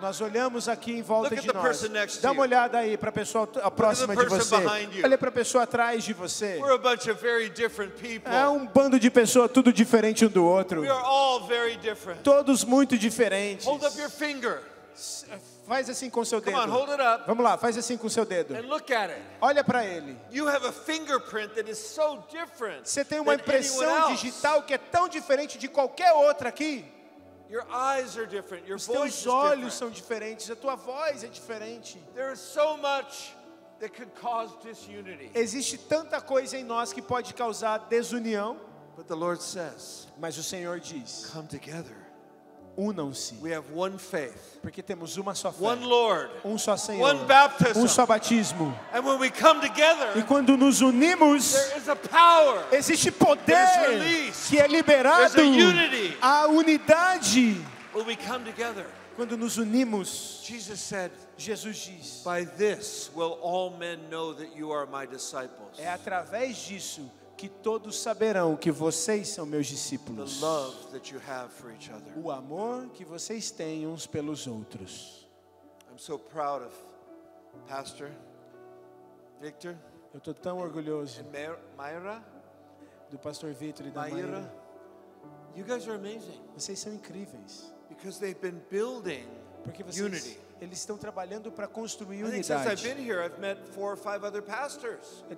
Nós 0.00 0.20
olhamos 0.20 0.68
aqui 0.68 0.92
em 0.92 1.02
volta 1.02 1.34
de 1.34 1.52
nós. 1.52 2.18
Dá 2.18 2.30
uma 2.30 2.42
olhada 2.42 2.78
aí 2.78 2.96
para 2.96 3.08
a 3.08 3.12
pessoa 3.12 3.48
a 3.60 3.70
próxima 3.70 4.14
de 4.14 4.26
você. 4.26 4.54
Olha 5.02 5.18
para 5.18 5.28
a 5.28 5.32
pessoa 5.32 5.64
atrás 5.64 6.04
de 6.04 6.12
você. 6.12 6.60
We're 6.60 6.74
a 6.74 6.78
bunch 6.78 7.10
of 7.10 7.20
very 7.20 7.50
different 7.50 7.94
people. 7.94 8.32
É 8.32 8.48
um 8.48 8.64
bando 8.64 9.00
de 9.00 9.10
pessoas 9.10 9.50
tudo 9.50 9.72
diferente 9.72 10.24
um 10.24 10.28
do 10.28 10.44
outro. 10.44 10.82
We 10.82 10.88
are 10.88 11.02
all 11.04 11.48
very 11.48 11.76
different. 11.76 12.22
Todos 12.22 12.62
muito 12.62 12.96
diferentes. 12.96 13.66
Hold 13.66 13.84
up 13.84 13.98
your 13.98 14.08
finger. 14.08 14.62
Faz 15.66 15.88
assim 15.90 16.08
com 16.10 16.24
seu 16.24 16.40
Come 16.40 16.56
dedo. 16.56 16.68
on, 16.70 16.74
hold 16.74 16.90
it 16.90 17.02
up 17.02 17.24
Vamos 17.26 17.44
lá, 17.44 17.56
faz 17.58 17.76
assim 17.78 17.96
com 17.96 18.08
seu 18.08 18.24
dedo. 18.24 18.54
and 18.54 18.62
look 18.68 18.92
at 18.92 19.10
it. 19.10 19.22
Olha 19.40 19.62
para 19.62 19.84
ele. 19.84 20.16
You 20.30 20.48
have 20.48 20.66
a 20.66 20.72
fingerprint 20.72 21.54
that 21.54 21.70
is 21.70 21.78
so 21.78 22.24
different. 22.30 22.88
Você 22.88 23.04
tem 23.04 23.20
uma 23.20 23.34
impressão 23.34 24.14
digital 24.14 24.62
que 24.62 24.74
é 24.74 24.78
tão 24.78 25.08
diferente 25.08 25.58
de 25.58 25.68
qualquer 25.68 26.12
outra 26.12 26.48
aqui. 26.48 26.84
Your 27.50 27.64
eyes 27.70 28.16
are 28.16 28.26
different. 28.26 28.66
Your 28.66 28.76
Os 28.76 28.86
voice 28.86 29.22
teus 29.22 29.26
olhos 29.26 29.74
são 29.74 29.88
diferentes, 29.90 30.50
a 30.50 30.56
tua 30.56 30.74
voz 30.74 31.24
é 31.24 31.28
diferente. 31.28 31.98
There 32.14 32.32
is 32.32 32.40
so 32.40 32.76
much 32.76 33.34
that 33.80 33.94
could 33.94 34.10
cause 34.20 34.52
disunity. 34.62 35.30
Existe 35.34 35.78
tanta 35.78 36.20
coisa 36.20 36.56
em 36.58 36.64
nós 36.64 36.92
que 36.92 37.00
pode 37.00 37.32
causar 37.34 37.78
desunião, 37.88 38.58
But 38.96 39.06
the 39.06 39.14
Lord 39.14 39.40
says, 39.42 40.08
mas 40.18 40.36
o 40.36 40.42
Senhor 40.42 40.80
diz: 40.80 41.30
come 41.32 41.46
together. 41.46 41.96
Unam-se, 42.78 43.34
We 43.42 43.50
have 43.50 43.64
one 43.74 43.98
faith, 43.98 44.58
porque 44.62 44.82
temos 44.82 45.16
uma 45.18 45.34
só 45.34 45.50
fé, 45.52 45.60
one 45.60 45.84
Lord, 45.84 46.30
um 46.44 46.56
só 46.56 46.76
Senhor, 46.76 47.00
one 47.02 47.26
baptism. 47.26 47.80
um 47.80 47.88
só 47.88 48.06
batismo. 48.06 48.72
And 48.92 49.04
when 49.04 49.18
we 49.18 49.30
come 49.30 49.58
E 49.58 49.68
together, 49.68 50.24
quando 50.26 50.56
nos 50.56 50.80
unimos, 50.80 51.52
there 51.52 51.78
is 51.78 51.88
a 51.88 51.96
power. 51.96 52.64
existe 52.72 53.10
poder 53.10 53.66
release. 53.88 54.48
que 54.48 54.58
é 54.60 54.68
liberado, 54.68 55.40
unity. 55.42 56.16
a 56.22 56.46
unidade. 56.46 57.56
When 57.92 58.06
we 58.06 58.14
come 58.16 58.44
together, 58.44 58.86
Quando 59.16 59.36
nos 59.36 59.56
unimos, 59.58 60.44
Jesus 60.44 60.78
said, 60.78 61.10
Jesus 61.36 61.86
diz: 61.88 62.22
By 62.24 62.44
this 62.44 63.10
will 63.16 63.36
all 63.42 63.70
men 63.76 63.98
know 64.08 64.32
that 64.32 64.54
you 64.56 64.70
are 64.70 64.86
my 64.86 65.06
disciples. 65.06 65.76
É 65.76 65.88
através 65.88 66.54
disso 66.68 67.10
que 67.38 67.48
todos 67.48 67.96
saberão 68.00 68.56
que 68.56 68.70
vocês 68.70 69.28
são 69.28 69.46
meus 69.46 69.68
discípulos. 69.68 70.42
O 72.16 72.30
amor 72.32 72.88
que 72.90 73.04
vocês 73.04 73.50
têm 73.52 73.86
uns 73.86 74.06
pelos 74.08 74.48
outros. 74.48 75.26
I'm 75.90 75.96
so 75.98 76.18
proud 76.18 76.64
of 76.64 76.74
Pastor 77.66 78.10
Victor 79.40 79.74
Eu 80.12 80.18
estou 80.18 80.34
tão 80.34 80.58
orgulhoso 80.58 81.20
and 81.20 81.56
Myra. 81.76 82.22
do 83.10 83.18
pastor 83.18 83.52
Vitor 83.52 83.86
e 83.86 83.90
da 83.90 84.02
Myra. 84.06 84.26
Maíra. 84.26 84.54
You 85.56 85.64
guys 85.64 85.88
are 85.88 85.96
amazing 85.96 86.40
Vocês 86.56 86.78
são 86.78 86.92
incríveis. 86.92 87.72
because 87.88 88.18
they've 88.20 88.40
been 88.40 88.60
building 88.70 89.26
Porque 89.64 89.82
vocês, 89.82 90.00
unity. 90.04 90.38
Eles 90.60 90.78
estão 90.78 90.96
trabalhando 90.96 91.52
para 91.52 91.66
construir 91.66 92.24
unidade. 92.24 92.82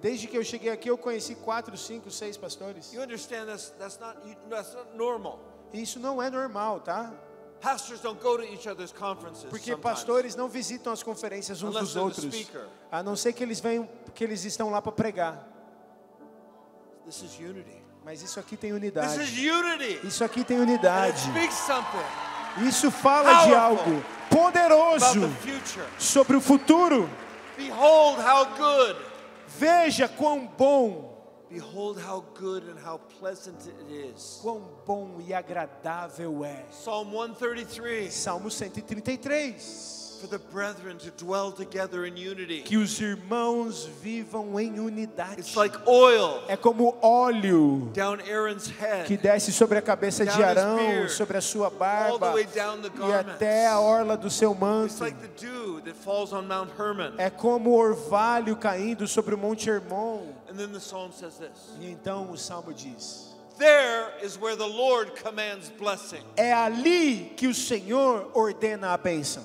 Desde 0.00 0.26
que 0.26 0.37
eu 0.37 0.44
cheguei 0.44 0.70
aqui, 0.70 0.88
eu 0.90 0.98
conheci 0.98 1.35
quatro, 1.35 1.76
cinco, 1.76 2.11
seis 2.11 2.37
pastores. 2.37 2.92
You 2.92 3.02
understand 3.02 3.46
that's 3.46 3.70
that's 3.78 3.98
not 3.98 4.16
that's 4.48 4.74
not 4.74 4.96
normal. 4.96 5.38
Isso 5.72 6.00
não 6.00 6.22
é 6.22 6.30
normal, 6.30 6.80
tá? 6.80 7.12
Pastors 7.61 8.00
don't 8.00 8.18
go 8.22 8.38
to 8.38 8.44
each 8.44 8.66
other's 8.66 8.90
conferences. 8.92 9.44
Porque 9.44 9.72
sometimes. 9.72 9.83
pastores 9.83 10.35
não 10.35 10.48
visitam 10.48 10.92
as 10.92 11.02
conferências 11.02 11.62
uns 11.62 11.76
Unless 11.76 11.87
dos 11.87 11.96
outros, 11.96 12.50
a 12.90 13.02
não 13.02 13.14
ser 13.14 13.35
que 13.35 13.42
eles 13.42 13.61
venham, 13.61 13.87
que 14.14 14.24
eles 14.24 14.44
estão 14.44 14.70
lá 14.70 14.80
para 14.80 14.92
pregar. 14.92 15.46
This 17.04 17.22
is 17.22 17.38
unity. 17.38 17.83
Mas 18.02 18.22
isso 18.22 18.40
aqui 18.40 18.56
tem 18.56 18.70
This 18.70 18.78
unidade. 18.80 19.22
is 19.22 19.38
unity. 19.38 20.06
Isso 20.06 20.24
aqui 20.24 20.42
tem 20.42 20.59
unidade. 20.59 21.20
Isso 22.58 22.90
fala 22.90 23.46
de 23.46 23.54
algo 23.54 24.04
poderoso 24.28 25.30
sobre 25.98 26.36
o 26.36 26.40
futuro. 26.40 27.08
Behold 27.56 28.18
how 28.20 28.46
good. 28.56 28.96
Veja 29.58 30.08
quão 30.08 30.46
bom, 30.56 31.10
Behold 31.50 31.98
how 31.98 32.24
good 32.38 32.64
and 32.70 32.78
how 32.88 32.98
pleasant 33.18 33.58
it 33.66 33.92
is. 34.14 34.38
quão 34.40 34.62
bom 34.86 35.16
e 35.26 35.34
agradável 35.34 36.44
é. 36.44 36.64
Psalm 36.70 37.10
133 37.10 38.12
Salmo 38.14 38.50
133. 38.50 40.10
For 40.20 40.26
the 40.28 40.38
brethren 40.38 40.98
to 40.98 41.11
dwell 41.12 41.50
together 41.50 42.04
in 42.04 42.14
unity. 42.16 42.61
Que 42.61 42.76
os 42.76 43.01
irmãos 43.01 43.88
vivam 44.03 44.61
em 44.61 44.78
unidade. 44.78 45.40
It's 45.40 45.57
like 45.57 45.74
oil 45.88 46.42
É 46.47 46.57
como 46.57 46.95
óleo 47.01 47.90
down 47.95 48.18
Aaron's 48.28 48.70
que 49.07 49.16
desce 49.16 49.51
sobre 49.51 49.78
a 49.78 49.82
cabeça 49.82 50.26
de 50.26 50.42
Arão, 50.42 50.76
beard. 50.76 51.11
sobre 51.11 51.38
a 51.38 51.40
sua 51.40 51.70
barba 51.70 52.34
e 52.38 53.12
até 53.18 53.66
a 53.66 53.80
orla 53.80 54.14
do 54.16 54.28
seu 54.28 54.51
It's 54.53 54.61
manto. 54.61 55.03
like 55.03 55.16
the 55.20 55.47
dew 55.47 55.80
that 55.80 55.95
falls 55.97 56.34
on 56.34 56.42
Mount 56.47 56.70
Hermon. 56.78 57.14
É 57.16 57.30
como 57.30 57.70
o 57.70 57.74
orvalho 57.78 58.57
caindo 58.57 59.09
sobre 59.09 59.34
o 59.34 59.38
Monte 59.38 59.70
Hermon. 59.70 60.26
And 60.51 60.57
then 60.57 60.72
the 60.72 60.80
psalm 60.80 61.12
says 61.12 61.38
this 61.38 61.51
E 61.80 61.90
então 61.90 62.30
o 62.30 62.36
salmo 62.36 62.74
diz: 62.74 63.30
there 63.59 64.12
is 64.22 64.38
where 64.38 64.55
the 64.57 64.66
Lord 64.66 65.12
commands 65.22 65.70
blessing. 65.78 66.22
É 66.36 66.53
ali 66.53 67.32
que 67.36 67.47
o 67.47 67.55
Senhor 67.55 68.30
ordena 68.34 68.92
a 68.92 68.99
bênção. 68.99 69.42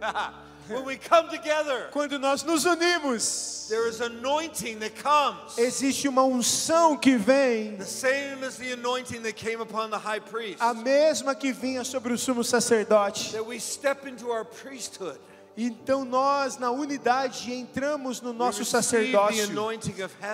when 0.68 0.84
we 0.84 0.96
come 0.96 1.28
together, 1.28 1.88
Quando 1.92 2.18
nós 2.18 2.42
nos 2.44 2.64
unimos, 2.64 3.68
there 3.68 3.88
is 3.88 4.00
anointing 4.00 4.78
that 4.78 4.94
comes. 5.02 5.58
existe 5.58 6.08
uma 6.08 6.22
unção 6.22 6.96
que 7.00 7.16
vem, 7.16 7.76
The 7.76 7.84
same 7.84 8.44
as 8.44 8.56
the 8.56 8.72
anointing 8.72 9.22
that 9.22 9.34
came 9.34 9.60
upon 9.60 9.90
the 9.90 9.98
high 9.98 10.20
priest. 10.20 10.60
a 10.60 10.72
mesma 10.74 11.34
que 11.34 11.52
vinha 11.52 11.84
sobre 11.84 12.12
o 12.12 12.18
sumo 12.18 12.42
sacerdote. 12.44 13.32
That 13.32 13.44
we 13.46 13.58
step 13.58 14.06
into 14.08 14.30
our 14.30 14.44
priesthood. 14.44 15.18
Então 15.56 16.04
nós, 16.04 16.56
na 16.58 16.70
unidade, 16.70 17.52
entramos 17.52 18.20
no 18.20 18.32
nosso 18.32 18.64
sacerdócio 18.64 19.50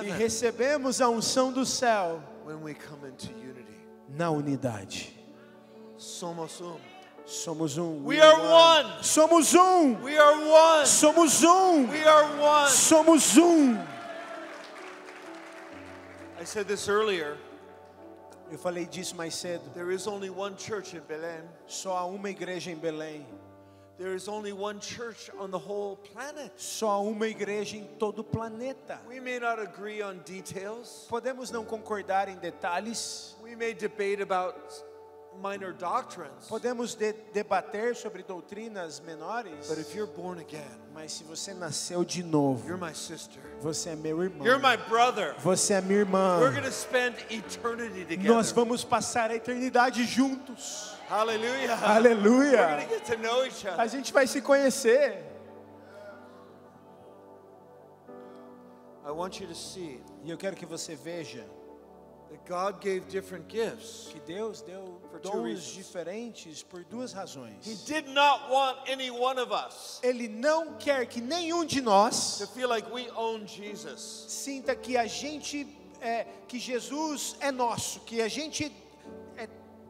e 0.04 0.10
recebemos 0.10 1.00
a 1.00 1.08
unção 1.08 1.50
do 1.50 1.64
céu 1.64 2.22
when 2.44 2.62
we 2.62 2.74
come 2.74 3.08
into 3.08 3.32
unity. 3.32 3.74
na 4.10 4.30
unidade. 4.30 5.18
Somos 5.96 6.60
um. 6.60 6.76
Somos 7.26 7.76
um. 7.76 8.04
We 8.04 8.20
are 8.20 8.38
one. 8.38 9.02
Somos 9.02 9.52
um. 9.54 10.00
We 10.00 10.16
are 10.16 10.32
one. 10.32 10.86
Somos 10.86 11.42
um. 11.42 11.90
We 11.90 12.00
are 12.04 12.24
one. 12.40 12.68
Somos 12.68 13.36
um. 13.36 13.84
I 16.38 16.44
said 16.44 16.68
this 16.68 16.88
earlier. 16.88 17.36
Eu 18.48 18.58
falei 18.58 18.86
disso 18.86 19.16
mais 19.16 19.34
cedo. 19.34 19.62
There 19.74 19.90
is 19.90 20.06
only 20.06 20.30
one 20.30 20.56
church 20.56 20.94
in 20.94 21.00
Belém. 21.00 21.42
Só 21.66 21.96
há 21.96 22.06
uma 22.06 22.30
igreja 22.30 22.70
em 22.70 22.76
Belém. 22.76 23.26
There 23.98 24.14
is 24.14 24.28
only 24.28 24.52
one 24.52 24.78
church 24.78 25.28
on 25.36 25.50
the 25.50 25.58
whole 25.58 25.96
planet. 25.96 26.52
Só 26.56 26.90
há 26.90 27.00
uma 27.00 27.26
igreja 27.26 27.76
em 27.76 27.88
todo 27.98 28.20
o 28.20 28.24
planeta. 28.24 29.00
We 29.08 29.18
may 29.18 29.40
not 29.40 29.58
agree 29.60 30.00
on 30.00 30.18
details. 30.18 31.06
Podemos 31.08 31.50
não 31.50 31.64
concordar 31.64 32.28
em 32.28 32.36
detalhes. 32.36 33.34
We 33.42 33.56
may 33.56 33.74
debate 33.74 34.22
about 34.22 34.54
minor 35.37 35.72
doctrines. 35.72 36.47
Podemos 36.49 36.95
de- 36.95 37.12
debater 37.32 37.95
sobre 37.95 38.22
doutrinas 38.22 39.01
menores. 39.01 39.68
But 39.68 39.78
if 39.78 39.95
you're 39.95 40.11
born 40.11 40.39
again, 40.41 40.64
Mas 40.95 41.12
se 41.12 41.24
você 41.24 41.53
nasceu 41.55 42.05
de 42.05 42.22
novo, 42.22 42.66
you're 42.66 42.78
my 42.82 42.95
sister. 42.95 43.41
você 43.61 43.91
é 43.91 43.97
meu 43.97 44.22
irmão. 44.22 44.47
You're 44.47 44.59
my 44.62 44.76
brother. 44.89 45.34
Você 45.41 45.74
é 45.74 45.80
minha 45.80 45.99
irmã. 46.01 46.39
We're 46.41 46.53
going 46.53 46.64
to 46.64 46.72
spend 46.72 47.16
eternity 47.30 48.01
Nós 48.26 48.49
together. 48.49 48.55
vamos 48.55 48.84
passar 48.84 49.30
a 49.30 49.34
eternidade 49.34 50.05
juntos. 50.05 50.95
Hallelujah. 51.09 51.74
We're 51.74 51.76
going 51.76 51.97
Aleluia. 51.97 52.76
to 52.82 52.89
get 52.89 53.05
to 53.07 53.16
know 53.18 53.45
each 53.45 53.66
A 53.66 53.74
other. 53.74 53.89
gente 53.89 54.12
vai 54.12 54.26
se 54.26 54.41
conhecer. 54.41 55.22
I 59.07 59.11
want 59.12 59.39
you 59.41 59.47
to 59.47 59.55
see 59.55 60.01
E 60.24 60.30
eu 60.30 60.37
quero 60.37 60.57
que 60.57 60.66
você 60.66 60.97
veja 60.97 61.45
God 62.49 62.80
gave 62.80 63.09
different 63.09 63.49
gifts. 63.49 64.09
que 64.12 64.20
Deus 64.20 64.61
deu 64.62 65.01
For 65.11 65.18
two 65.20 65.30
dons 65.30 65.45
reasons. 65.45 65.74
diferentes 65.74 66.62
por 66.62 66.84
duas 66.84 67.12
He 67.12 67.16
razões. 67.16 67.84
did 67.87 68.09
not 68.09 68.51
want 68.51 68.78
any 68.89 69.11
one 69.11 69.39
of 69.39 69.53
us 69.53 70.01
Ele 70.03 70.28
não 70.28 70.74
quer 70.78 71.07
que 71.07 71.20
nenhum 71.20 71.64
de 71.64 71.80
nós 71.80 72.39
to 72.39 72.47
feel 72.49 72.68
like 72.68 72.91
we 72.93 73.09
own 73.16 73.47
Jesus. 73.47 74.01
sinta 74.28 74.74
que 74.74 74.97
a 74.97 75.07
gente 75.07 75.66
é 76.01 76.26
que 76.47 76.59
Jesus 76.59 77.37
é 77.41 77.51
nosso, 77.51 78.01
que 78.01 78.20
a 78.20 78.28
gente 78.28 78.70
é, 79.37 79.49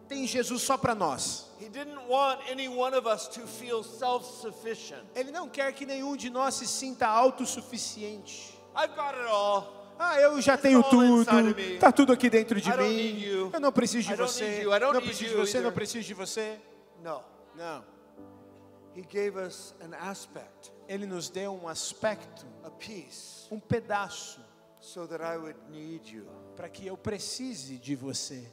tem 0.09 0.27
Jesus 0.27 0.63
só 0.63 0.77
para 0.79 0.95
nós. 0.95 1.47
He 1.61 1.69
didn't 1.69 2.07
want 2.09 2.41
any 2.51 2.69
one 2.69 2.95
of 2.95 3.07
us 3.09 3.27
to 3.29 3.47
feel 3.47 3.83
self-sufficient. 3.83 5.03
Ele 5.15 5.31
não 5.33 5.49
quer 5.49 5.73
que 5.73 5.85
nenhum 5.87 6.17
de 6.17 6.31
nós 6.31 6.55
se 6.55 6.67
sinta 6.67 7.07
autossuficiente. 7.09 8.55
I've 8.77 8.95
got 8.95 9.15
it 9.15 9.27
all. 9.29 9.76
Ah, 9.99 10.21
eu 10.21 10.41
já 10.41 10.57
tenho 10.59 10.83
tudo, 10.83 11.05
inside 11.05 11.51
of 11.51 11.55
me. 11.55 11.79
tá 11.79 11.91
tudo 11.91 12.13
aqui 12.13 12.29
dentro 12.29 12.61
de 12.61 12.71
mim. 12.77 13.23
Eu 13.53 13.61
não 13.61 13.73
preciso 13.73 14.09
de 14.09 14.15
você, 14.17 14.65
não 14.65 15.01
preciso 15.01 15.31
de 15.31 15.37
você, 15.37 15.61
não 15.61 15.73
preciso 15.73 16.07
de 16.07 16.15
você. 16.15 16.61
Não. 17.55 17.85
Ele 20.89 21.07
nos 21.07 21.29
deu 21.31 21.53
um 21.53 21.69
aspecto, 21.69 22.47
um 23.51 23.59
pedaço, 23.59 24.41
para 26.55 26.69
que 26.69 26.87
eu 26.87 26.97
precise 26.97 27.79
de 27.79 27.97
você. 27.97 28.47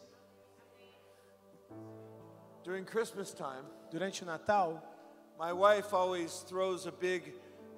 During 2.63 2.85
Christmas 2.85 3.33
time, 3.33 3.67
Durante 3.93 4.23
o 4.23 4.25
Natal, 4.25 4.81
my 5.37 5.53
wife 5.53 5.93
always 5.93 6.41
throws 6.47 6.87
a 6.87 6.91
big 6.91 7.35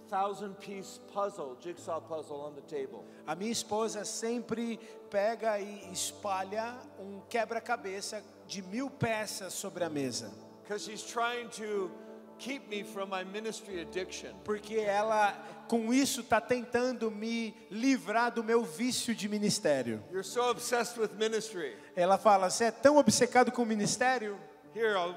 thousand 0.10 0.56
piece 0.60 1.00
puzzle, 1.14 1.58
jigsaw 1.60 2.00
puzzle 2.02 2.42
on 2.42 2.54
the 2.54 2.62
table. 2.62 3.04
a 3.26 3.36
minha 3.36 3.52
esposa 3.52 4.06
sempre 4.06 4.80
pega 5.10 5.60
e 5.60 5.92
espalha 5.92 6.76
um 7.00 7.22
quebra-cabeça 7.30 8.24
de 8.48 8.62
mil 8.62 8.90
peças 8.90 9.54
sobre 9.54 9.84
a 9.84 9.90
mesa. 9.90 10.32
Because 10.64 10.84
she's 10.84 11.04
trying 11.04 11.48
to 11.50 11.92
keep 12.38 12.68
me 12.70 12.84
from 12.84 13.08
my 13.08 13.24
ministry 13.24 13.80
addiction. 13.82 14.34
Porque 14.44 14.76
ela, 14.76 15.34
com 15.68 15.94
isso, 15.94 16.22
está 16.22 16.42
tentando 16.42 17.10
me 17.12 17.56
livrar 17.70 18.32
do 18.32 18.44
meu 18.44 18.64
vício 18.64 19.16
de 19.16 19.28
ministério. 19.30 20.04
You're 20.12 20.24
so 20.24 20.50
obsessed 20.50 21.00
with 21.00 21.16
ministry. 21.18 21.76
Ela 21.96 22.18
fala: 22.18 22.50
Você 22.50 22.66
é 22.66 22.72
tão 22.72 22.98
obcecado 22.98 23.52
com 23.52 23.64
o 23.64 23.66
ministério? 23.66 24.38
Here, 24.76 24.96
I'll 24.96 25.16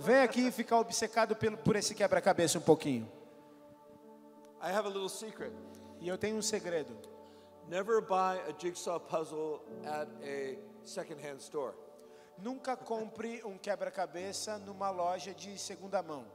Vem 0.00 0.16
aqui 0.16 0.50
ficar 0.50 0.78
obcecado 0.80 1.36
pelo, 1.36 1.56
por 1.56 1.76
esse 1.76 1.94
quebra-cabeça 1.94 2.58
um 2.58 2.62
pouquinho. 2.62 3.10
I 4.62 4.70
have 4.70 4.86
a 4.86 4.90
little 4.90 5.08
secret. 5.08 5.52
E 6.00 6.08
eu 6.08 6.18
tenho 6.18 6.36
um 6.36 6.42
segredo: 6.42 6.96
Never 7.68 8.00
buy 8.00 8.40
a 8.48 8.52
jigsaw 8.58 8.98
puzzle 8.98 9.62
at 9.84 10.08
a 10.22 10.58
secondhand 10.84 11.38
store. 11.38 11.74
nunca 12.38 12.76
compre 12.76 13.42
um 13.44 13.56
quebra-cabeça 13.56 14.58
numa 14.58 14.90
loja 14.90 15.32
de 15.32 15.58
segunda 15.58 16.02
mão. 16.02 16.26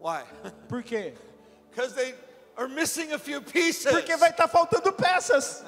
Why? 0.00 0.24
Por 0.68 0.82
quê? 0.82 1.14
Because 1.70 1.94
they 1.94 2.14
are 2.56 2.68
missing 2.68 3.12
a 3.12 3.18
few 3.18 3.40
pieces. 3.42 3.92
Porque 3.92 4.16
vai 4.16 4.30
estar 4.30 4.48
faltando 4.48 4.92
peças. 4.92 5.64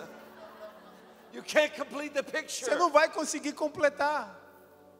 You 1.32 1.42
can't 1.42 1.74
complete 1.78 2.12
the 2.12 2.22
picture. 2.22 2.64
Você 2.64 2.74
não 2.74 2.90
vai 2.90 3.08
conseguir 3.08 3.52
completar. 3.52 4.41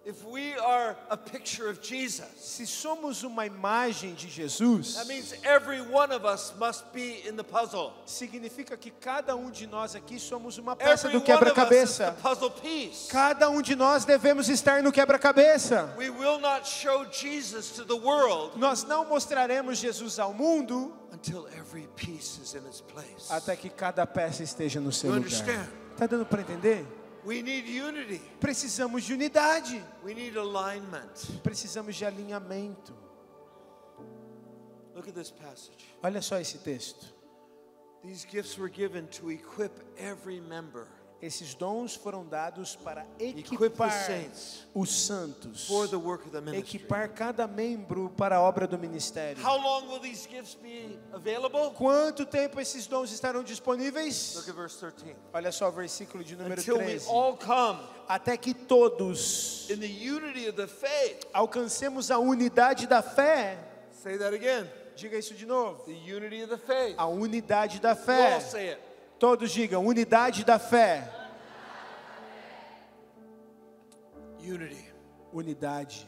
If 0.05 0.25
we 0.27 0.53
are 0.59 0.97
a 1.11 1.17
picture 1.17 1.69
of 1.71 1.79
Jesus, 1.81 2.27
Se 2.37 2.67
somos 2.67 3.23
uma 3.23 3.47
imagem 3.47 4.15
de 4.15 4.29
Jesus, 4.29 4.97
that 4.97 5.07
means 5.07 5.33
every 5.45 5.81
one 5.81 6.11
of 6.13 6.25
us 6.25 6.53
must 6.59 6.93
be 6.93 7.23
in 7.25 7.37
the 7.37 7.45
puzzle. 7.45 7.93
significa 8.05 8.77
que 8.77 8.91
cada 8.91 9.37
um 9.37 9.49
de 9.49 9.65
nós 9.67 9.95
aqui 9.95 10.19
somos 10.19 10.59
uma 10.59 10.75
peça 10.75 11.07
Every 11.07 11.21
do 11.21 11.25
quebra-cabeça. 11.25 12.17
Cada 13.11 13.49
um 13.49 13.63
de 13.63 13.77
nós 13.77 14.05
devemos 14.05 14.49
estar 14.49 14.83
no 14.83 14.91
quebra-cabeça. 14.91 15.95
We 15.97 16.11
will 16.11 16.41
not 16.41 16.67
show 16.69 17.05
Jesus 17.13 17.71
to 17.77 17.85
the 17.85 17.95
world 17.95 18.59
Nós 18.59 18.83
não 18.83 19.05
mostraremos 19.05 19.79
Jesus 19.79 20.19
ao 20.19 20.35
mundo 20.35 20.93
until 21.13 21.47
every 21.57 21.87
piece 21.95 22.41
is 22.43 22.55
in 22.55 22.67
its 22.69 22.81
place. 22.81 23.31
até 23.31 23.55
que 23.55 23.69
cada 23.71 24.05
peça 24.05 24.43
esteja 24.43 24.81
no 24.81 24.91
seu 24.91 25.11
You 25.11 25.17
lugar. 25.23 25.29
understand? 25.31 25.69
Tá 25.97 26.07
dando 26.09 26.27
para 26.27 26.41
entender? 26.41 26.85
We 27.25 27.43
need 27.43 27.67
unity. 27.67 28.21
Precisamos 28.41 29.07
de 29.07 29.15
unidade. 29.15 29.81
We 30.05 30.15
need 30.15 30.37
alignment. 30.37 31.15
Precisamos 31.43 31.97
de 31.99 32.05
alinhamento. 32.05 32.93
Look 34.95 35.09
at 35.09 35.15
this 35.15 35.31
passage. 35.31 35.87
Olha 36.03 36.21
só 36.21 36.41
esse 36.41 36.59
texto. 36.59 37.07
These 38.05 38.27
gifts 38.27 38.59
were 38.59 38.69
given 38.69 39.07
to 39.09 39.31
equip 39.31 39.73
every 39.97 40.41
member 40.41 40.89
Esses 41.23 41.55
dons 41.55 41.95
foram 41.95 42.27
dados 42.27 42.75
para 42.75 43.07
equipar 43.17 43.93
os 44.75 44.91
santos. 45.07 45.71
Equipar 46.53 47.11
cada 47.11 47.47
membro 47.47 48.11
para 48.17 48.39
a 48.39 48.43
obra 48.43 48.67
do 48.67 48.77
ministério. 48.77 49.41
How 49.41 49.57
long 49.57 49.87
will 49.87 50.01
these 50.01 50.29
gifts 50.29 50.57
be 50.61 50.99
available? 51.13 51.71
Quanto 51.77 52.27
tempo 52.27 52.61
esses 52.61 52.89
dons 52.89 53.13
estarão 53.13 53.45
disponíveis? 53.45 54.35
Look 54.35 54.51
at 54.51 54.57
verse 54.57 54.77
13. 54.81 55.15
Olha 55.33 55.53
só 55.53 55.69
o 55.69 55.71
versículo 55.71 56.25
de 56.25 56.35
número 56.35 56.61
Until 56.61 56.79
we 56.79 56.87
13. 56.87 57.09
all 57.09 57.37
come 57.37 57.79
Até 58.09 58.37
que 58.37 58.53
todos 58.53 59.69
alcancemos 61.33 62.11
a 62.11 62.19
unidade 62.19 62.89
da 62.89 63.01
fé. 63.01 63.57
Say 64.03 64.19
that 64.19 64.35
again. 64.35 64.69
Diga 64.97 65.17
isso 65.17 65.35
de 65.35 65.47
novo. 65.47 65.85
The 65.85 65.93
unity 65.93 66.43
of 66.43 66.51
the 66.51 66.59
faith. 66.59 66.97
A 66.99 67.07
unidade 67.07 67.81
da 67.81 67.95
fé. 67.95 68.41
Todos 69.23 69.53
digam, 69.55 69.87
unidade 69.87 70.45
da 70.45 70.59
fé. 70.59 71.09
Unity. 74.41 74.85
Unidade. 75.33 76.05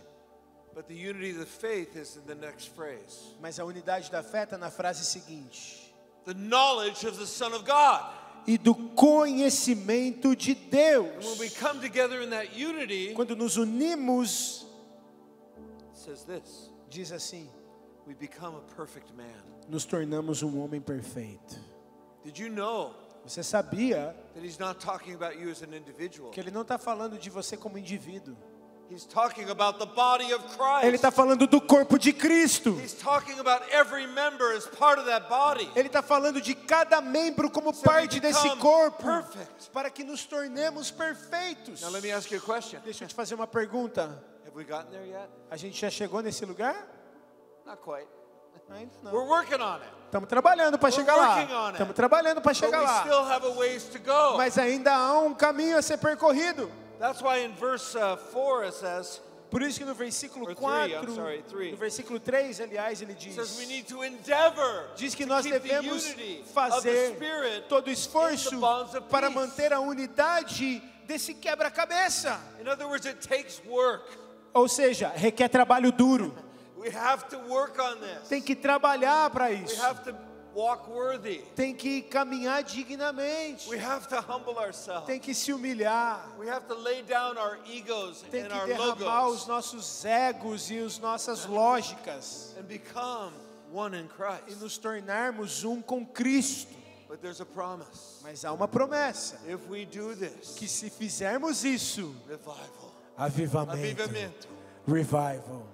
But 0.74 0.88
the 0.88 0.96
unity 0.96 1.30
of 1.30 1.38
the 1.38 1.46
faith 1.46 1.94
is 1.94 2.16
in 2.16 2.26
the 2.26 2.34
next 2.34 2.74
phrase. 2.74 3.34
Mas 3.40 3.60
a 3.60 3.62
unidade 3.62 4.10
da 4.10 4.20
fé 4.20 4.42
está 4.44 4.58
na 4.58 4.68
frase 4.68 5.04
seguinte: 5.04 5.92
The 6.24 6.34
knowledge 6.34 7.04
of 7.04 7.16
the 7.16 7.26
Son 7.26 7.52
of 7.54 7.64
God. 7.64 8.02
e 8.48 8.58
do 8.58 8.74
conhecimento 8.96 10.34
de 10.36 10.50
And 10.50 10.70
Deus. 10.72 11.24
when 11.24 11.38
we 11.38 11.50
come 11.50 11.80
together 11.80 12.20
in 12.20 12.30
that 12.30 12.56
unity, 12.56 13.14
Quando 13.14 13.36
nos 13.36 13.56
unimos, 13.56 14.64
says 15.92 16.24
this 16.24 16.68
diz 16.90 17.12
assim: 17.12 17.46
we 18.08 18.14
become 18.14 18.56
a 18.56 18.74
perfect 18.74 19.14
man. 19.16 19.40
nos 19.68 19.86
tornamos 19.86 20.42
um 20.42 20.58
homem 20.60 20.80
perfeito. 20.80 21.60
Did 22.24 22.38
you 22.40 22.48
know 22.48 22.92
Você 23.24 23.42
sabia 23.42 24.14
que 26.32 26.40
ele 26.40 26.50
não 26.50 26.62
está 26.62 26.78
falando 26.78 27.18
de 27.18 27.30
você 27.30 27.56
como 27.56 27.78
indivíduo. 27.78 28.36
He's 28.90 29.06
talking 29.06 29.48
about 29.48 29.78
the 29.78 29.86
body 29.86 30.32
of 30.34 30.44
Christ. 30.44 30.84
Ele 30.84 30.96
está 30.96 31.10
falando 31.10 31.46
do 31.46 31.58
corpo 31.60 31.98
de 31.98 32.12
Cristo. 32.12 32.78
He's 32.78 32.92
talking 32.92 33.38
about 33.40 33.64
every 33.72 34.06
member 34.06 34.54
as 34.54 34.66
part 34.66 35.00
of 35.00 35.08
that 35.08 35.26
body. 35.28 35.70
Ele 35.74 35.88
está 35.88 36.02
falando 36.02 36.38
de 36.40 36.54
cada 36.54 37.00
membro 37.00 37.50
como 37.50 37.72
parte 37.72 38.20
desse 38.20 38.48
corpo, 38.56 39.06
para 39.72 39.88
que 39.88 40.04
nos 40.04 40.26
tornemos 40.26 40.90
perfeitos. 40.90 41.80
Now 41.80 41.90
let 41.90 42.02
me 42.02 42.12
ask 42.12 42.30
you 42.30 42.38
a 42.38 42.42
question. 42.42 42.80
Deixa 42.84 43.04
eu 43.04 43.08
te 43.08 43.14
fazer 43.14 43.34
uma 43.34 43.46
pergunta. 43.46 44.22
Have 44.46 44.54
we 44.54 44.64
gotten 44.64 44.90
there 44.90 45.08
yet? 45.08 45.30
A 45.50 45.56
gente 45.56 45.80
já 45.80 45.88
chegou 45.88 46.20
nesse 46.20 46.44
lugar? 46.44 46.76
Not 47.64 47.80
quite. 47.82 48.06
Ainda 48.70 48.92
não. 49.02 49.12
We're 49.12 49.28
working 49.28 49.60
on 49.60 49.76
it. 49.76 49.92
Estamos 50.06 50.28
trabalhando 50.28 50.78
para 50.78 50.90
chegar 50.90 51.16
lá. 51.16 51.70
Estamos 51.72 51.94
trabalhando 51.94 52.40
para 52.40 52.54
chegar 52.54 52.78
we 52.80 52.84
lá. 52.86 53.00
still 53.00 53.24
have 53.24 53.44
a 53.44 53.50
ways 53.50 53.84
to 53.84 53.98
go. 53.98 54.36
Mas 54.36 54.56
ainda 54.58 54.92
há 54.94 55.18
um 55.18 55.34
caminho 55.34 55.76
a 55.76 55.82
ser 55.82 55.98
percorrido. 55.98 56.70
That's 57.00 57.20
why 57.20 57.44
in 57.44 57.52
verse 57.54 57.96
uh, 57.96 58.16
4 58.32 58.64
it 58.66 58.74
says, 58.74 59.20
Por 59.50 59.60
isso 59.62 59.78
que 59.78 59.84
no 59.84 59.94
versículo 59.94 60.46
Or 60.46 60.54
three, 60.54 60.94
4, 60.94 61.08
I'm 61.10 61.14
sorry, 61.14 61.42
three. 61.48 61.70
no 61.72 61.76
versículo 61.76 62.18
3, 62.20 62.60
aliás, 62.60 63.02
ele 63.02 63.14
diz: 63.14 63.34
says 63.34 63.58
we 63.58 63.66
need 63.66 63.86
to 63.86 64.04
endeavor 64.04 64.88
diz 64.96 65.14
que 65.14 65.24
to 65.24 65.28
nós 65.28 65.44
devemos 65.44 66.14
fazer 66.52 67.16
todo 67.68 67.88
in 67.88 67.92
esforço 67.92 68.58
para 69.10 69.28
manter 69.30 69.72
a 69.72 69.80
unidade 69.80 70.80
desse 71.06 71.34
quebra-cabeça. 71.34 72.40
In 72.60 72.68
other 72.68 72.86
words, 72.86 73.04
it 73.06 73.18
takes 73.26 73.60
work. 73.66 74.04
Ou 74.52 74.68
seja, 74.68 75.12
requer 75.14 75.48
trabalho 75.48 75.90
duro. 75.92 76.34
We 76.84 76.90
have 76.90 77.28
to 77.30 77.38
work 77.48 77.78
on 77.78 77.98
this. 78.00 78.28
Tem 78.28 78.42
que 78.42 78.54
trabalhar 78.54 79.30
para 79.30 79.48
We 79.48 79.64
isso. 79.64 79.80
have 79.80 80.04
to 80.04 80.14
walk 80.54 80.86
worthy. 80.88 81.38
Tem 81.56 81.74
que 81.74 82.02
caminhar 82.02 82.62
dignamente. 82.62 83.68
We 83.68 83.78
have 83.78 84.06
to 84.08 84.20
humble 84.20 84.58
ourselves. 84.58 85.06
Tem 85.06 85.18
que 85.18 85.34
se 85.34 85.50
humilhar. 85.50 86.20
We 86.38 86.46
have 86.46 86.66
to 86.68 86.74
lay 86.74 87.02
down 87.02 87.38
our 87.38 87.58
egos 87.66 88.22
Tem 88.30 88.42
and 88.42 88.48
que 88.50 88.54
our 88.54 88.66
derramar 88.66 89.28
os 89.28 89.46
nossos 89.46 90.04
egos 90.04 90.70
e 90.70 90.78
as 90.78 90.98
nossas 90.98 91.46
lógicas. 91.46 92.54
and 92.58 92.68
become 92.68 93.32
one 93.72 93.94
in 93.94 94.08
E 94.46 94.54
nos 94.56 94.76
tornarmos 94.78 95.64
um 95.64 95.80
com 95.80 96.04
Cristo. 96.04 96.74
But 97.08 97.20
there's 97.20 97.40
a 97.40 97.46
promise. 97.46 98.20
Mas 98.22 98.44
há 98.44 98.52
uma 98.52 98.68
promessa. 98.68 99.38
If 99.48 99.68
we 99.68 99.84
do 99.86 100.14
this, 100.14 100.54
Que 100.56 100.68
se 100.68 100.90
fizermos 100.90 101.64
isso, 101.64 102.14
avivamento, 103.16 104.48
Revival. 104.86 105.73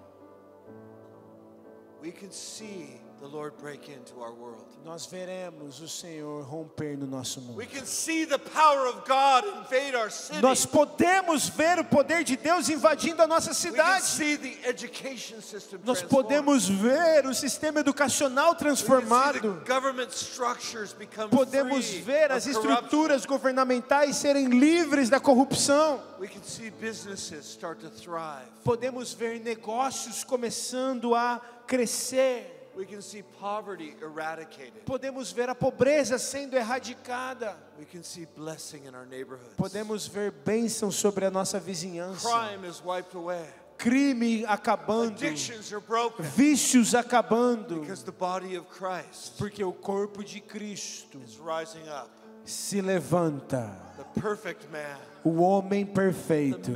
We 2.02 2.10
can 2.12 2.30
see 2.30 3.00
the 3.20 3.26
Lord 3.28 3.52
break 3.58 3.90
into 3.90 4.22
our 4.22 4.32
world. 4.32 4.64
Nós 4.82 5.04
veremos 5.04 5.78
o 5.82 5.86
Senhor 5.88 6.42
romper 6.42 6.96
no 6.96 7.06
nosso 7.06 7.38
mundo. 7.42 7.58
We 7.58 7.66
can 7.66 7.84
see 7.84 8.24
the 8.24 8.38
power 8.38 8.86
of 8.86 9.04
God 9.06 9.44
invade 9.58 9.94
our 9.94 10.10
city. 10.10 10.40
Nós 10.40 10.64
podemos 10.64 11.50
ver 11.50 11.78
o 11.78 11.84
poder 11.84 12.24
de 12.24 12.34
Deus 12.36 12.70
invadindo 12.70 13.22
a 13.22 13.26
nossa 13.26 13.50
we 13.50 13.54
can 13.54 14.00
cidade. 14.00 14.04
see 14.04 14.36
the 14.36 14.56
education 14.66 15.42
system 15.42 15.80
Nós 15.84 16.02
podemos 16.02 16.66
ver 16.66 17.26
o 17.26 17.34
sistema 17.34 17.80
educacional 17.80 18.52
We 18.52 18.56
can 18.56 18.58
see 18.58 18.64
transformado. 18.64 19.40
the 19.40 19.70
government 19.70 20.12
structures 20.12 20.94
become 20.94 21.28
Podemos 21.28 21.90
ver 21.90 22.32
as 22.32 22.46
estruturas 22.46 23.26
governamentais 23.26 24.16
serem 24.16 24.46
livres 24.48 25.10
da 25.10 25.20
corrupção. 25.20 26.00
We 26.18 26.28
can 26.28 26.42
see 26.42 26.70
businesses 26.70 27.44
start 27.44 27.80
to 27.80 27.90
thrive. 27.90 28.46
Podemos 28.64 29.12
ver 29.12 29.40
negócios 29.40 30.24
começando 30.24 31.14
a 31.14 31.38
crescer. 31.70 32.42
We 32.76 32.86
can 32.86 33.02
see 33.02 33.22
poverty 33.22 33.94
eradicated. 34.00 34.84
Podemos 34.86 35.32
ver 35.32 35.50
a 35.50 35.54
pobreza 35.54 36.18
sendo 36.18 36.56
erradicada. 36.56 37.54
We 37.78 37.84
can 37.84 38.02
see 38.02 38.26
blessing 38.36 38.84
in 38.86 38.94
our 38.94 39.06
neighborhoods. 39.06 39.54
Podemos 39.56 40.06
ver 40.06 40.30
bênção 40.30 40.90
sobre 40.92 41.26
a 41.26 41.30
nossa 41.30 41.58
vizinhança. 41.58 42.26
Crime 42.28 42.64
is 42.66 42.80
wiped 42.82 43.14
away. 43.16 43.44
Crime 43.76 44.44
acabando. 44.46 45.14
Addictions 45.16 45.72
are 45.72 45.80
broken 45.80 46.24
Vícios 46.24 46.94
acabando. 46.94 47.80
because 47.80 48.02
the 48.04 48.12
body 48.12 48.54
of 48.56 48.68
Christ 48.68 49.36
Porque 49.38 49.64
o 49.64 49.72
corpo 49.72 50.22
de 50.22 50.40
Cristo 50.40 51.18
is 51.26 51.38
rising 51.38 51.88
up. 51.88 52.08
se 52.44 52.80
levanta. 52.80 53.72
The 53.96 54.20
perfect 54.20 54.70
man. 54.70 54.96
O 55.22 55.42
homem 55.42 55.84
perfeito. 55.84 56.70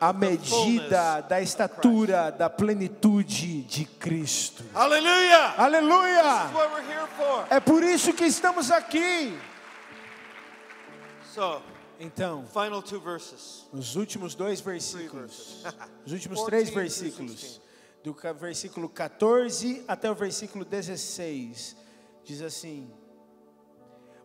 A 0.00 0.12
medida 0.12 1.20
da 1.22 1.40
estatura 1.40 2.30
da 2.30 2.48
plenitude 2.48 3.62
de 3.62 3.84
Cristo. 3.84 4.64
Aleluia! 4.74 6.50
For. 7.16 7.46
É 7.50 7.60
por 7.60 7.82
isso 7.82 8.12
que 8.12 8.24
estamos 8.24 8.70
aqui. 8.70 9.36
Então, 11.98 12.44
os 13.72 13.96
últimos 13.96 14.34
dois 14.34 14.60
versículos. 14.60 15.64
Os 16.04 16.12
últimos 16.12 16.38
14 16.40 16.46
três 16.46 16.70
versículos. 16.70 17.32
16. 17.32 17.60
Do 18.04 18.14
versículo 18.34 18.88
14 18.88 19.84
até 19.88 20.10
o 20.10 20.14
versículo 20.14 20.64
16. 20.64 21.76
Diz 22.22 22.42
assim: 22.42 22.92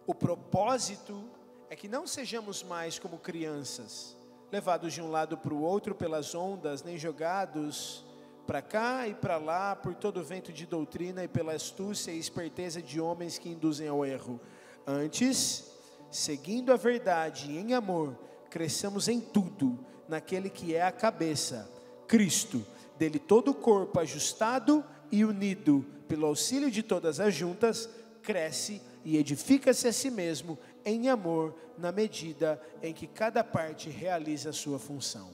O 0.06 0.14
propósito 0.14 1.24
é 1.70 1.76
que 1.76 1.88
não 1.88 2.08
sejamos 2.08 2.64
mais 2.64 2.98
como 2.98 3.20
crianças, 3.20 4.18
levados 4.52 4.92
de 4.92 5.02
um 5.02 5.12
lado 5.12 5.38
para 5.38 5.54
o 5.54 5.62
outro 5.62 5.94
pelas 5.94 6.34
ondas, 6.34 6.82
nem 6.82 6.98
jogados 6.98 8.04
para 8.48 8.62
cá 8.64 9.08
e 9.08 9.14
para 9.14 9.38
lá 9.38 9.76
por 9.76 9.94
todo 9.94 10.24
vento 10.24 10.52
de 10.52 10.66
doutrina 10.66 11.24
e 11.24 11.28
pela 11.28 11.54
astúcia 11.54 12.12
e 12.12 12.18
esperteza 12.18 12.82
de 12.82 13.00
homens 13.00 13.38
que 13.38 13.50
induzem 13.50 13.88
ao 13.88 14.04
erro. 14.04 14.42
Antes, 14.88 15.72
seguindo 16.10 16.74
a 16.74 16.76
verdade 16.76 17.56
em 17.56 17.76
amor, 17.76 18.18
cresçamos 18.50 19.08
em 19.08 19.22
tudo 19.22 19.78
naquele 20.08 20.50
que 20.50 20.74
é 20.74 20.82
a 20.82 20.92
cabeça, 20.92 21.72
Cristo. 22.08 22.66
Dele 22.98 23.20
todo 23.20 23.52
o 23.52 23.56
corpo 23.56 24.00
ajustado 24.00 24.84
e 25.12 25.24
unido 25.24 25.86
pelo 26.08 26.26
auxílio 26.26 26.72
de 26.72 26.82
todas 26.82 27.20
as 27.20 27.36
juntas, 27.36 27.88
cresce 28.24 28.82
e 29.06 29.18
edifica-se 29.18 29.88
a 29.88 29.94
si 29.94 30.10
mesmo 30.10 30.58
em 30.90 31.10
amor, 31.10 31.54
na 31.78 31.92
medida 31.92 32.62
em 32.82 32.94
que 32.94 33.08
cada 33.08 33.44
parte 33.44 33.90
realiza 33.90 34.50
a 34.50 34.54
sua 34.54 34.80
função. 34.80 35.34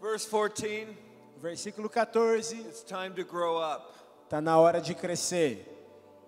Verse 0.00 0.28
14, 0.28 0.96
Versículo 1.40 1.90
14, 1.90 2.56
it's 2.60 2.82
time 2.82 3.10
to 3.10 3.24
grow 3.24 3.58
up. 3.58 3.92
está 4.24 4.40
na 4.40 4.58
hora 4.58 4.80
de 4.80 4.94
crescer. 4.94 5.66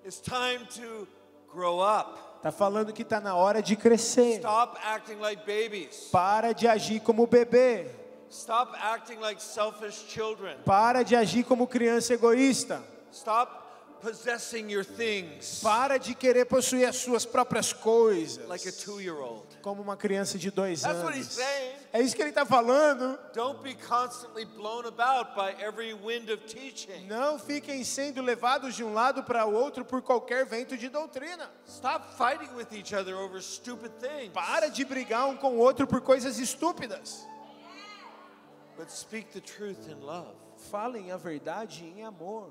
It's 0.05 0.21
time 0.21 0.65
to 0.77 1.07
grow 1.53 1.81
up. 1.81 2.19
Está 2.37 2.53
falando 2.53 2.93
que 2.93 3.03
está 3.03 3.21
na 3.21 3.35
hora 3.35 3.63
de 3.63 3.77
crescer. 3.77 4.39
Stop 4.39 4.79
acting 4.83 5.17
like 5.17 5.43
babies. 5.47 6.09
Para 6.13 6.53
de 6.53 6.69
agir 6.69 7.01
como 7.01 7.27
bebê. 7.27 7.87
Stop 8.31 8.77
acting 8.77 9.19
like 9.21 9.43
selfish 9.43 10.05
children. 10.09 10.57
Para 10.65 11.03
de 11.03 11.17
agir 11.17 11.45
como 11.45 11.67
criança 11.67 12.15
egoísta. 12.15 12.83
Stop 13.11 13.66
possessing 14.07 14.71
your 14.71 14.85
things 14.85 15.61
Para 15.63 15.99
de 15.99 16.15
querer 16.15 16.45
possuir 16.45 16.87
as 16.89 16.97
suas 16.97 17.27
próprias 17.27 17.73
coisas. 17.73 18.47
like 18.49 18.67
a 18.69 18.73
two 18.73 19.01
year 19.01 19.17
old. 19.17 19.45
Como 19.63 19.83
uma 19.83 19.97
criança 19.97 20.39
de 20.39 20.51
dois 20.51 20.83
That's 20.83 21.03
what 21.03 21.17
he's 21.17 21.27
anos. 21.39 21.49
saying. 21.49 21.73
É 21.93 22.01
isso 22.01 22.15
que 22.15 22.23
ele 22.23 22.29
está 22.31 22.45
falando. 22.47 23.19
Don't 23.35 23.63
be 23.63 23.75
constantly 23.75 24.45
blown 24.45 24.87
about 24.87 25.35
by 25.35 25.55
every 25.61 25.93
wind 25.95 26.31
of 26.31 26.45
teaching. 26.47 27.07
Não 27.09 27.39
fiquem 27.39 27.83
sendo 27.83 28.23
levados 28.23 28.75
de 28.77 28.85
um 28.85 28.93
lado 28.93 29.25
para 29.25 29.45
o 29.47 29.53
outro 29.55 29.85
por 29.85 30.03
qualquer 30.03 30.45
vento 30.47 30.77
de 30.77 30.89
doutrina. 30.89 31.51
Stop 31.67 32.17
fighting 32.17 32.55
with 32.55 32.67
each 32.73 32.95
other 32.95 33.17
over 33.17 33.41
stupid 33.43 33.91
things. 33.99 34.33
Para 34.33 34.69
de 34.69 34.85
brigar 34.85 35.27
um 35.27 35.37
com 35.37 35.55
o 35.55 35.59
outro 35.59 35.87
por 35.87 36.01
coisas 36.01 36.39
estúpidas. 36.39 37.27
But 38.77 38.91
speak 38.91 39.33
the 39.33 39.41
truth 39.41 39.89
in 39.89 40.01
love. 40.05 40.37
Falem 40.71 41.11
a 41.11 41.17
verdade 41.17 41.85
em 41.85 42.05
amor. 42.05 42.51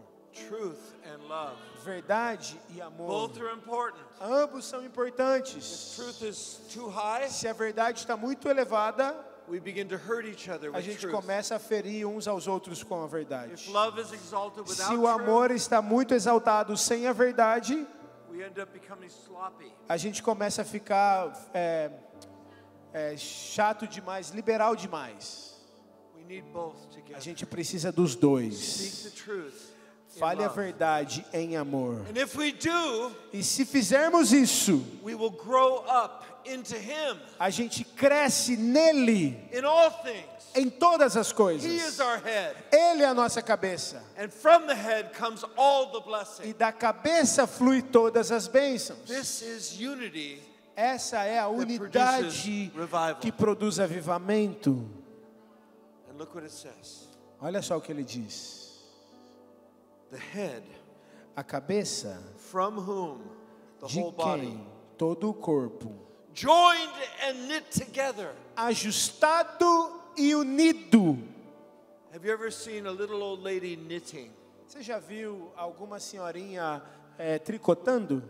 Truth 0.49 0.93
and 1.05 1.27
love. 1.29 1.55
Verdade 1.83 2.59
e 2.75 2.81
amor. 2.81 3.07
Both 3.07 3.41
are 3.41 3.53
important. 3.53 4.03
Ambos 4.21 4.65
são 4.65 4.83
importantes. 4.83 5.95
Truth 5.95 6.21
is 6.23 6.59
too 6.73 6.89
high, 6.89 7.27
Se 7.29 7.47
a 7.47 7.53
verdade 7.53 7.99
está 7.99 8.17
muito 8.17 8.49
elevada, 8.49 9.15
we 9.47 9.59
begin 9.59 9.87
to 9.87 9.95
hurt 9.97 10.25
each 10.25 10.49
other 10.49 10.69
a 10.69 10.77
with 10.77 10.83
gente 10.83 10.99
truth. 11.01 11.13
começa 11.13 11.55
a 11.55 11.59
ferir 11.59 12.05
uns 12.05 12.27
aos 12.27 12.47
outros 12.47 12.83
com 12.83 13.01
a 13.01 13.05
If 13.05 13.11
verdade. 13.11 13.71
love 13.71 13.99
is 14.01 14.11
exalted 14.11 14.67
without 14.67 14.89
Se 14.89 14.95
o 14.95 15.07
amor 15.07 15.47
truth, 15.49 15.61
está 15.61 15.81
muito 15.81 16.13
exaltado 16.13 16.75
sem 16.75 17.07
a 17.07 17.13
verdade, 17.13 17.87
we 18.29 18.43
end 18.43 18.59
up 18.59 18.71
becoming 18.73 19.07
sloppy. 19.07 19.71
a 19.87 19.95
gente 19.97 20.21
começa 20.21 20.63
a 20.63 20.65
ficar 20.65 21.31
é, 21.53 21.91
é, 22.91 23.15
chato 23.15 23.87
demais, 23.87 24.31
liberal 24.31 24.75
demais. 24.75 25.53
A 27.13 27.19
gente 27.19 27.45
precisa 27.45 27.91
dos 27.91 28.15
dois. 28.15 29.13
Fale 30.17 30.43
a 30.43 30.47
verdade 30.47 31.25
em 31.33 31.57
amor. 31.57 32.05
And 32.09 32.17
if 32.17 32.35
we 32.35 32.51
do, 32.51 33.11
E 33.33 33.43
se 33.43 33.65
fizermos 33.65 34.31
isso, 34.31 34.83
we 35.03 35.13
will 35.13 35.31
grow 35.31 35.83
up 35.87 36.25
into 36.45 36.75
Him 36.75 37.19
a 37.39 37.49
gente 37.49 37.83
cresce 37.83 38.55
nele 38.55 39.37
em 40.55 40.69
todas 40.69 41.17
as 41.17 41.33
coisas. 41.33 41.99
Ele 42.71 43.03
é 43.03 43.05
a 43.05 43.13
nossa 43.13 43.41
cabeça. 43.41 44.03
And 44.17 44.29
from 44.29 44.67
the 44.67 44.75
head 44.75 45.11
comes 45.17 45.43
all 45.57 45.91
the 45.91 46.47
E 46.47 46.53
da 46.53 46.71
cabeça 46.71 47.45
flui 47.45 47.81
todas 47.81 48.31
as 48.31 48.47
bênçãos. 48.47 48.99
This 49.05 49.41
is 49.41 49.79
unity. 49.79 50.41
Essa 50.75 51.23
é 51.23 51.39
a 51.39 51.47
unidade 51.47 52.71
que 53.21 53.31
produz 53.31 53.79
avivamento. 53.79 54.89
And 56.09 56.17
look 56.17 56.33
what 56.35 56.45
it 56.45 56.53
says 56.53 57.05
Olha 57.41 57.61
só 57.61 57.77
o 57.77 57.81
que 57.81 57.91
ele 57.91 58.03
diz. 58.03 58.64
The 60.15 60.21
head, 60.21 60.63
A 61.35 61.43
cabeça 61.43 62.17
from 62.37 62.77
whom 62.79 63.19
the 63.81 63.87
de 63.87 63.99
whole 63.99 64.11
body, 64.11 64.47
quem 64.47 64.67
todo 64.97 65.29
o 65.29 65.33
corpo, 65.33 65.91
joined 66.33 66.93
and 67.27 67.47
knit 67.47 67.69
together. 67.71 68.33
ajustado 68.55 69.91
e 70.17 70.33
unido. 70.33 71.17
Have 72.13 72.23
you 72.25 72.31
ever 72.31 72.49
seen 72.51 72.85
a 72.87 72.91
little 72.91 73.21
old 73.21 73.43
lady 73.43 73.75
knitting? 73.75 74.31
Você 74.67 74.81
já 74.81 74.97
viu 74.99 75.51
alguma 75.57 75.99
senhorinha 75.99 76.81
eh, 77.17 77.37
tricotando? 77.39 78.23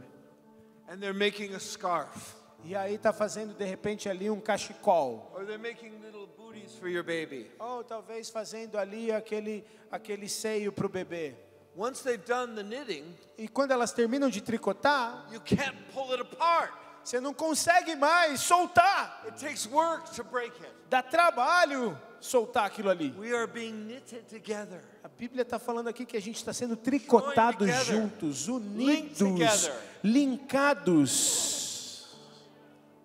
And 0.87 0.97
they're 0.99 1.13
making 1.13 1.53
a 1.53 1.59
scarf. 1.59 2.35
E 2.63 2.75
aí 2.75 2.97
tá 2.97 3.13
fazendo 3.13 3.53
de 3.53 3.63
repente 3.63 4.09
ali 4.09 4.27
um 4.31 4.39
cachecol. 4.41 5.31
Or 5.35 5.45
they're 5.45 5.59
making 5.59 5.91
little 6.03 6.25
booties 6.35 6.73
for 6.79 6.87
your 6.89 7.03
baby. 7.03 7.51
Ou 7.59 7.83
talvez 7.83 8.31
fazendo 8.31 8.77
ali 8.79 9.11
aquele, 9.11 9.63
aquele 9.91 10.27
seio 10.27 10.71
para 10.71 10.87
o 10.87 10.89
bebê. 10.89 11.35
Once 11.77 12.01
they've 12.03 12.25
done 12.25 12.55
the 12.55 12.63
knitting, 12.63 13.03
E 13.37 13.47
quando 13.47 13.71
elas 13.71 13.91
terminam 13.91 14.29
de 14.29 14.41
tricotar, 14.41 15.27
you 15.31 15.41
can't 15.41 15.75
pull 15.93 16.11
it 16.13 16.21
apart. 16.21 16.71
você 17.03 17.19
não 17.19 17.33
consegue 17.33 17.95
mais 17.95 18.39
soltar. 18.41 19.23
It 19.27 19.39
takes 19.39 19.67
work 19.67 20.09
to 20.15 20.23
break 20.23 20.55
it. 20.57 20.69
Dá 20.89 21.03
trabalho 21.03 21.97
soltar 22.21 22.65
aquilo 22.65 22.89
ali. 22.89 23.13
We 23.17 23.35
are 23.35 23.45
being 23.45 23.73
knitted 23.73 24.25
together. 24.27 24.81
A 25.03 25.07
Bíblia 25.07 25.43
está 25.43 25.59
falando 25.59 25.87
aqui 25.89 26.05
que 26.05 26.17
a 26.17 26.21
gente 26.21 26.37
está 26.37 26.53
sendo 26.53 26.75
tricotados 26.75 27.69
juntos, 27.85 28.47
unidos, 28.47 29.69
linkados. 30.03 31.65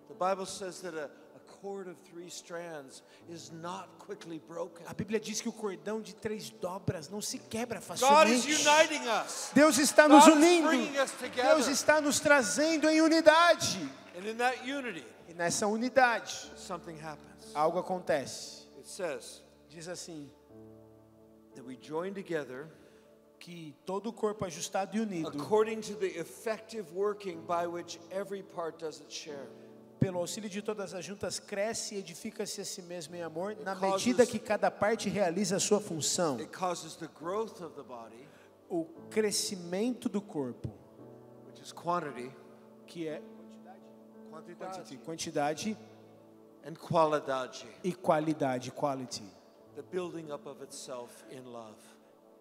The 0.07 0.13
Bible 0.13 0.45
says 0.45 0.79
that 0.81 0.95
a, 0.97 1.09
a 1.61 1.63
cord 1.63 1.87
of 1.87 1.95
three 2.11 2.29
strands 2.29 3.03
is 3.29 3.51
not 3.51 3.87
quickly 3.99 4.39
broken. 4.47 4.85
A 4.87 4.93
Bíblia 4.93 5.19
diz 5.19 5.41
que 5.41 5.49
o 5.49 5.53
cordão 5.53 6.01
de 6.01 6.15
três 6.15 6.49
dobras 6.49 7.09
não 7.09 7.21
se 7.21 7.37
quebra 7.37 7.79
facilmente. 7.79 8.47
uniting 8.47 9.07
us. 9.07 9.51
Deus 9.53 9.77
está 9.77 10.07
nos 10.07 10.25
unindo. 10.27 10.69
Deus 11.35 11.67
está 11.67 12.01
nos 12.01 12.19
trazendo 12.19 12.89
em 12.89 13.01
unidade. 13.01 13.79
E 15.27 15.33
nessa 15.33 15.67
unidade, 15.67 16.51
algo 17.53 17.79
acontece. 17.79 18.67
Diz 19.69 19.87
assim: 19.87 20.29
that 21.55 21.65
we 21.65 21.77
join 21.77 22.13
together 22.13 22.69
que 23.39 23.73
todo 23.85 24.07
o 24.07 24.13
corpo 24.13 24.45
ajustado 24.45 24.95
e 24.95 24.99
unido, 24.99 25.29
according 25.29 25.81
to 25.81 25.95
the 25.95 26.19
effective 26.19 26.93
working 26.93 27.41
by 27.47 27.65
which 27.65 27.99
every 28.11 28.43
part 28.43 28.77
does 28.77 28.99
its 28.99 29.15
share. 29.15 29.47
Pelo 30.01 30.17
auxílio 30.17 30.49
de 30.49 30.63
todas 30.63 30.95
as 30.95 31.05
juntas, 31.05 31.39
cresce 31.39 31.93
e 31.93 31.99
edifica-se 31.99 32.59
a 32.59 32.65
si 32.65 32.81
mesmo 32.81 33.15
em 33.15 33.21
amor, 33.21 33.55
na 33.63 33.75
medida 33.75 34.25
que 34.25 34.39
cada 34.39 34.71
parte 34.71 35.07
realiza 35.07 35.57
a 35.57 35.59
sua 35.59 35.79
função. 35.79 36.39
It 36.39 36.47
causes 36.47 36.95
the 36.95 37.07
growth 37.07 37.61
of 37.61 37.75
the 37.75 37.83
body, 37.83 38.27
O 38.67 38.85
crescimento 39.11 40.09
do 40.09 40.19
corpo, 40.19 40.73
que 42.87 43.07
é 43.07 43.21
quantidade, 44.31 44.97
quantidade 44.97 45.77
and 46.65 46.73
qualidade, 46.73 47.67
e 47.83 47.93
qualidade, 47.93 48.71
quality, 48.71 49.23
the 49.75 49.83
building 49.83 50.31
up 50.31 50.49
of 50.49 50.63
itself 50.63 51.23
in 51.29 51.43
love. 51.43 51.77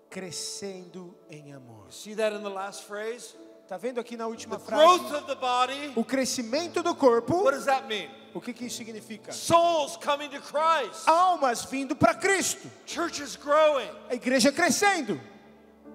crescendo 0.09 1.15
em 1.29 1.53
amor. 1.53 1.93
See 1.93 2.15
that 2.15 2.35
in 2.35 2.43
the 2.43 2.49
last 2.49 2.87
phrase? 2.87 3.37
Tá 3.71 3.77
vendo 3.77 4.01
aqui 4.01 4.17
na 4.17 4.27
última 4.27 4.59
The 4.59 4.65
frase? 4.65 4.99
growth 4.99 5.15
of 5.15 5.27
the 5.29 5.37
body. 5.37 5.93
O 5.95 6.05
crescimento 6.05 6.83
do 6.83 6.93
corpo. 6.93 7.45
What 7.45 7.53
does 7.53 7.67
that 7.67 7.87
mean? 7.87 8.11
O 8.35 8.41
que 8.41 8.53
que 8.53 8.67
isso 8.67 8.79
significa? 8.79 9.31
Souls 9.31 9.97
coming 9.97 10.29
to 10.29 10.41
Christ. 10.41 11.09
Almas 11.09 11.65
vindo 11.67 11.95
para 11.95 12.15
Cristo. 12.15 12.69
Churches 12.85 13.37
growing. 13.37 13.89
A 14.11 14.17
igreja 14.17 14.51
crescendo. 14.51 15.21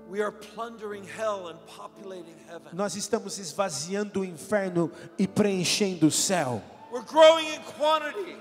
We 0.09 0.21
are 0.21 0.32
plundering 0.32 1.03
hell 1.03 1.49
and 1.49 1.57
populating 1.67 2.38
heaven. 2.47 2.69
Nós 2.71 2.95
estamos 2.95 3.38
esvaziando 3.39 4.21
o 4.21 4.23
inferno 4.23 4.89
e 5.19 5.28
preenchendo 5.28 6.07
o 6.07 6.11
céu. 6.11 6.63
We're 6.93 7.03
growing 7.03 7.45
in 7.55 7.61
quantity. 7.78 8.38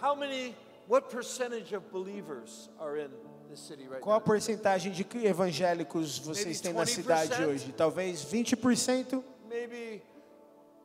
How 0.00 0.14
many, 0.14 0.54
what 0.86 1.10
percentage 1.10 1.74
of 1.74 1.82
believers 1.90 2.68
are 2.78 2.96
in 2.96 3.10
Qual 4.00 4.16
a 4.16 4.20
porcentagem 4.20 4.92
de 4.92 5.06
evangélicos 5.26 6.18
vocês 6.18 6.60
têm 6.60 6.72
na 6.72 6.82
20%? 6.82 6.86
cidade 6.86 7.44
hoje? 7.44 7.72
Talvez 7.72 8.24
20%, 8.24 9.22
Maybe, 9.48 10.02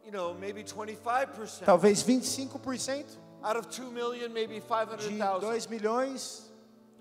you 0.06 0.12
know, 0.12 0.34
maybe 0.34 0.64
25%. 0.64 1.66
talvez 1.66 2.04
25%. 2.04 3.06
Out 3.44 3.58
of 3.58 3.68
2 3.68 3.92
million, 3.92 4.30
maybe 4.32 4.56
De 4.56 4.62
500,000. 4.62 5.68
2 5.68 5.68
milhões, 5.70 6.52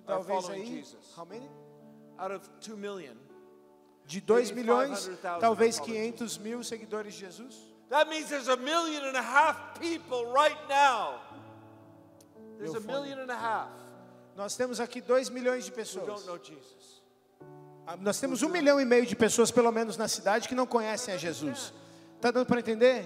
talvez 0.07 0.49
aí. 0.49 0.85
How 1.17 1.25
many? 1.25 1.49
Out 2.19 2.33
of 2.33 2.49
2 2.61 2.77
million. 2.77 3.17
De 4.07 4.21
2 4.21 4.35
Maybe 4.35 4.55
milhões, 4.63 5.07
500,000 5.07 5.41
talvez 5.41 5.79
are 5.79 5.85
following 5.85 6.13
500 6.13 6.39
mil 6.41 6.65
seguidores 6.65 7.13
de 7.13 7.27
Jesus. 7.27 7.71
That 7.91 8.09
means 8.09 8.29
there's 8.29 8.49
a 8.49 8.57
million 8.57 9.05
and 9.05 9.17
a 9.17 9.23
half 9.23 9.79
people 9.79 10.33
right 10.33 10.59
now. 10.69 11.21
There's 12.59 12.75
a 12.75 12.81
million 12.81 13.19
and 13.19 13.31
a 13.31 13.37
half 13.37 13.69
Nós 14.41 14.57
temos 14.57 14.81
aqui 14.81 15.03
2 15.03 15.29
milhões 15.29 15.67
de 15.67 15.71
pessoas. 15.71 16.07
Ah, 17.87 17.95
Nós 17.99 18.19
temos 18.19 18.43
um 18.43 18.49
milhão 18.49 18.81
e 18.81 18.87
meio 18.87 19.05
de 19.05 19.15
pessoas, 19.15 19.51
pelo 19.51 19.71
menos 19.71 19.99
na 19.99 20.09
cidade, 20.09 20.49
que 20.49 20.55
não 20.55 20.67
conhecem 20.67 21.13
a 21.13 21.19
Jesus. 21.19 21.75
Tá 22.23 22.31
dando 22.31 22.47
para 22.47 22.59
entender? 22.59 23.05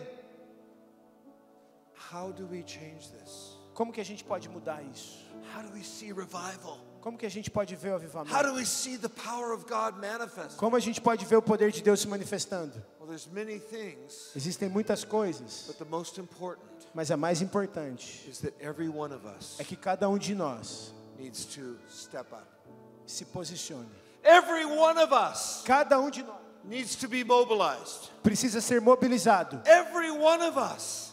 Como 3.74 3.92
que 3.92 4.00
a 4.00 4.04
gente 4.04 4.22
pode 4.22 4.48
mudar 4.48 4.80
isso? 4.84 5.26
Como 7.00 7.18
que 7.18 7.26
a 7.26 7.28
gente 7.28 7.50
pode 7.50 7.74
ver 7.74 7.90
o 7.90 7.94
avivamento? 7.96 8.32
Como 10.56 10.76
a 10.76 10.80
gente 10.80 11.00
pode 11.00 11.24
ver 11.24 11.34
o 11.34 11.42
poder 11.42 11.72
de 11.72 11.82
Deus 11.82 12.00
se 12.00 12.06
manifestando? 12.06 12.80
Existem 14.36 14.68
muitas 14.68 15.04
coisas, 15.04 15.68
mas 16.94 17.10
a 17.10 17.16
mais 17.16 17.42
importante 17.42 18.30
é 19.58 19.64
que 19.64 19.74
cada 19.74 20.08
um 20.08 20.16
de 20.16 20.32
nós 20.32 20.94
needs 21.18 21.44
to 21.46 21.76
step 21.88 22.32
up. 22.32 22.46
se 23.06 23.24
posicione. 23.24 23.86
Every 24.24 24.64
one 24.64 24.96
of 24.98 25.12
us 25.12 25.62
Cada 25.64 25.98
um 26.00 26.10
de 26.10 26.22
nós 26.22 26.36
needs 26.64 26.96
to 26.96 27.08
be 27.08 27.22
mobilized. 27.24 28.10
precisa 28.22 28.60
ser 28.60 28.80
mobilizado. 28.80 29.60
Every 29.66 30.10
one 30.10 30.42
of 30.42 30.56
us 30.56 31.12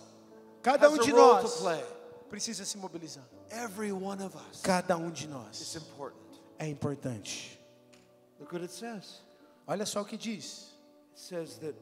Cada 0.63 0.89
um 0.89 0.97
de 0.97 1.11
nós 1.11 1.59
play. 1.59 1.83
precisa 2.29 2.63
se 2.65 2.77
mobilizar. 2.77 3.23
Every 3.51 3.91
one 3.91 4.21
of 4.21 4.35
us 4.35 4.61
Cada 4.61 4.95
um 4.97 5.11
de 5.11 5.27
nós 5.27 5.75
important. 5.75 6.21
é 6.57 6.67
importante. 6.69 7.57
Look 8.39 8.53
what 8.53 8.63
it 8.63 8.71
says. 8.71 9.21
Olha 9.67 9.85
só 9.85 10.01
o 10.01 10.05
que 10.05 10.17
diz. 10.17 10.71
It 11.13 11.19
says 11.19 11.57
that 11.59 11.75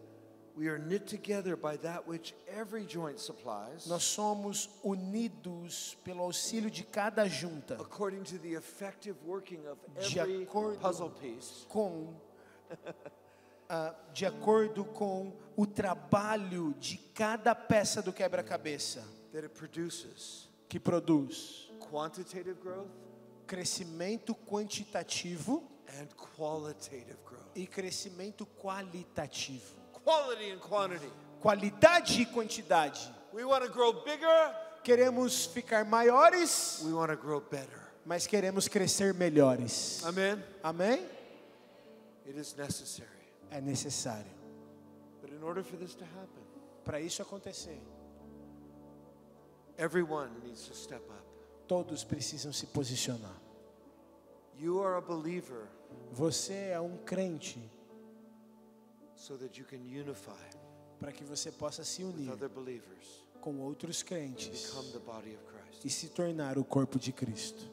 we 0.57 0.67
are 0.67 0.77
knit 0.79 1.07
together 1.07 1.55
by 1.55 1.77
that 1.77 2.07
which 2.07 2.33
every 2.47 2.85
joint 2.85 3.19
supplies, 3.19 3.85
Nós 3.87 4.03
somos 4.03 4.69
unidos 4.83 5.95
pelo 6.03 6.23
auxílio 6.23 6.69
de 6.69 6.83
cada 6.83 7.27
junta, 7.27 7.75
according 7.79 8.23
to 8.23 8.37
the 8.39 8.53
effective 8.55 9.15
working 9.25 9.65
of 9.67 9.77
De 10.07 10.19
every 10.19 10.43
acordo- 10.43 10.79
puzzle 10.79 11.09
piece. 11.11 11.65
com 11.69 12.13
ah, 13.69 13.93
de 14.13 14.25
acordo 14.25 14.83
com 14.85 15.33
o 15.55 15.65
trabalho 15.65 16.73
de 16.79 16.97
cada 17.13 17.53
peça 17.55 18.01
do 18.01 18.11
quebra-cabeça 18.13 19.01
that 19.31 19.43
it 19.45 19.53
produces 19.55 20.47
que 20.67 20.79
produz 20.79 21.71
quantitative 21.91 22.53
growth 22.61 22.89
crescimento 23.47 24.35
quantitativo 24.35 25.63
and 25.99 26.07
qualitative 26.37 27.17
growth. 27.25 27.39
e 27.55 27.65
crescimento 27.65 28.45
qualitativo. 28.45 29.78
Quality 30.03 30.51
and 30.51 30.59
quantity. 30.59 31.09
Qualidade 31.41 32.21
e 32.21 32.25
quantidade. 32.25 32.99
We 33.33 33.43
want 33.45 33.63
to 33.63 33.69
grow 33.69 33.93
bigger, 34.03 34.55
Queremos 34.83 35.45
ficar 35.45 35.85
maiores, 35.85 36.81
we 36.85 36.93
want 36.93 37.11
to 37.11 37.17
grow 37.17 37.41
better. 37.41 37.79
mas 38.05 38.25
queremos 38.25 38.67
crescer 38.67 39.13
melhores. 39.13 40.03
Amen. 40.05 40.41
Amém? 40.63 41.05
It 42.25 42.37
is 42.37 42.55
necessary. 42.55 43.09
É 43.51 43.59
necessário. 43.61 44.31
But 45.21 45.31
in 45.31 45.43
order 45.43 45.63
for 45.63 45.77
this 45.77 45.95
to 45.95 46.05
happen, 46.05 46.43
Para 46.85 46.99
isso 47.01 47.21
acontecer, 47.21 47.77
everyone 49.77 50.29
needs 50.43 50.67
to 50.67 50.73
step 50.73 51.01
up. 51.09 51.23
todos 51.67 52.03
precisam 52.03 52.51
se 52.51 52.65
posicionar. 52.67 53.35
You 54.57 54.81
are 54.81 54.95
a 54.97 55.01
believer 55.01 55.67
Você 56.11 56.69
é 56.73 56.79
um 56.79 56.97
crente 57.05 57.59
so 59.19 59.37
para 60.97 61.11
que 61.11 61.23
você 61.23 61.51
possa 61.51 61.83
se 61.83 62.03
unir 62.03 62.31
com 63.41 63.59
outros 63.59 64.01
crentes 64.01 64.73
e 65.83 65.89
se 65.89 66.09
tornar 66.09 66.57
o 66.57 66.63
corpo 66.63 66.97
de 66.97 67.11
Cristo. 67.11 67.69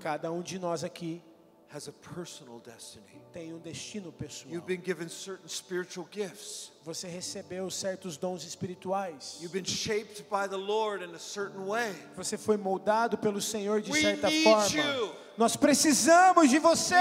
Cada 0.00 0.32
um 0.32 0.42
de 0.42 0.58
nós 0.58 0.82
aqui 0.84 1.22
has 1.70 1.88
a 1.88 1.92
personal 1.92 2.60
destiny. 2.60 3.04
tem 3.32 3.52
um 3.52 3.58
destino 3.58 4.10
pessoal. 4.10 4.52
You've 4.52 4.66
been 4.66 4.82
given 4.82 5.08
certain 5.08 5.48
spiritual 5.48 6.08
gifts. 6.10 6.72
Você 6.82 7.06
recebeu 7.06 7.70
certos 7.70 8.16
dons 8.16 8.44
espirituais. 8.44 9.38
You've 9.40 9.52
been 9.52 9.66
shaped 9.66 10.24
by 10.30 10.48
the 10.48 10.56
Lord 10.56 11.04
in 11.04 11.14
a 11.14 11.18
certain 11.18 11.66
way. 11.66 11.94
Você 12.16 12.38
foi 12.38 12.56
moldado 12.56 13.18
pelo 13.18 13.40
Senhor 13.40 13.82
de 13.82 13.92
certa 14.00 14.30
forma. 14.42 15.14
Nós 15.36 15.56
precisamos 15.56 16.48
de 16.48 16.58
você. 16.58 16.96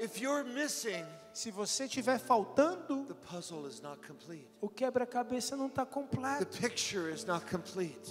If 0.00 0.20
you're 0.20 0.42
missing, 0.42 1.04
Se 1.32 1.50
você 1.50 1.84
estiver 1.84 2.18
faltando, 2.18 3.06
o 4.60 4.68
quebra-cabeça 4.68 5.56
não 5.56 5.66
está 5.66 5.86
completo. 5.86 6.58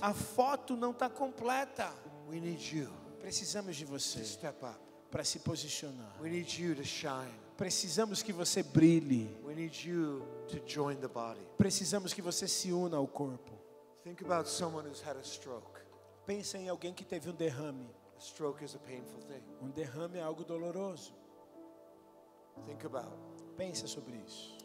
A 0.02 0.14
foto 0.14 0.76
não 0.76 0.92
está 0.92 1.10
completa. 1.10 1.94
We 2.28 2.40
need 2.40 2.78
you 2.78 3.02
Precisamos 3.22 3.76
de 3.76 3.86
você 3.86 4.24
para 5.12 5.24
se 5.24 5.40
posicionar. 5.40 6.20
We 6.20 6.30
need 6.30 6.62
you 6.62 6.76
to 6.76 6.84
shine. 6.84 7.32
Precisamos 7.56 8.24
que 8.24 8.34
você 8.34 8.64
brilhe. 8.64 9.30
We 9.44 9.54
need 9.54 9.88
you 9.88 10.26
to 10.48 10.60
join 10.66 10.96
the 10.96 11.08
body. 11.08 11.46
Precisamos 11.56 12.14
que 12.14 12.22
você 12.22 12.48
se 12.48 12.72
una 12.72 12.98
ao 12.98 13.08
corpo. 13.08 13.52
Think 14.04 14.24
about 14.24 14.50
someone 14.50 14.90
who's 14.90 15.04
had 15.06 15.18
a 15.18 15.24
stroke. 15.24 15.80
Pensa 16.26 16.58
em 16.58 16.68
alguém 16.68 16.94
que 16.96 17.06
teve 17.06 17.30
um 17.30 17.36
derrame. 17.36 17.88
Um 19.62 19.70
derrame 19.70 20.18
é 20.18 20.24
algo 20.24 20.44
doloroso. 20.44 21.14
Think 22.66 22.86
about 22.86 23.12
Pensa 23.58 23.88
sobre 23.88 24.16
isso. 24.26 24.58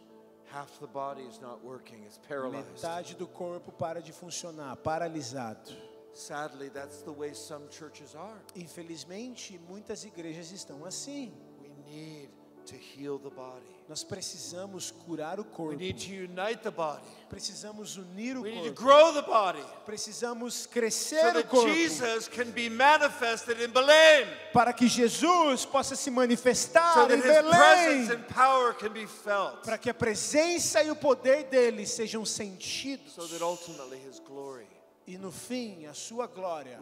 half 0.53 0.79
the 0.81 0.87
body 0.87 1.23
is 1.23 1.41
not 1.41 1.63
working, 1.65 2.03
it's 2.05 2.19
paralyzed. 2.19 2.67
Metade 2.75 3.17
do 3.17 3.27
corpo 3.27 3.73
para 3.73 4.01
de 4.01 4.13
funcionar, 4.13 4.77
paralisado. 4.77 5.75
Sadly, 6.13 6.71
that's 6.71 7.03
the 7.03 7.13
way 7.13 7.35
some 7.35 7.69
churches 7.69 8.15
are. 8.15 8.39
Infelizmente, 8.55 9.59
muitas 9.69 10.05
igrejas 10.05 10.51
estão 10.51 10.85
assim. 10.87 11.33
We 11.61 11.69
need 11.85 12.31
to 12.67 12.75
heal 12.77 13.19
the 13.19 13.31
body. 13.31 13.65
Nós 13.89 14.03
precisamos 14.03 14.91
curar 14.91 15.39
o 15.39 15.43
We 15.45 15.49
corpo. 15.51 15.77
need 15.79 15.97
to 16.07 16.11
unite 16.13 16.61
the 16.65 16.73
body. 16.73 17.07
Precisamos 17.31 17.97
unir 17.97 18.37
o 18.37 18.43
We 18.43 18.51
need 18.51 18.65
to 18.65 18.75
corpo. 18.75 18.83
grow 18.83 19.13
the 19.13 19.23
body 19.23 19.63
Precisamos 19.85 20.55
so 20.65 20.69
crescer 20.71 21.25
o 21.31 21.33
that 21.35 21.49
corpo 21.49 21.69
Jesus 21.73 22.27
can 22.29 22.51
be 22.51 22.69
manifested 22.69 23.61
in 23.61 23.69
Belém. 23.71 24.27
para 24.53 24.73
que 24.73 24.89
Jesus 24.89 25.65
possa 25.65 25.95
se 25.95 26.11
So 26.11 26.11
manifestar 26.11 27.07
that 27.07 27.13
em 27.15 27.21
Belém. 27.23 28.11
and 28.11 28.25
power 28.29 28.75
can 28.75 28.93
be 28.93 29.07
felt. 29.07 29.63
Para 29.65 29.79
que 29.79 29.89
a 29.89 29.95
presença 29.95 30.83
e 30.83 30.91
o 30.91 30.97
poder 30.97 31.45
dele 31.45 31.87
sejam 31.87 32.25
sentidos. 32.25 33.13
So 33.13 33.27
that 33.29 33.43
ultimately 33.43 33.99
his 33.99 34.19
glory 34.21 34.67
E 35.07 35.17
no 35.17 35.31
fim, 35.31 35.87
a 35.87 35.95
sua 35.95 36.27
glória 36.27 36.81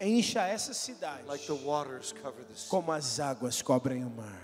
encha 0.00 0.40
essa 0.46 0.72
cidade 0.74 1.22
like 1.26 1.44
the 1.46 1.52
waters 1.64 2.12
cover 2.22 2.42
the 2.44 2.54
sea. 2.54 2.68
como 2.68 2.92
as 2.92 3.18
águas 3.20 3.62
cobrem 3.62 4.04
o 4.04 4.10
mar. 4.10 4.40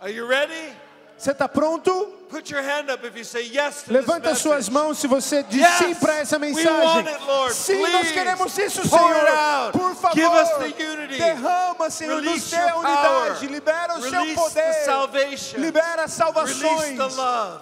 Are 0.00 0.10
you 0.12 0.26
ready? 0.26 0.72
Você 1.16 1.30
está 1.30 1.48
pronto? 1.48 1.92
Put 2.28 2.50
your 2.52 2.60
hand 2.60 2.90
up 2.92 3.06
if 3.06 3.16
you 3.16 3.24
say 3.24 3.42
yes 3.48 3.84
to 3.84 3.92
Levanta 3.92 4.34
suas 4.34 4.68
mãos 4.68 4.98
se 4.98 5.06
você 5.06 5.44
diz 5.44 5.60
Yes! 5.60 5.78
sim 5.78 5.94
para 5.94 6.16
essa 6.16 6.40
mensagem. 6.40 7.06
it. 7.06 7.54
Sim, 7.54 7.80
nós 7.82 7.90
Please. 8.00 8.12
queremos 8.12 8.58
isso, 8.58 8.88
Senhor. 8.88 9.70
Por 9.70 9.94
favor, 9.94 10.16
Give 10.16 10.26
us 10.34 10.48
the 10.58 10.84
unity. 10.92 11.16
derrama, 11.16 11.88
Senhor, 11.88 12.20
nos 12.20 12.50
dê 12.50 12.56
unidade. 12.56 13.46
Libera 13.46 13.94
o 13.96 14.02
seu 14.02 14.34
poder. 14.34 15.56
Libera 15.60 16.08
salvações. 16.08 16.98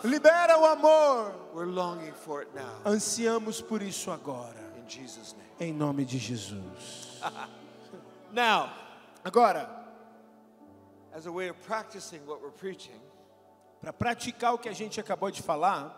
Libera 0.02 0.58
o 0.58 0.64
amor. 0.64 1.34
We're 1.54 1.70
longing 1.70 2.14
for 2.24 2.40
it 2.40 2.50
now. 2.54 2.80
Ansiamos 2.90 3.60
por 3.60 3.82
isso 3.82 4.10
agora, 4.10 4.56
In 4.78 4.88
Jesus' 4.88 5.34
name. 5.36 5.50
em 5.60 5.74
nome 5.74 6.06
de 6.06 6.16
Jesus. 6.16 7.01
Now, 8.32 8.70
Agora, 9.24 9.68
as 11.14 11.26
a 11.26 11.32
way 11.32 11.48
of 11.48 11.56
practicing 11.62 12.26
what 12.26 12.40
we're 12.42 12.50
preaching, 12.50 13.00
para 13.80 13.92
praticar 13.92 14.54
o 14.54 14.58
que 14.58 14.68
a 14.68 14.72
gente 14.72 14.98
acabou 15.00 15.30
de 15.30 15.40
falar, 15.40 15.94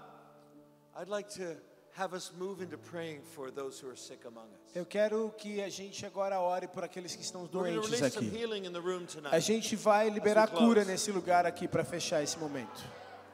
I'd 0.95 1.09
like 1.09 1.29
to 1.37 1.57
have 1.97 2.15
us 2.15 2.31
move 2.39 2.63
into 2.63 2.77
praying 2.77 3.23
for 3.23 3.51
those 3.51 3.81
who 3.81 3.89
are 3.89 3.97
sick 3.97 4.27
among 4.27 4.47
us. 4.53 4.75
eu 4.75 4.85
quero 4.85 5.33
que 5.39 5.63
a 5.63 5.71
gente 5.71 6.05
agora 6.05 6.39
ore 6.39 6.67
por 6.69 6.85
aqueles 6.85 7.17
que 7.17 7.23
estão 7.23 7.47
doentes 7.47 8.03
aqui. 8.03 8.31
A 9.31 9.39
gente 9.39 9.75
vai 9.75 10.11
liberar 10.11 10.49
cura 10.49 10.85
nesse 10.85 11.11
lugar 11.11 11.47
aqui 11.47 11.67
para 11.67 11.85
fechar 11.85 12.23
esse 12.23 12.39
momento. 12.39 12.83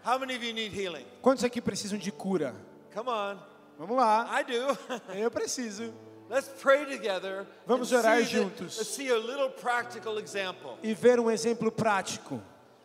How 0.06 0.18
many 0.18 0.36
of 0.36 0.44
you 0.44 0.54
need 0.54 0.72
healing? 0.72 1.04
Quantos 1.20 1.42
aqui 1.42 1.60
precisam 1.60 1.98
de 1.98 2.12
cura? 2.12 2.54
Come 2.94 3.08
on. 3.10 3.38
Vamos 3.76 3.96
lá. 3.96 4.40
I 4.40 4.44
do. 4.44 4.78
Eu 5.18 5.30
preciso. 5.30 5.92
Let's 6.30 6.48
pray 6.48 6.84
together. 6.84 7.44
Vamos 7.66 7.92
and 7.92 8.04
orar 8.04 8.22
juntos. 8.22 8.78
Let's 8.78 8.90
see 8.90 9.08
a 9.08 9.18
little 9.18 9.50
practical 9.50 10.18
example. 10.18 10.78
E 10.80 10.94
ver 10.94 11.18
um 11.18 11.28
exemplo 11.28 11.72
prático. 11.72 12.40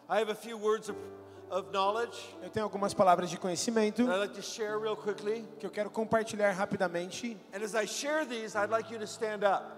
I 0.10 0.18
have 0.20 0.32
a 0.32 0.36
few 0.36 0.58
words 0.58 0.90
of, 0.90 0.98
of 1.52 1.72
knowledge 1.72 2.18
Eu 2.42 2.50
tenho 2.50 2.66
algumas 2.66 2.92
palavras 2.96 3.30
de 3.30 3.38
conhecimento 3.38 4.04
that 4.08 4.16
I'd 4.16 4.20
like 4.20 4.34
to 4.34 4.42
share 4.42 4.80
real 4.80 4.96
quickly. 4.96 5.46
que 5.60 5.66
eu 5.66 5.70
quero 5.70 5.92
compartilhar 5.92 6.52
rapidamente. 6.54 7.38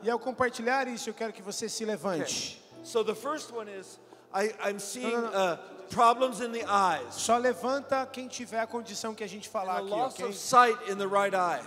E 0.02 0.10
ao 0.10 0.18
compartilhar 0.20 0.88
isso, 0.88 1.10
eu 1.10 1.14
quero 1.14 1.34
que 1.34 1.42
você 1.42 1.68
se 1.68 1.84
levante. 1.84 2.62
So 2.84 3.04
the 3.04 3.16
first 3.16 3.52
one 3.52 3.68
is 3.70 4.00
I, 4.34 4.54
I'm 4.64 4.80
seeing. 4.80 5.14
Uh, 5.14 5.58
problems 5.90 6.42
in 6.42 6.52
the 6.52 6.66
eyes, 6.66 7.16
Só 7.16 7.38
levanta 7.38 8.06
quem 8.06 8.28
tiver 8.28 8.60
a 8.60 8.68
condição 8.68 9.14
que 9.14 9.24
a 9.24 9.28
gente 9.28 9.50
falar 9.50 9.80
aqui, 9.80 9.90
loss 9.90 10.14
ok? 10.14 10.26
of 10.26 10.36
sight 10.36 10.78
in 10.90 10.98
the 10.98 11.08
right 11.08 11.36
eye. 11.36 11.64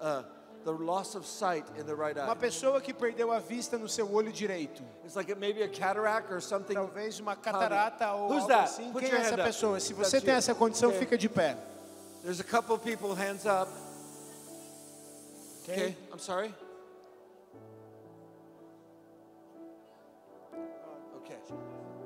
Uh, 0.00 0.22
the 0.64 0.72
loss 0.72 1.14
of 1.14 1.24
sight 1.26 1.64
in 1.78 1.86
the 1.86 1.94
right 1.94 2.16
eye. 2.18 2.24
Uma 2.24 2.36
pessoa 2.36 2.80
que 2.80 2.92
perdeu 2.92 3.32
a 3.32 3.38
vista 3.40 3.78
no 3.78 3.88
seu 3.88 4.12
olho 4.12 4.30
direito. 4.32 4.82
It's 5.04 5.16
like 5.16 5.30
it, 5.30 5.38
maybe 5.38 5.62
a 5.62 5.68
cataract 5.68 6.30
or 6.32 6.40
something. 6.40 6.74
Talvez 6.74 7.18
uma 7.20 7.36
catarata 7.36 8.12
ou 8.14 8.28
Who's 8.28 8.42
algo 8.42 8.48
that? 8.48 8.64
assim. 8.68 8.92
Put 8.92 9.00
Quem 9.02 9.10
your 9.10 9.20
é 9.20 9.22
essa 9.24 9.34
up. 9.34 9.42
pessoa? 9.44 9.80
Se 9.80 9.94
That's 9.94 10.10
você 10.10 10.20
tem 10.20 10.34
you. 10.34 10.38
essa 10.38 10.54
condição, 10.54 10.88
Okay. 10.90 11.00
fica 11.00 11.16
de 11.18 11.28
pé. 11.28 11.56
There's 12.22 12.40
a 12.40 12.44
couple 12.44 12.74
of 12.74 12.82
people, 12.82 13.14
hands 13.14 13.46
up. 13.46 13.70
ok? 15.62 15.72
Okay, 15.72 15.96
I'm 16.12 16.18
sorry. 16.18 16.52
Okay, 21.24 21.36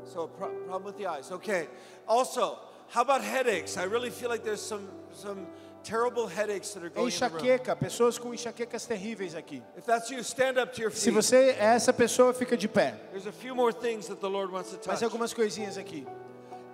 so 0.05 0.23
a 0.25 0.29
pro- 0.29 0.49
problem 0.67 0.85
with 0.85 0.99
the 0.99 1.07
eyes. 1.07 1.31
Okay. 1.33 1.69
Also, 2.07 2.59
how 2.89 3.03
about 3.03 3.23
headaches? 3.23 3.77
I 3.77 3.85
really 3.85 4.11
feel 4.11 4.29
like 4.29 4.45
there's 4.45 4.61
some 4.61 4.89
some 5.15 5.47
terrible 5.83 6.27
headaches 6.27 6.73
that 6.75 6.83
are 6.83 6.89
going 6.89 7.13
in 7.13 7.19
the 7.19 7.29
room. 7.29 7.43
Enxaqueca, 7.43 7.77
pessoas 7.77 8.19
com 8.19 8.33
enxaquecas 8.33 8.87
terríveis 8.87 9.35
aqui. 9.35 9.63
If 9.77 9.85
that's 9.85 10.11
you, 10.11 10.23
stand 10.23 10.59
up 10.59 10.73
to 10.75 10.81
your 10.81 10.91
Se 10.91 11.11
você 11.11 11.51
é 11.59 11.75
essa 11.75 11.93
pessoa, 11.93 12.33
fica 12.33 12.57
de 12.57 12.69
pé. 12.69 12.95
There's 13.11 13.27
a 13.27 13.33
few 13.33 13.55
more 13.55 13.73
things 13.73 14.07
that 14.09 14.21
the 14.21 14.29
Lord 14.29 14.53
wants 14.53 14.71
to 14.71 14.77
touch. 14.77 14.89
Mais 14.89 15.03
algumas 15.03 15.33
coisinhas 15.33 15.77
aqui. 15.77 16.07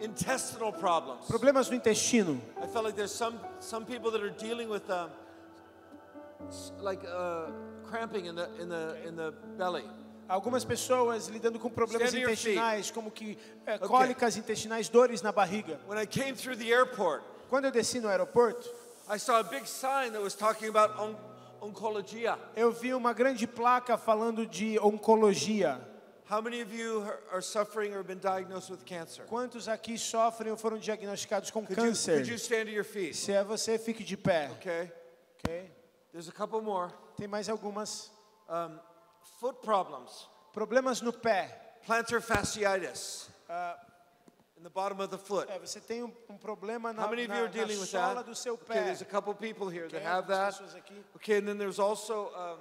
Intestinal 0.01 0.73
problems. 0.73 1.27
Problemas 1.27 1.69
no 1.69 1.77
intestino. 1.77 2.41
I 2.63 2.67
felt 2.67 2.85
like 2.85 2.97
there's 2.97 3.13
some 3.13 3.39
some 3.61 3.85
people 3.85 4.11
that 4.13 4.23
are 4.23 4.31
dealing 4.31 4.69
with 4.69 4.89
um, 4.91 5.11
like 6.81 7.05
uh, 7.05 7.51
cramping 7.85 8.27
in 8.27 8.35
the 8.35 8.49
in 8.61 8.69
the 8.69 8.97
in 9.07 9.17
the 9.17 9.33
belly. 9.57 9.85
Algumas 10.29 10.63
pessoas 10.63 11.29
lidando 11.29 11.59
com 11.59 11.71
problemas 11.71 12.11
Stand 12.11 12.23
intestinais, 12.23 12.91
como 12.91 13.11
que 13.11 13.39
é, 13.67 13.79
cólicas 13.79 14.37
intestinais, 14.37 14.89
dores 14.89 15.23
na 15.23 15.33
barriga. 15.33 15.81
When 15.89 15.99
I 15.99 16.05
came 16.05 16.35
through 16.35 16.59
the 16.59 16.71
airport, 16.71 17.25
Quando 17.49 17.65
eu 17.65 17.71
desci 17.71 17.99
no 17.99 18.09
aeroporto, 18.09 18.69
I 19.09 19.17
saw 19.19 19.41
a 19.41 19.45
big 19.45 19.67
sign 19.67 20.13
that 20.13 20.23
was 20.23 20.35
talking 20.35 20.69
about 20.69 20.99
on- 20.99 21.17
oncologia. 21.63 22.39
eu 22.55 22.71
vi 22.73 22.93
uma 22.93 23.13
grande 23.15 23.47
placa 23.47 23.97
falando 23.97 24.47
de 24.47 24.79
oncologia. 24.79 25.81
How 26.31 26.43
many 26.43 26.61
of 26.61 26.71
you 26.75 27.01
are- 27.03 27.19
are 27.33 27.41
suffering 27.43 27.95
or 27.95 28.03
been 28.03 28.19
diagnosed 28.19 28.71
with 28.71 28.85
cancer? 28.85 29.25
Quantos 29.25 29.67
aqui 29.67 29.97
sofrem 29.99 30.51
ou 30.51 30.59
foram 30.59 30.77
diagnosticados 30.79 31.51
com 31.51 31.65
Could 31.65 31.75
câncer? 31.81 32.17
could 32.17 32.29
you 32.29 32.37
stand 32.37 32.67
to 32.67 32.71
your 32.71 32.85
feet? 32.85 33.15
Se 33.17 33.33
é 33.33 33.43
você, 33.43 33.79
fique 33.79 34.05
de 34.05 34.17
pé. 34.17 34.51
Okay. 34.59 34.93
ok? 35.43 35.71
There's 36.13 36.29
a 36.29 36.33
couple 36.33 36.61
more. 36.61 36.91
Tem 37.17 37.27
mais 37.27 37.49
algumas. 37.49 38.11
Um, 38.49 38.79
foot 39.41 39.63
problems. 39.63 40.29
Problemas 40.53 41.01
no 41.01 41.13
pé. 41.15 41.49
Plantar 41.87 42.21
fasciitis. 42.21 43.31
In 44.59 44.65
the 44.65 44.71
bottom 44.71 45.01
of 45.01 45.11
the 45.11 45.19
foot. 45.19 45.49
É, 45.49 45.59
você 45.59 45.81
tem 45.81 46.03
um, 46.03 46.13
um 46.29 46.37
problema 46.37 46.93
na, 46.93 47.03
How 47.05 47.11
many 47.11 47.23
of 47.23 47.29
na, 47.29 47.37
you 47.37 47.45
are 47.45 47.49
na 47.49 47.55
dealing 47.55 47.79
with 47.79 47.89
sola 47.89 48.17
that? 48.17 48.27
do 48.27 48.35
seu 48.35 48.55
Okay, 48.55 48.75
pé. 48.75 48.85
there's 48.85 49.01
a 49.03 49.05
couple 49.05 49.33
people 49.35 49.69
here 49.69 49.89
that 49.89 50.03
Ok? 50.03 50.05
have 50.05 50.27
that. 50.29 50.61
Okay, 51.17 51.39
and 51.39 51.47
then 51.47 51.57
there's 51.59 51.79
also 51.79 52.31
um, 52.37 52.59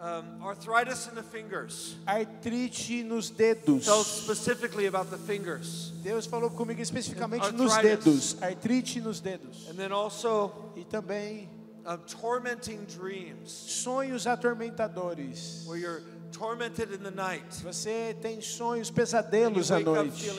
um, 0.00 0.42
arthritis 0.44 1.08
in 1.08 1.16
the 1.16 1.22
fingers. 1.22 1.96
Artrite 2.06 3.02
nos 3.04 3.30
dedos. 3.30 3.84
Tell 3.86 4.04
specifically 4.04 4.86
about 4.86 5.10
the 5.10 5.18
fingers. 5.18 5.90
Deus 6.04 6.26
falou 6.26 6.50
comigo 6.50 6.80
especificamente 6.80 7.50
nos 7.52 7.76
dedos. 7.78 8.40
Artrite 8.40 9.00
nos 9.00 9.20
dedos. 9.20 9.68
And 9.68 9.74
then 9.76 9.90
also 9.92 10.52
E 10.76 10.84
também 10.84 11.48
um, 11.84 11.98
tormenting 12.06 12.84
dreams 12.84 13.50
sonhos 13.50 14.26
atormentadores. 14.26 15.64
where 15.66 15.76
you're 15.78 16.02
tormented 16.32 16.92
in 16.92 16.98
the 16.98 17.10
night. 17.10 17.44
Você 17.62 18.16
tem 18.20 18.40
sonhos, 18.40 18.90
pesadelos 18.90 19.70
à 19.70 19.80
noite. 19.80 20.30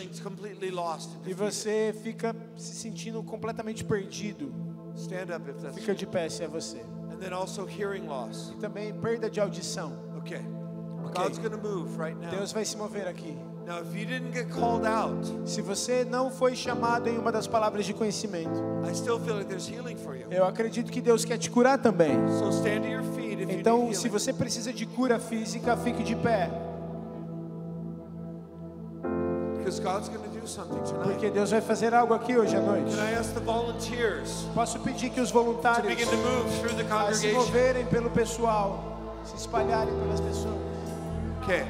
E 1.25 1.33
você 1.33 1.95
fica 2.03 2.35
se 2.55 2.75
sentindo 2.75 3.21
completamente 3.23 3.83
perdido. 3.83 4.53
Stand 4.95 5.33
up 5.35 5.49
if 5.49 5.61
that's 5.61 5.75
Fica 5.75 5.95
de 5.95 6.05
pé 6.05 6.29
se 6.29 6.43
é 6.43 6.47
você. 6.47 6.79
And 7.11 7.19
then 7.19 7.33
also 7.33 7.65
hearing 7.65 8.07
loss. 8.07 8.51
E 8.55 8.59
também 8.59 8.93
perda 8.93 9.29
de 9.29 9.39
audição. 9.39 9.93
Okay. 10.17 10.41
Okay. 11.05 11.23
God's 11.23 11.39
going 11.39 11.51
to 11.51 11.57
move 11.57 11.97
right 11.97 12.17
now. 12.19 12.29
Deus 12.29 12.51
vai 12.51 12.65
se 12.65 12.75
mover 12.77 13.07
aqui. 13.07 13.37
Now, 13.65 13.81
if 13.81 13.95
you 13.95 14.05
didn't 14.05 14.33
get 14.33 14.49
called 14.49 14.85
out, 14.85 15.25
Se 15.45 15.61
você 15.61 16.03
não 16.03 16.31
foi 16.31 16.55
chamado 16.55 17.07
em 17.07 17.17
uma 17.17 17.31
das 17.31 17.45
palavras 17.47 17.85
de 17.85 17.93
conhecimento, 17.93 18.59
I 18.83 18.95
still 18.95 19.19
feel 19.19 19.35
like 19.35 19.47
there's 19.47 19.67
healing 19.69 19.95
for 19.95 20.15
you. 20.15 20.25
eu 20.31 20.43
acredito 20.45 20.91
que 20.91 20.99
Deus 20.99 21.23
quer 21.23 21.37
te 21.37 21.49
curar 21.51 21.77
também. 21.77 22.15
So 22.39 22.49
stand 22.49 22.81
to 22.81 22.87
your 22.87 23.03
feet 23.03 23.18
Então, 23.49 23.93
se 23.93 24.07
você 24.07 24.31
precisa 24.31 24.71
de 24.71 24.85
cura 24.85 25.19
física, 25.19 25.75
fique 25.77 26.03
de 26.03 26.15
pé, 26.15 26.49
porque 31.03 31.29
Deus 31.29 31.51
vai 31.51 31.61
fazer 31.61 31.93
algo 31.93 32.13
aqui 32.13 32.35
hoje 32.37 32.55
à 32.55 32.61
noite. 32.61 32.95
Posso 34.55 34.79
pedir 34.79 35.09
que 35.11 35.21
os 35.21 35.31
voluntários 35.31 35.97
se 37.17 37.31
moverem 37.31 37.85
pelo 37.85 38.09
pessoal, 38.09 39.21
se 39.23 39.35
espalharem 39.35 39.93
pelas 39.93 40.19
pessoas. 40.19 40.55
Okay. 41.43 41.63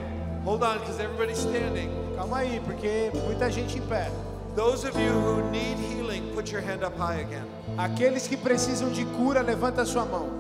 Hold 0.46 0.64
on, 0.64 0.80
because 0.80 1.00
everybody's 1.02 1.40
standing. 1.40 1.90
Calma 2.16 2.38
aí, 2.40 2.62
porque 2.66 3.12
muita 3.26 3.52
gente 3.52 3.78
em 3.78 3.82
pé. 3.82 4.10
Those 4.56 4.88
of 4.88 4.98
you 4.98 5.12
who 5.12 5.50
need 5.52 5.78
healing, 5.78 6.34
put 6.34 6.52
your 6.52 6.62
hand 6.62 6.84
up 6.84 6.98
high 6.98 7.22
again. 7.22 7.46
Aqueles 7.78 8.28
que 8.28 8.38
precisam 8.38 8.90
de 8.90 9.06
cura, 9.06 9.42
levanta 9.42 9.82
a 9.82 9.86
sua 9.86 10.06
mão. 10.06 10.39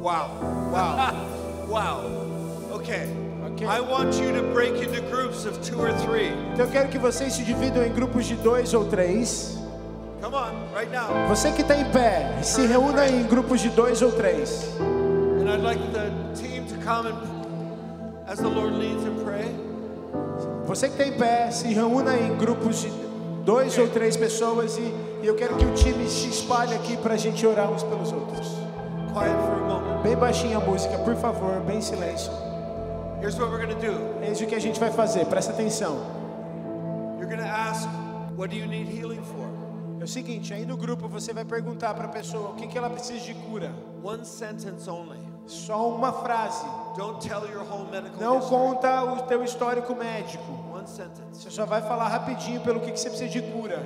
Wow. 0.00 0.30
Uau. 0.72 1.68
Wow. 1.68 2.76
Okay. 2.78 3.08
Okay. 3.52 3.66
I 3.66 3.80
want 3.80 4.14
you 4.20 4.32
to 4.32 4.42
break 4.54 4.74
into 4.80 5.00
groups 5.10 5.44
of 5.44 5.60
two 5.60 5.80
or 5.80 5.92
three. 5.98 6.30
Então 6.52 6.66
eu 6.66 6.70
quero 6.70 6.88
que 6.88 6.98
vocês 6.98 7.32
se 7.32 7.42
dividam 7.42 7.84
em 7.84 7.92
grupos 7.92 8.26
de 8.26 8.36
dois 8.36 8.72
ou 8.74 8.84
três. 8.84 9.58
Come 10.22 10.36
on, 10.36 10.52
right 10.72 10.90
now. 10.92 11.08
Você 11.28 11.50
que 11.50 11.62
está 11.62 11.76
em 11.76 11.90
pé, 11.90 12.42
se 12.42 12.64
reúna 12.66 13.08
em 13.08 13.24
grupos 13.24 13.60
de 13.60 13.70
dois 13.70 14.00
ou 14.00 14.12
três. 14.12 14.76
And 14.78 15.48
I'd 15.50 15.62
like 15.62 15.80
the 15.92 16.10
team 16.40 16.64
to 16.66 16.74
come 16.84 17.08
and, 17.08 17.16
as 18.28 18.38
the 18.38 18.48
Lord 18.48 18.76
leads, 18.76 19.04
and 19.04 19.24
pray. 19.24 19.52
Você 20.66 20.88
que 20.88 21.02
está 21.02 21.06
em 21.06 21.18
pé, 21.18 21.50
se 21.50 21.72
reúna 21.72 22.16
em 22.16 22.36
grupos 22.36 22.82
de 22.82 22.92
dois 23.44 23.76
ou 23.78 23.88
três 23.88 24.16
pessoas 24.16 24.76
e, 24.76 24.94
e 25.22 25.26
eu 25.26 25.34
quero 25.34 25.56
que 25.56 25.64
o 25.64 25.74
time 25.74 26.08
se 26.08 26.28
espalhe 26.28 26.74
aqui 26.74 26.96
para 26.96 27.14
a 27.14 27.16
gente 27.16 27.44
orar 27.44 27.70
uns 27.70 27.82
pelos 27.82 28.12
outros. 28.12 28.67
Quiet 29.12 29.36
for 29.46 29.54
a 29.54 29.68
moment. 29.68 30.02
Bem 30.02 30.16
baixinha 30.16 30.56
a 30.58 30.60
música, 30.60 30.96
por 30.98 31.16
favor, 31.16 31.60
bem 31.60 31.80
silêncio. 31.80 32.32
Here's 33.20 33.38
what 33.38 33.50
we're 33.50 33.66
to 33.66 33.74
do. 33.74 34.22
Eis 34.22 34.40
o 34.40 34.46
que 34.46 34.54
a 34.54 34.60
gente 34.60 34.78
vai 34.78 34.90
fazer, 34.90 35.26
presta 35.26 35.52
atenção. 35.52 35.98
You're 37.18 37.36
to 37.36 37.42
ask, 37.42 37.88
what 38.36 38.50
do 38.50 38.56
you 38.56 38.66
need 38.66 38.88
healing 38.88 39.22
for? 39.24 39.48
É 40.00 40.04
o 40.04 40.06
seguinte, 40.08 40.54
aí 40.54 40.64
no 40.64 40.76
grupo 40.76 41.08
você 41.08 41.32
vai 41.32 41.44
perguntar 41.44 41.92
para 41.94 42.04
a 42.04 42.08
pessoa 42.08 42.50
o 42.50 42.54
que, 42.54 42.68
que 42.68 42.78
ela 42.78 42.88
precisa 42.88 43.18
de 43.24 43.34
cura. 43.34 43.72
One 44.04 44.24
sentence 44.24 44.88
only. 44.88 45.18
Só 45.46 45.88
uma 45.88 46.12
frase. 46.12 46.64
Don't 46.96 47.26
tell 47.26 47.42
your 47.50 47.64
whole 47.68 47.90
medical 47.90 48.20
Não 48.20 48.38
history. 48.38 48.56
conta 48.56 49.02
o 49.02 49.22
teu 49.22 49.42
histórico 49.42 49.94
médico. 49.96 50.44
One 50.72 50.86
sentence. 50.86 51.42
Você 51.42 51.50
só 51.50 51.66
vai 51.66 51.82
falar 51.82 52.06
rapidinho 52.08 52.60
pelo 52.60 52.78
que, 52.80 52.92
que 52.92 53.00
você 53.00 53.08
precisa 53.08 53.28
de 53.28 53.42
cura. 53.42 53.82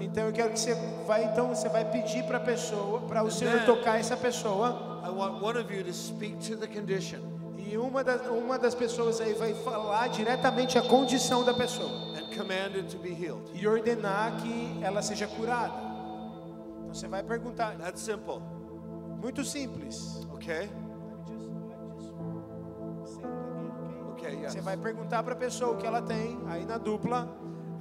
Então 0.00 0.24
eu 0.24 0.32
quero 0.32 0.52
que 0.52 0.60
você 0.60 0.74
vai 1.06 1.24
então 1.24 1.48
você 1.48 1.68
vai 1.68 1.84
pedir 1.84 2.24
para 2.24 2.38
a 2.38 2.40
pessoa, 2.40 3.00
para 3.02 3.22
o 3.22 3.30
Senhor 3.30 3.64
tocar 3.64 3.98
essa 3.98 4.16
pessoa. 4.16 5.02
I 5.06 5.10
want 5.10 5.42
one 5.42 5.58
of 5.58 5.74
you 5.74 5.84
to 5.84 5.92
speak 5.92 6.36
to 6.48 6.56
the 6.56 6.66
condition 6.66 7.20
E 7.58 7.76
uma 7.78 8.04
das, 8.04 8.26
uma 8.28 8.58
das 8.58 8.74
pessoas 8.74 9.20
aí 9.20 9.34
vai 9.34 9.54
falar 9.54 10.08
diretamente 10.08 10.78
a 10.78 10.82
condição 10.82 11.44
da 11.44 11.52
pessoa 11.54 11.90
and 12.16 12.36
command 12.36 12.76
it 12.76 12.84
to 12.88 12.98
be 12.98 13.10
healed. 13.10 13.50
e 13.54 13.66
ordenar 13.66 14.36
que 14.40 14.78
ela 14.82 15.02
seja 15.02 15.26
curada. 15.26 15.74
Então 16.78 16.94
você 16.94 17.08
vai 17.08 17.22
perguntar, 17.22 17.76
That's 17.76 18.00
simple. 18.02 18.40
muito 19.20 19.44
simples. 19.44 20.26
Okay? 20.34 20.70
Você 24.48 24.60
vai 24.60 24.76
perguntar 24.76 25.22
para 25.22 25.34
a 25.34 25.36
pessoa 25.36 25.72
o 25.72 25.76
que 25.76 25.86
ela 25.86 26.00
tem, 26.02 26.38
aí 26.48 26.64
na 26.64 26.78
dupla, 26.78 27.28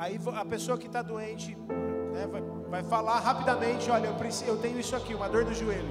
aí 0.04 0.20
a 0.36 0.46
pessoa 0.46 0.78
que 0.78 0.88
está 0.88 1.02
doente 1.02 1.58
né, 2.12 2.28
vai, 2.30 2.42
vai 2.70 2.84
falar 2.84 3.20
rapidamente, 3.20 3.90
olha, 3.90 4.08
eu, 4.08 4.16
preciso, 4.16 4.52
eu 4.52 4.58
tenho 4.58 4.80
isso 4.80 4.96
aqui, 4.96 5.14
uma 5.14 5.30
dor 5.30 5.46
no 5.46 5.54
joelho. 5.54 5.90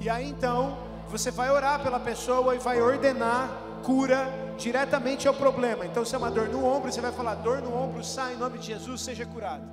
E 0.00 0.10
aí 0.10 0.28
então 0.28 0.78
você 1.08 1.30
vai 1.30 1.50
orar 1.50 1.82
pela 1.82 2.00
pessoa 2.00 2.54
e 2.54 2.58
vai 2.58 2.80
ordenar 2.80 3.48
cura 3.84 4.28
diretamente 4.58 5.28
ao 5.28 5.34
problema. 5.34 5.86
Então 5.86 6.04
se 6.04 6.14
é 6.14 6.18
uma 6.18 6.30
dor 6.30 6.48
no 6.48 6.64
ombro, 6.64 6.92
você 6.92 7.00
vai 7.00 7.12
falar, 7.12 7.36
dor 7.36 7.62
no 7.62 7.74
ombro, 7.74 8.02
sai 8.02 8.34
em 8.34 8.36
nome 8.36 8.58
de 8.58 8.66
Jesus, 8.66 9.00
seja 9.00 9.24
curado. 9.24 9.64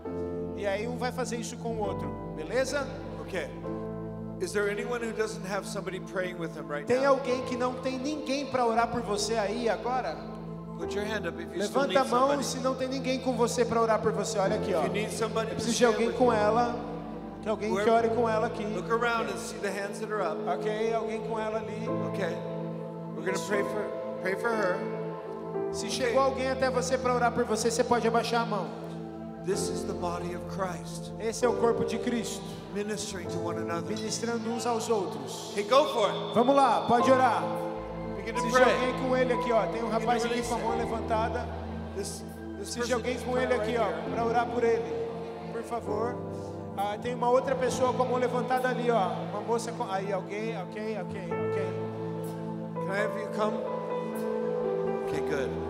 E 0.55 0.67
aí 0.67 0.87
um 0.87 0.97
vai 0.97 1.11
fazer 1.11 1.37
isso 1.37 1.57
com 1.57 1.69
o 1.69 1.79
outro, 1.79 2.33
beleza? 2.35 2.87
Okay. 3.21 3.49
Is 4.41 4.53
there 4.53 4.69
anyone 4.69 5.01
who 5.01 5.11
doesn't 5.11 5.45
have 5.45 5.67
somebody 5.67 5.99
praying 5.99 6.37
with 6.39 6.53
them 6.53 6.65
right 6.65 6.85
Tem 6.87 7.05
alguém 7.05 7.43
que 7.45 7.57
não 7.57 7.73
tem 7.81 7.99
ninguém 7.99 8.45
para 8.45 8.65
orar 8.65 8.87
por 8.87 9.01
você 9.01 9.35
aí 9.35 9.67
agora? 9.67 10.38
Levanta 11.55 12.01
a 12.01 12.05
mão 12.05 12.41
se 12.41 12.59
não 12.59 12.73
tem 12.75 12.87
ninguém 12.87 13.19
com 13.19 13.33
você 13.33 13.65
para 13.65 13.81
orar 13.81 14.01
por 14.01 14.11
você. 14.11 14.39
Olha 14.39 14.55
aqui, 14.55 14.73
ó. 14.73 14.81
To 14.83 14.89
Preciso 14.89 15.77
de 15.77 15.85
alguém 15.85 16.11
com 16.11 16.31
ela, 16.31 16.75
que 17.41 17.49
alguém 17.49 17.75
que 17.75 17.89
ore 17.89 18.09
com 18.09 18.29
ela 18.29 18.47
aqui. 18.47 18.63
look 18.65 18.91
around 18.91 19.29
and 19.29 19.37
see 19.37 19.57
the 19.59 19.69
hands 19.69 19.99
that 19.99 20.11
are 20.11 20.21
up. 20.21 20.37
Ok, 20.47 20.93
alguém 20.93 21.19
com 21.21 21.39
ela 21.39 21.57
ali. 21.57 21.87
Okay. 22.13 22.35
We're 23.15 23.25
going 23.25 23.37
to 23.37 23.47
pray 23.47 23.63
for 23.63 23.83
pray 24.21 24.35
for 24.35 24.49
her. 24.49 24.77
Se 25.71 25.89
chegou 25.89 26.21
alguém 26.21 26.49
até 26.49 26.69
você 26.69 26.97
para 26.97 27.13
orar 27.13 27.31
por 27.31 27.43
você, 27.43 27.69
você 27.69 27.83
pode 27.83 28.07
abaixar 28.07 28.41
a 28.41 28.45
mão. 28.45 28.67
This 29.45 29.69
is 29.69 29.83
the 29.83 29.93
body 29.93 30.35
of 30.35 30.45
Christ 30.53 31.11
Esse 31.19 31.45
é 31.45 31.49
o 31.49 31.53
corpo 31.53 31.85
de 31.85 31.97
Cristo, 31.97 32.43
ministering 32.73 33.27
to 33.29 33.39
one 33.39 33.57
another. 33.59 33.95
ministrando 33.95 34.49
uns 34.49 34.65
aos 34.65 34.89
outros. 34.89 35.51
Okay, 35.51 35.63
go 35.63 35.85
for 35.93 36.09
it. 36.09 36.33
Vamos 36.33 36.55
lá, 36.55 36.81
pode 36.87 37.09
orar. 37.11 37.43
Pray. 38.33 38.63
alguém 38.63 38.93
com 39.01 39.17
ele 39.17 39.33
aqui, 39.33 39.51
ó. 39.51 39.65
Tem 39.67 39.83
um 39.83 39.89
rapaz 39.89 40.25
aqui 40.25 40.41
com 40.41 40.55
a 40.55 40.57
mão 40.57 40.77
levantada. 40.77 41.45
Person 41.95 42.93
alguém 42.93 43.17
com 43.19 43.37
ele 43.37 43.53
aqui, 43.53 43.75
ó, 43.77 44.11
para 44.11 44.25
orar 44.25 44.45
por 44.45 44.63
ele. 44.63 45.07
Por 45.51 45.63
favor. 45.63 46.15
Ah, 46.77 46.97
tem 47.01 47.13
uma 47.13 47.29
outra 47.29 47.55
pessoa 47.55 47.93
com 47.93 48.03
a 48.03 48.05
mão 48.05 48.17
levantada 48.17 48.69
ali, 48.69 48.89
ó. 48.89 49.09
Uma 49.31 49.41
moça 49.41 49.71
com. 49.71 49.83
Aí, 49.89 50.11
alguém, 50.11 50.57
ok, 50.61 50.97
ok, 51.01 51.21
ok. 51.49 51.89
Can 52.73 52.93
I 52.93 53.01
have 53.01 53.19
you 53.19 53.29
come? 53.35 53.57
Okay, 55.05 55.21
good. 55.21 55.68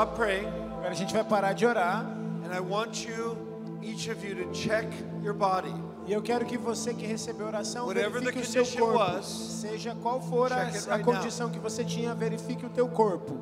Stop 0.00 0.16
praying 0.16 0.46
Agora 0.78 0.90
a 0.90 0.94
gente 0.94 1.12
vai 1.12 1.24
parar 1.24 1.52
de 1.52 1.66
orar. 1.66 2.06
and 2.44 2.54
I 2.54 2.60
want 2.60 3.06
you 3.06 3.36
each 3.82 4.10
of 4.10 4.26
you 4.26 4.34
to 4.34 4.50
check 4.52 4.86
your 5.22 5.34
body. 5.34 5.74
E 6.06 6.12
eu 6.12 6.22
quero 6.22 6.46
que 6.46 6.56
você 6.56 6.94
que 6.94 7.06
recebeu 7.06 7.46
oração 7.46 7.86
Whatever 7.86 8.22
verifique 8.22 8.50
the 8.50 8.60
o 8.60 8.64
seu 8.64 8.86
corpo. 8.86 8.98
was, 8.98 9.26
seja 9.26 9.94
qual 10.02 10.20
for 10.22 10.50
a, 10.52 10.62
it 10.62 10.88
a 10.88 10.96
right 10.96 11.04
condição 11.04 11.50
que 11.50 11.58
você 11.58 11.84
tinha, 11.84 12.14
verifique 12.14 12.64
o 12.64 12.70
teu 12.70 12.88
corpo. 12.88 13.34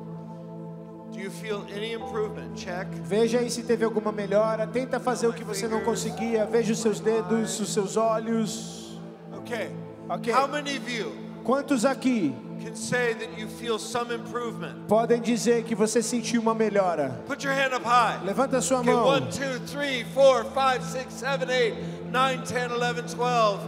Do 1.13 1.19
you 1.19 1.31
feel 1.31 1.65
any 1.75 1.93
improvement? 1.93 2.53
Check. 2.55 2.87
Veja 3.03 3.39
aí 3.39 3.49
se 3.49 3.63
teve 3.63 3.85
alguma 3.85 4.11
melhora. 4.11 4.67
Tenta 4.67 4.99
fazer 4.99 5.27
o 5.27 5.33
que 5.33 5.43
você 5.43 5.67
não 5.67 5.81
conseguia. 5.81 6.45
Veja 6.45 6.73
os 6.73 6.79
seus 6.79 6.99
dedos, 6.99 7.59
os 7.59 7.73
seus 7.73 7.95
olhos. 7.95 8.99
Okay. 9.37 9.71
Ok. 10.09 10.33
How 10.33 10.47
many 10.47 10.77
of 10.77 10.93
you 10.93 11.11
Quantos 11.43 11.85
aqui 11.85 12.35
can 12.69 12.75
say 12.75 13.13
that 13.13 13.37
you 13.37 13.47
feel 13.47 13.79
some 13.79 14.11
improvement? 14.11 14.87
podem 14.87 15.19
dizer 15.21 15.63
que 15.63 15.75
você 15.75 16.01
sentiu 16.03 16.41
uma 16.41 16.53
melhora? 16.53 17.19
Put 17.27 17.43
your 17.43 17.53
hand 17.53 17.73
up 17.73 17.83
high. 17.83 18.19
Levanta 18.23 18.57
a 18.57 18.61
sua 18.61 18.83
mão. 18.83 19.05
one, 19.07 19.27
two, 19.31 19.59
three, 19.65 20.03
four, 20.13 20.43
five, 20.53 20.83
six, 20.83 21.13
seven, 21.13 21.49
eight, 21.49 21.75
nine, 22.11 22.43
10, 22.45 22.71
11, 22.71 23.15
12, 23.15 23.59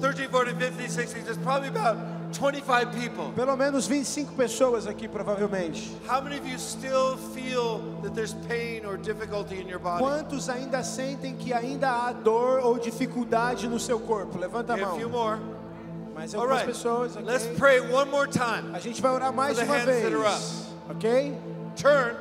13, 0.00 0.26
14, 0.28 0.54
15, 0.56 0.88
16. 0.88 1.24
There's 1.24 1.38
probably 1.38 1.68
about 1.68 1.96
25 2.32 2.92
people. 2.92 3.32
Pelo 3.32 3.56
menos 3.56 3.86
25 3.86 4.34
pessoas 4.34 4.88
aqui, 4.88 5.06
provavelmente. 5.06 5.92
How 6.08 6.20
many 6.20 6.36
of 6.36 6.46
you 6.46 6.58
still 6.58 7.16
feel 7.32 7.78
that 8.02 8.12
there's 8.12 8.34
pain 8.48 8.84
or 8.84 8.96
difficulty 8.96 9.60
in 9.60 9.68
your 9.68 9.78
body? 9.78 10.02
Quantos 10.02 10.48
ainda 10.48 10.82
sentem 10.82 11.36
que 11.36 11.52
ainda 11.52 11.88
há 11.90 12.12
dor 12.12 12.58
ou 12.58 12.76
dificuldade 12.76 13.68
no 13.68 13.78
seu 13.78 14.00
corpo? 14.00 14.36
Levanta 14.36 14.72
a 14.72 14.74
Okay, 14.74 14.84
a 14.84 14.88
mão. 14.88 14.96
few 14.98 15.08
more. 15.08 15.38
Mais 16.14 16.34
All 16.34 16.42
algumas 16.42 16.62
right. 16.62 16.72
pessoas, 16.72 17.16
ok? 17.16 17.24
Let's 17.26 17.46
pray 17.58 17.80
one 17.80 18.10
more 18.10 18.26
time. 18.28 18.72
A 18.74 18.78
gente 18.78 19.00
vai 19.02 19.12
orar 19.12 19.32
mais 19.32 19.58
uma 19.58 19.78
vez, 19.80 20.66
ok? 20.90 21.36
Turn. 21.76 22.14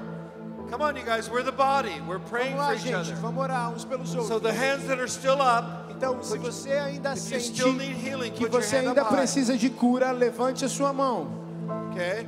Come 0.70 0.82
on, 0.84 0.96
you 0.98 1.04
guys. 1.06 1.30
We're 1.30 1.44
the 1.44 1.52
body. 1.52 2.02
We're 2.08 2.20
praying 2.20 2.56
Vamos 2.56 2.66
for 2.66 2.72
lá, 2.72 2.74
each 2.76 2.84
gente. 2.84 2.96
other. 2.96 3.16
Vamos 3.22 3.44
orar 3.44 3.72
uns 3.72 3.86
pelos 3.86 4.10
So 4.10 4.20
outros. 4.22 4.42
the 4.42 4.52
hands 4.54 4.88
that 4.88 5.00
are 5.00 5.08
still 5.08 5.40
up, 5.42 5.92
Então, 5.92 6.22
se 6.24 6.38
você 6.40 6.72
ainda 6.74 7.16
sente 7.16 7.62
healing, 7.62 8.32
que 8.32 8.48
você 8.48 8.78
ainda 8.78 9.06
precisa 9.06 9.56
de 9.56 9.70
cura, 9.70 10.12
levante 10.12 10.66
a 10.66 10.70
sua 10.70 10.92
mão. 10.92 11.28
Okay? 11.92 12.28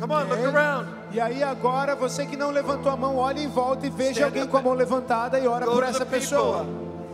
Come 0.00 0.12
on, 0.14 0.20
look 0.24 0.32
ok? 0.40 0.46
around. 0.46 0.88
E 1.12 1.20
aí 1.20 1.42
agora, 1.42 1.94
você 1.94 2.24
que 2.24 2.36
não 2.36 2.50
levantou 2.50 2.90
a 2.90 2.96
mão, 2.96 3.16
olhe 3.18 3.44
em 3.44 3.48
volta 3.48 3.86
e 3.86 3.90
veja 3.90 4.12
Stand 4.12 4.24
alguém 4.24 4.46
com 4.46 4.56
a 4.56 4.62
mão 4.62 4.72
levantada 4.72 5.38
e 5.38 5.46
ora 5.46 5.66
Go 5.66 5.72
por 5.72 5.84
essa 5.84 6.06
pessoa. 6.06 6.66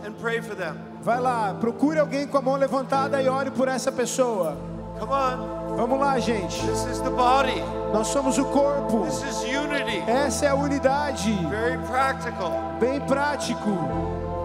and 0.05 0.13
pray 0.21 0.41
for 0.41 0.55
them. 0.55 0.75
Vai 1.01 1.19
lá, 1.19 1.55
procure 1.59 1.99
alguém 1.99 2.27
com 2.27 2.37
a 2.37 2.41
mão 2.41 2.55
levantada 2.55 3.21
e 3.21 3.29
ore 3.29 3.51
por 3.51 3.67
essa 3.67 3.91
pessoa. 3.91 4.57
Come 4.99 5.13
on. 5.13 5.75
Vamos 5.77 5.97
lá, 5.97 6.19
gente. 6.19 6.59
This 6.67 6.85
is 6.85 6.99
the 6.99 7.09
body. 7.09 7.63
Nós 7.93 8.07
somos 8.07 8.37
o 8.37 8.43
corpo. 8.45 9.05
This 9.05 9.23
is 9.23 9.43
unity. 9.43 10.03
Essa 10.05 10.47
é 10.47 10.49
a 10.49 10.55
unidade. 10.55 11.31
Very 11.49 11.77
practical. 11.87 12.51
Bem 12.81 12.99
prático. 13.01 13.69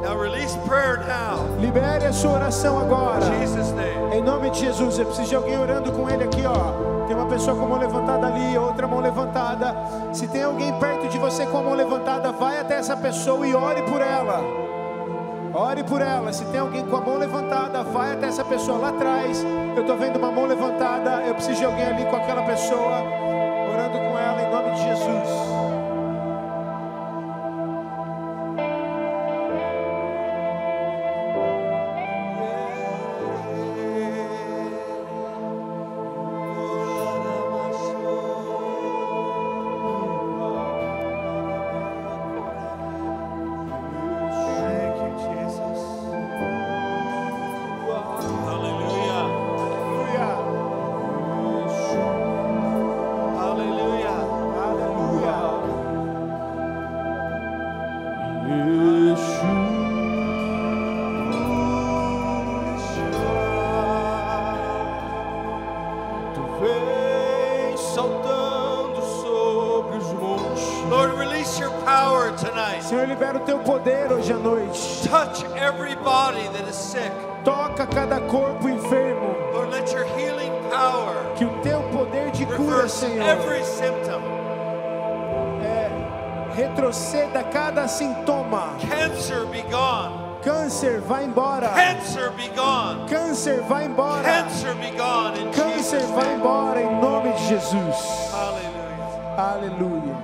Now 0.04 0.16
release 0.16 0.56
prayer 0.58 0.98
now. 1.08 1.44
Libere 1.58 2.06
a 2.06 2.12
sua 2.12 2.34
oração 2.34 2.78
agora. 2.78 3.24
In 3.24 3.40
Jesus' 3.40 3.72
name. 3.72 4.14
Em 4.14 4.22
nome 4.22 4.50
de 4.50 4.60
Jesus, 4.60 4.96
eu 4.98 5.06
preciso 5.06 5.28
de 5.30 5.34
alguém 5.34 5.58
orando 5.58 5.90
com 5.90 6.08
ele 6.08 6.22
aqui, 6.22 6.44
ó. 6.46 7.06
Tem 7.08 7.16
uma 7.16 7.26
pessoa 7.26 7.56
com 7.56 7.64
a 7.64 7.68
mão 7.68 7.78
levantada 7.78 8.28
ali, 8.28 8.56
outra 8.56 8.86
mão 8.86 9.00
levantada. 9.00 9.74
Se 10.12 10.28
tem 10.28 10.44
alguém 10.44 10.72
perto 10.78 11.08
de 11.08 11.18
você 11.18 11.46
com 11.46 11.58
a 11.58 11.62
mão 11.62 11.74
levantada, 11.74 12.30
vai 12.30 12.60
até 12.60 12.76
essa 12.76 12.96
pessoa 12.96 13.44
e 13.44 13.54
ore 13.54 13.82
por 13.82 14.00
ela. 14.00 14.63
Ore 15.54 15.84
por 15.84 16.02
ela. 16.02 16.32
Se 16.32 16.44
tem 16.46 16.58
alguém 16.58 16.84
com 16.84 16.96
a 16.96 17.00
mão 17.00 17.16
levantada, 17.16 17.84
vai 17.84 18.12
até 18.12 18.26
essa 18.26 18.44
pessoa 18.44 18.76
lá 18.76 18.88
atrás. 18.88 19.44
Eu 19.76 19.82
estou 19.82 19.96
vendo 19.96 20.16
uma 20.16 20.32
mão 20.32 20.46
levantada. 20.46 21.22
Eu 21.24 21.34
preciso 21.34 21.60
de 21.60 21.64
alguém 21.64 21.84
ali 21.84 22.04
com 22.06 22.16
aquela 22.16 22.42
pessoa, 22.42 23.02
orando 23.72 23.98
com 23.98 24.18
ela 24.18 24.42
em 24.42 24.50
nome 24.50 24.70
de 24.72 24.82
Jesus. 24.82 25.23
Sintoma. 87.94 88.76
Cancer 88.80 89.46
be 89.46 89.62
gone. 89.70 90.22
Câncer, 90.42 91.00
vai 91.00 91.24
embora. 91.24 91.68
Cancer 91.70 92.30
be 92.32 92.48
gone. 92.48 93.08
Câncer, 93.08 93.62
vai 93.62 93.86
embora. 93.86 94.22
Cancer 94.22 94.74
be 94.74 94.90
gone 94.90 95.38
in 95.40 95.50
Câncer, 95.52 96.00
Jesus' 96.00 96.10
vai 96.10 96.24
name. 96.26 96.38
embora 96.40 96.82
em 96.82 97.00
nome 97.00 97.32
de 97.32 97.46
Jesus. 97.46 98.30
Hallelujah. 98.30 99.36
Aleluia. 99.38 100.16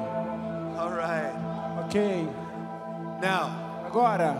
All 0.78 0.90
right. 0.90 1.34
Ok. 1.86 2.28
Now, 3.22 3.50
Agora, 3.86 4.36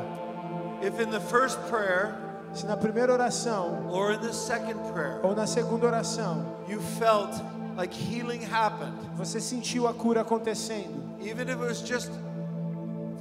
if 0.83 1.01
in 1.01 1.11
the 1.11 1.19
first 1.21 1.59
prayer 1.69 2.15
se 2.53 2.67
na 2.67 2.77
primeira 2.77 3.13
oração 3.13 3.87
or 3.91 4.13
in 4.13 4.21
the 4.21 4.33
second 4.33 4.79
prayer 4.93 5.19
ou 5.23 5.35
na 5.35 5.47
segunda 5.47 5.87
oração 5.87 6.45
you 6.69 6.81
felt 6.99 7.31
like 7.77 7.93
healing 7.93 8.43
happened, 8.45 8.93
você 9.17 9.41
sentiu 9.41 9.89
a 9.89 9.95
cura 9.95 10.21
acontecendo, 10.21 11.03
even 11.21 11.49
if 11.49 11.55
it 11.55 11.59
was 11.59 11.81
just 11.81 12.11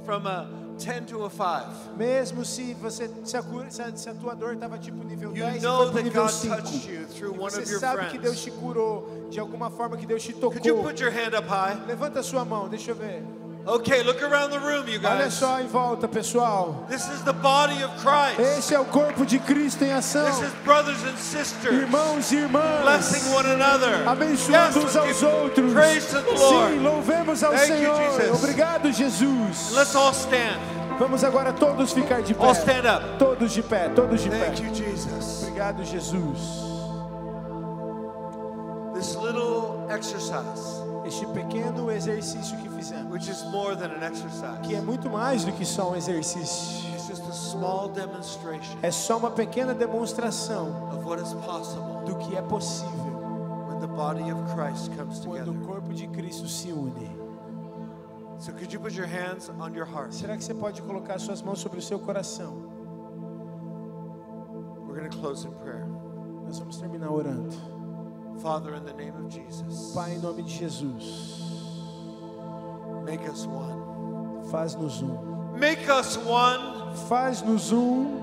from 0.04 0.26
a 0.26 0.46
10 0.78 1.04
to 1.06 1.24
a 1.26 1.30
5, 1.30 1.96
mesmo 1.96 2.42
se 2.44 2.72
você 2.74 3.10
se 3.24 3.36
a, 3.36 3.42
cura, 3.42 3.70
se 3.70 3.82
a, 3.82 3.94
se 3.94 4.08
a 4.08 4.14
tua 4.14 4.34
dor 4.34 4.54
estava 4.54 4.78
tipo 4.78 5.04
nível 5.04 5.30
you 5.36 5.44
10 5.44 5.62
know 5.62 5.92
foi 5.92 6.02
that 6.02 6.04
nível 6.04 6.22
God 6.22 6.30
5. 6.32 6.56
touched 6.56 6.88
you 6.90 7.04
through 7.06 7.32
one 7.38 7.50
você 7.50 7.60
of 7.62 7.70
your 7.70 7.80
sabe 7.80 8.06
que 8.10 8.18
Deus 8.18 8.40
te 8.42 8.50
curou 8.50 9.26
de 9.30 9.38
alguma 9.38 9.68
forma 9.70 9.96
que 9.98 10.06
Deus 10.06 10.22
te 10.22 10.32
Could 10.32 10.66
you 10.66 10.76
tocou. 10.76 10.82
put 10.90 11.00
your 11.02 11.12
hand 11.12 11.34
up 11.38 11.46
high? 11.48 11.78
Levanta 11.86 12.20
a 12.20 12.22
sua 12.22 12.44
mão, 12.46 12.66
deixa 12.68 12.92
eu 12.92 12.94
ver. 12.94 13.22
Okay, 13.66 14.02
look 14.02 14.22
around 14.22 14.50
the 14.50 14.58
room, 14.58 14.88
you 14.88 14.98
Olha 15.04 15.24
guys. 15.24 15.34
só 15.34 15.60
em 15.60 15.66
volta, 15.66 16.08
pessoal. 16.08 16.86
This 16.88 17.06
is 17.08 17.22
the 17.24 17.32
body 17.32 17.82
of 17.84 17.92
Christ. 17.98 18.40
Esse 18.58 18.74
é 18.74 18.80
o 18.80 18.86
corpo 18.86 19.24
de 19.26 19.38
Cristo 19.38 19.84
em 19.84 19.92
ação. 19.92 20.24
This 20.24 20.40
is 20.40 20.52
brothers 20.64 21.02
and 21.04 21.16
sisters 21.18 21.74
Irmãos 21.74 22.32
e 22.32 22.36
irmãs, 22.36 22.80
blessing 22.82 23.34
one 23.34 23.46
another. 23.50 24.08
abençoando 24.08 24.78
Yes, 24.78 24.84
uns 24.84 24.96
aos 24.96 25.22
outros. 25.22 25.72
Praise 25.74 26.06
to 26.08 26.22
the 26.22 26.38
Lord. 26.38 26.72
Sim, 26.72 26.80
louvemos 26.80 27.44
ao 27.44 27.52
Thank 27.52 27.68
you, 27.70 27.76
Senhor. 27.76 28.12
Jesus. 28.18 28.42
Obrigado, 28.42 28.92
Jesus. 28.92 29.72
Let's 29.72 29.94
all 29.94 30.12
stand. 30.14 30.58
Vamos 30.98 31.22
agora 31.22 31.52
todos 31.52 31.92
ficar 31.92 32.22
de 32.22 32.34
pé. 32.34 32.42
All 32.44 32.54
stand 32.54 32.86
up. 32.86 33.18
Todos 33.18 33.52
de 33.52 33.62
pé, 33.62 33.90
todos 33.94 34.22
de 34.22 34.30
pé. 34.30 34.46
Thank 34.46 34.60
you, 34.62 34.74
Jesus. 34.74 35.42
Obrigado, 35.42 35.84
Jesus. 35.84 36.70
This 38.94 39.16
little 39.16 39.86
exercise, 39.90 40.80
Este 41.06 41.26
pequeno 41.26 41.90
exercício 41.90 42.56
que 42.62 42.68
fizemos, 42.80 43.10
which 43.10 43.28
is 43.28 43.44
more 43.52 43.76
than 43.76 43.90
an 43.90 44.02
exercise, 44.02 44.60
que 44.62 44.74
é 44.74 44.80
muito 44.80 45.08
mais 45.10 45.44
do 45.44 45.52
que 45.52 45.64
só 45.64 45.90
um 45.90 45.96
exercício. 45.96 46.90
it's 46.94 47.06
just 47.06 47.22
a 47.28 47.32
small 47.32 47.88
demonstration 47.88 48.76
É 48.82 48.90
só 48.90 49.18
uma 49.18 49.30
pequena 49.30 49.74
demonstração 49.74 50.68
of 50.92 51.04
what 51.04 51.20
is 51.22 51.32
possible 51.44 52.02
do 52.06 52.16
que 52.16 52.36
é 52.36 52.42
possível 52.42 53.20
when 53.68 53.80
the 53.80 53.86
body 53.86 54.30
of 54.32 54.40
Christ 54.54 54.90
comes 54.96 55.20
quando 55.20 55.50
o 55.50 55.66
corpo 55.66 55.92
de 55.92 56.06
Cristo 56.08 56.48
se 56.48 56.72
une. 56.72 57.18
So, 58.38 58.52
could 58.52 58.72
you 58.72 58.80
put 58.80 58.94
your 58.94 59.06
hands 59.06 59.50
on 59.60 59.74
your 59.74 59.84
heart? 59.84 60.14
Será 60.14 60.34
que 60.34 60.42
você 60.42 60.54
pode 60.54 60.80
colocar 60.80 61.18
suas 61.18 61.42
mãos 61.42 61.60
sobre 61.60 61.78
o 61.78 61.82
seu 61.82 61.98
coração? 61.98 62.70
We're 64.86 64.98
going 64.98 65.10
to 65.10 65.18
close 65.18 65.44
in 65.46 65.52
prayer. 65.62 65.86
Nós 66.46 66.58
vamos 66.58 66.78
terminar 66.78 67.10
orando. 67.10 67.54
Father, 68.40 68.74
in 68.74 68.84
the 68.84 68.94
name 68.94 69.12
of 69.22 69.28
Jesus, 69.28 69.92
Pai, 69.92 70.14
em 70.14 70.18
nome 70.20 70.42
de 70.42 70.56
Jesus, 70.56 71.49
make 73.04 73.28
us 73.28 73.46
one. 73.46 73.80
faz-nos 74.50 75.02
um. 75.02 75.58
Make 75.58 75.88
us 75.88 76.16
one. 76.16 76.94
Faz-nos 77.08 77.72
um. 77.72 78.18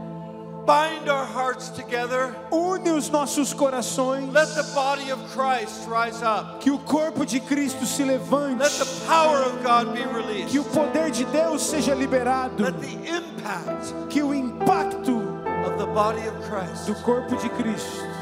Bind 0.65 1.07
our 1.07 1.25
hearts 1.25 1.69
together. 1.69 2.35
Une 2.51 2.89
os 2.89 3.09
nossos 3.09 3.53
corações. 3.53 4.33
Let 4.33 4.49
the 4.53 4.69
body 4.75 5.11
of 5.11 5.19
Christ 5.31 5.87
rise 5.87 6.21
up. 6.21 6.59
Que 6.59 6.71
o 6.71 6.77
corpo 6.77 7.25
de 7.25 7.39
Cristo 7.39 7.85
se 7.85 8.03
levante. 8.03 8.59
Let 8.59 8.71
the 8.71 9.05
power 9.07 9.43
of 9.43 9.63
God 9.63 9.93
be 9.93 10.03
released. 10.05 10.49
Que 10.49 10.59
o 10.59 10.65
poder 10.65 11.09
de 11.11 11.23
Deus 11.25 11.61
seja 11.61 11.95
liberado. 11.95 12.61
Let 12.61 12.81
the 12.81 13.15
impact 13.15 13.93
Que 14.09 14.21
o 14.21 14.33
impacto 14.33 15.21
of 15.65 15.77
the 15.77 15.87
body 15.87 16.27
of 16.27 16.35
Christ 16.49 16.85
do 16.85 16.95
corpo 16.95 17.37
de 17.37 17.49
Cristo 17.49 18.16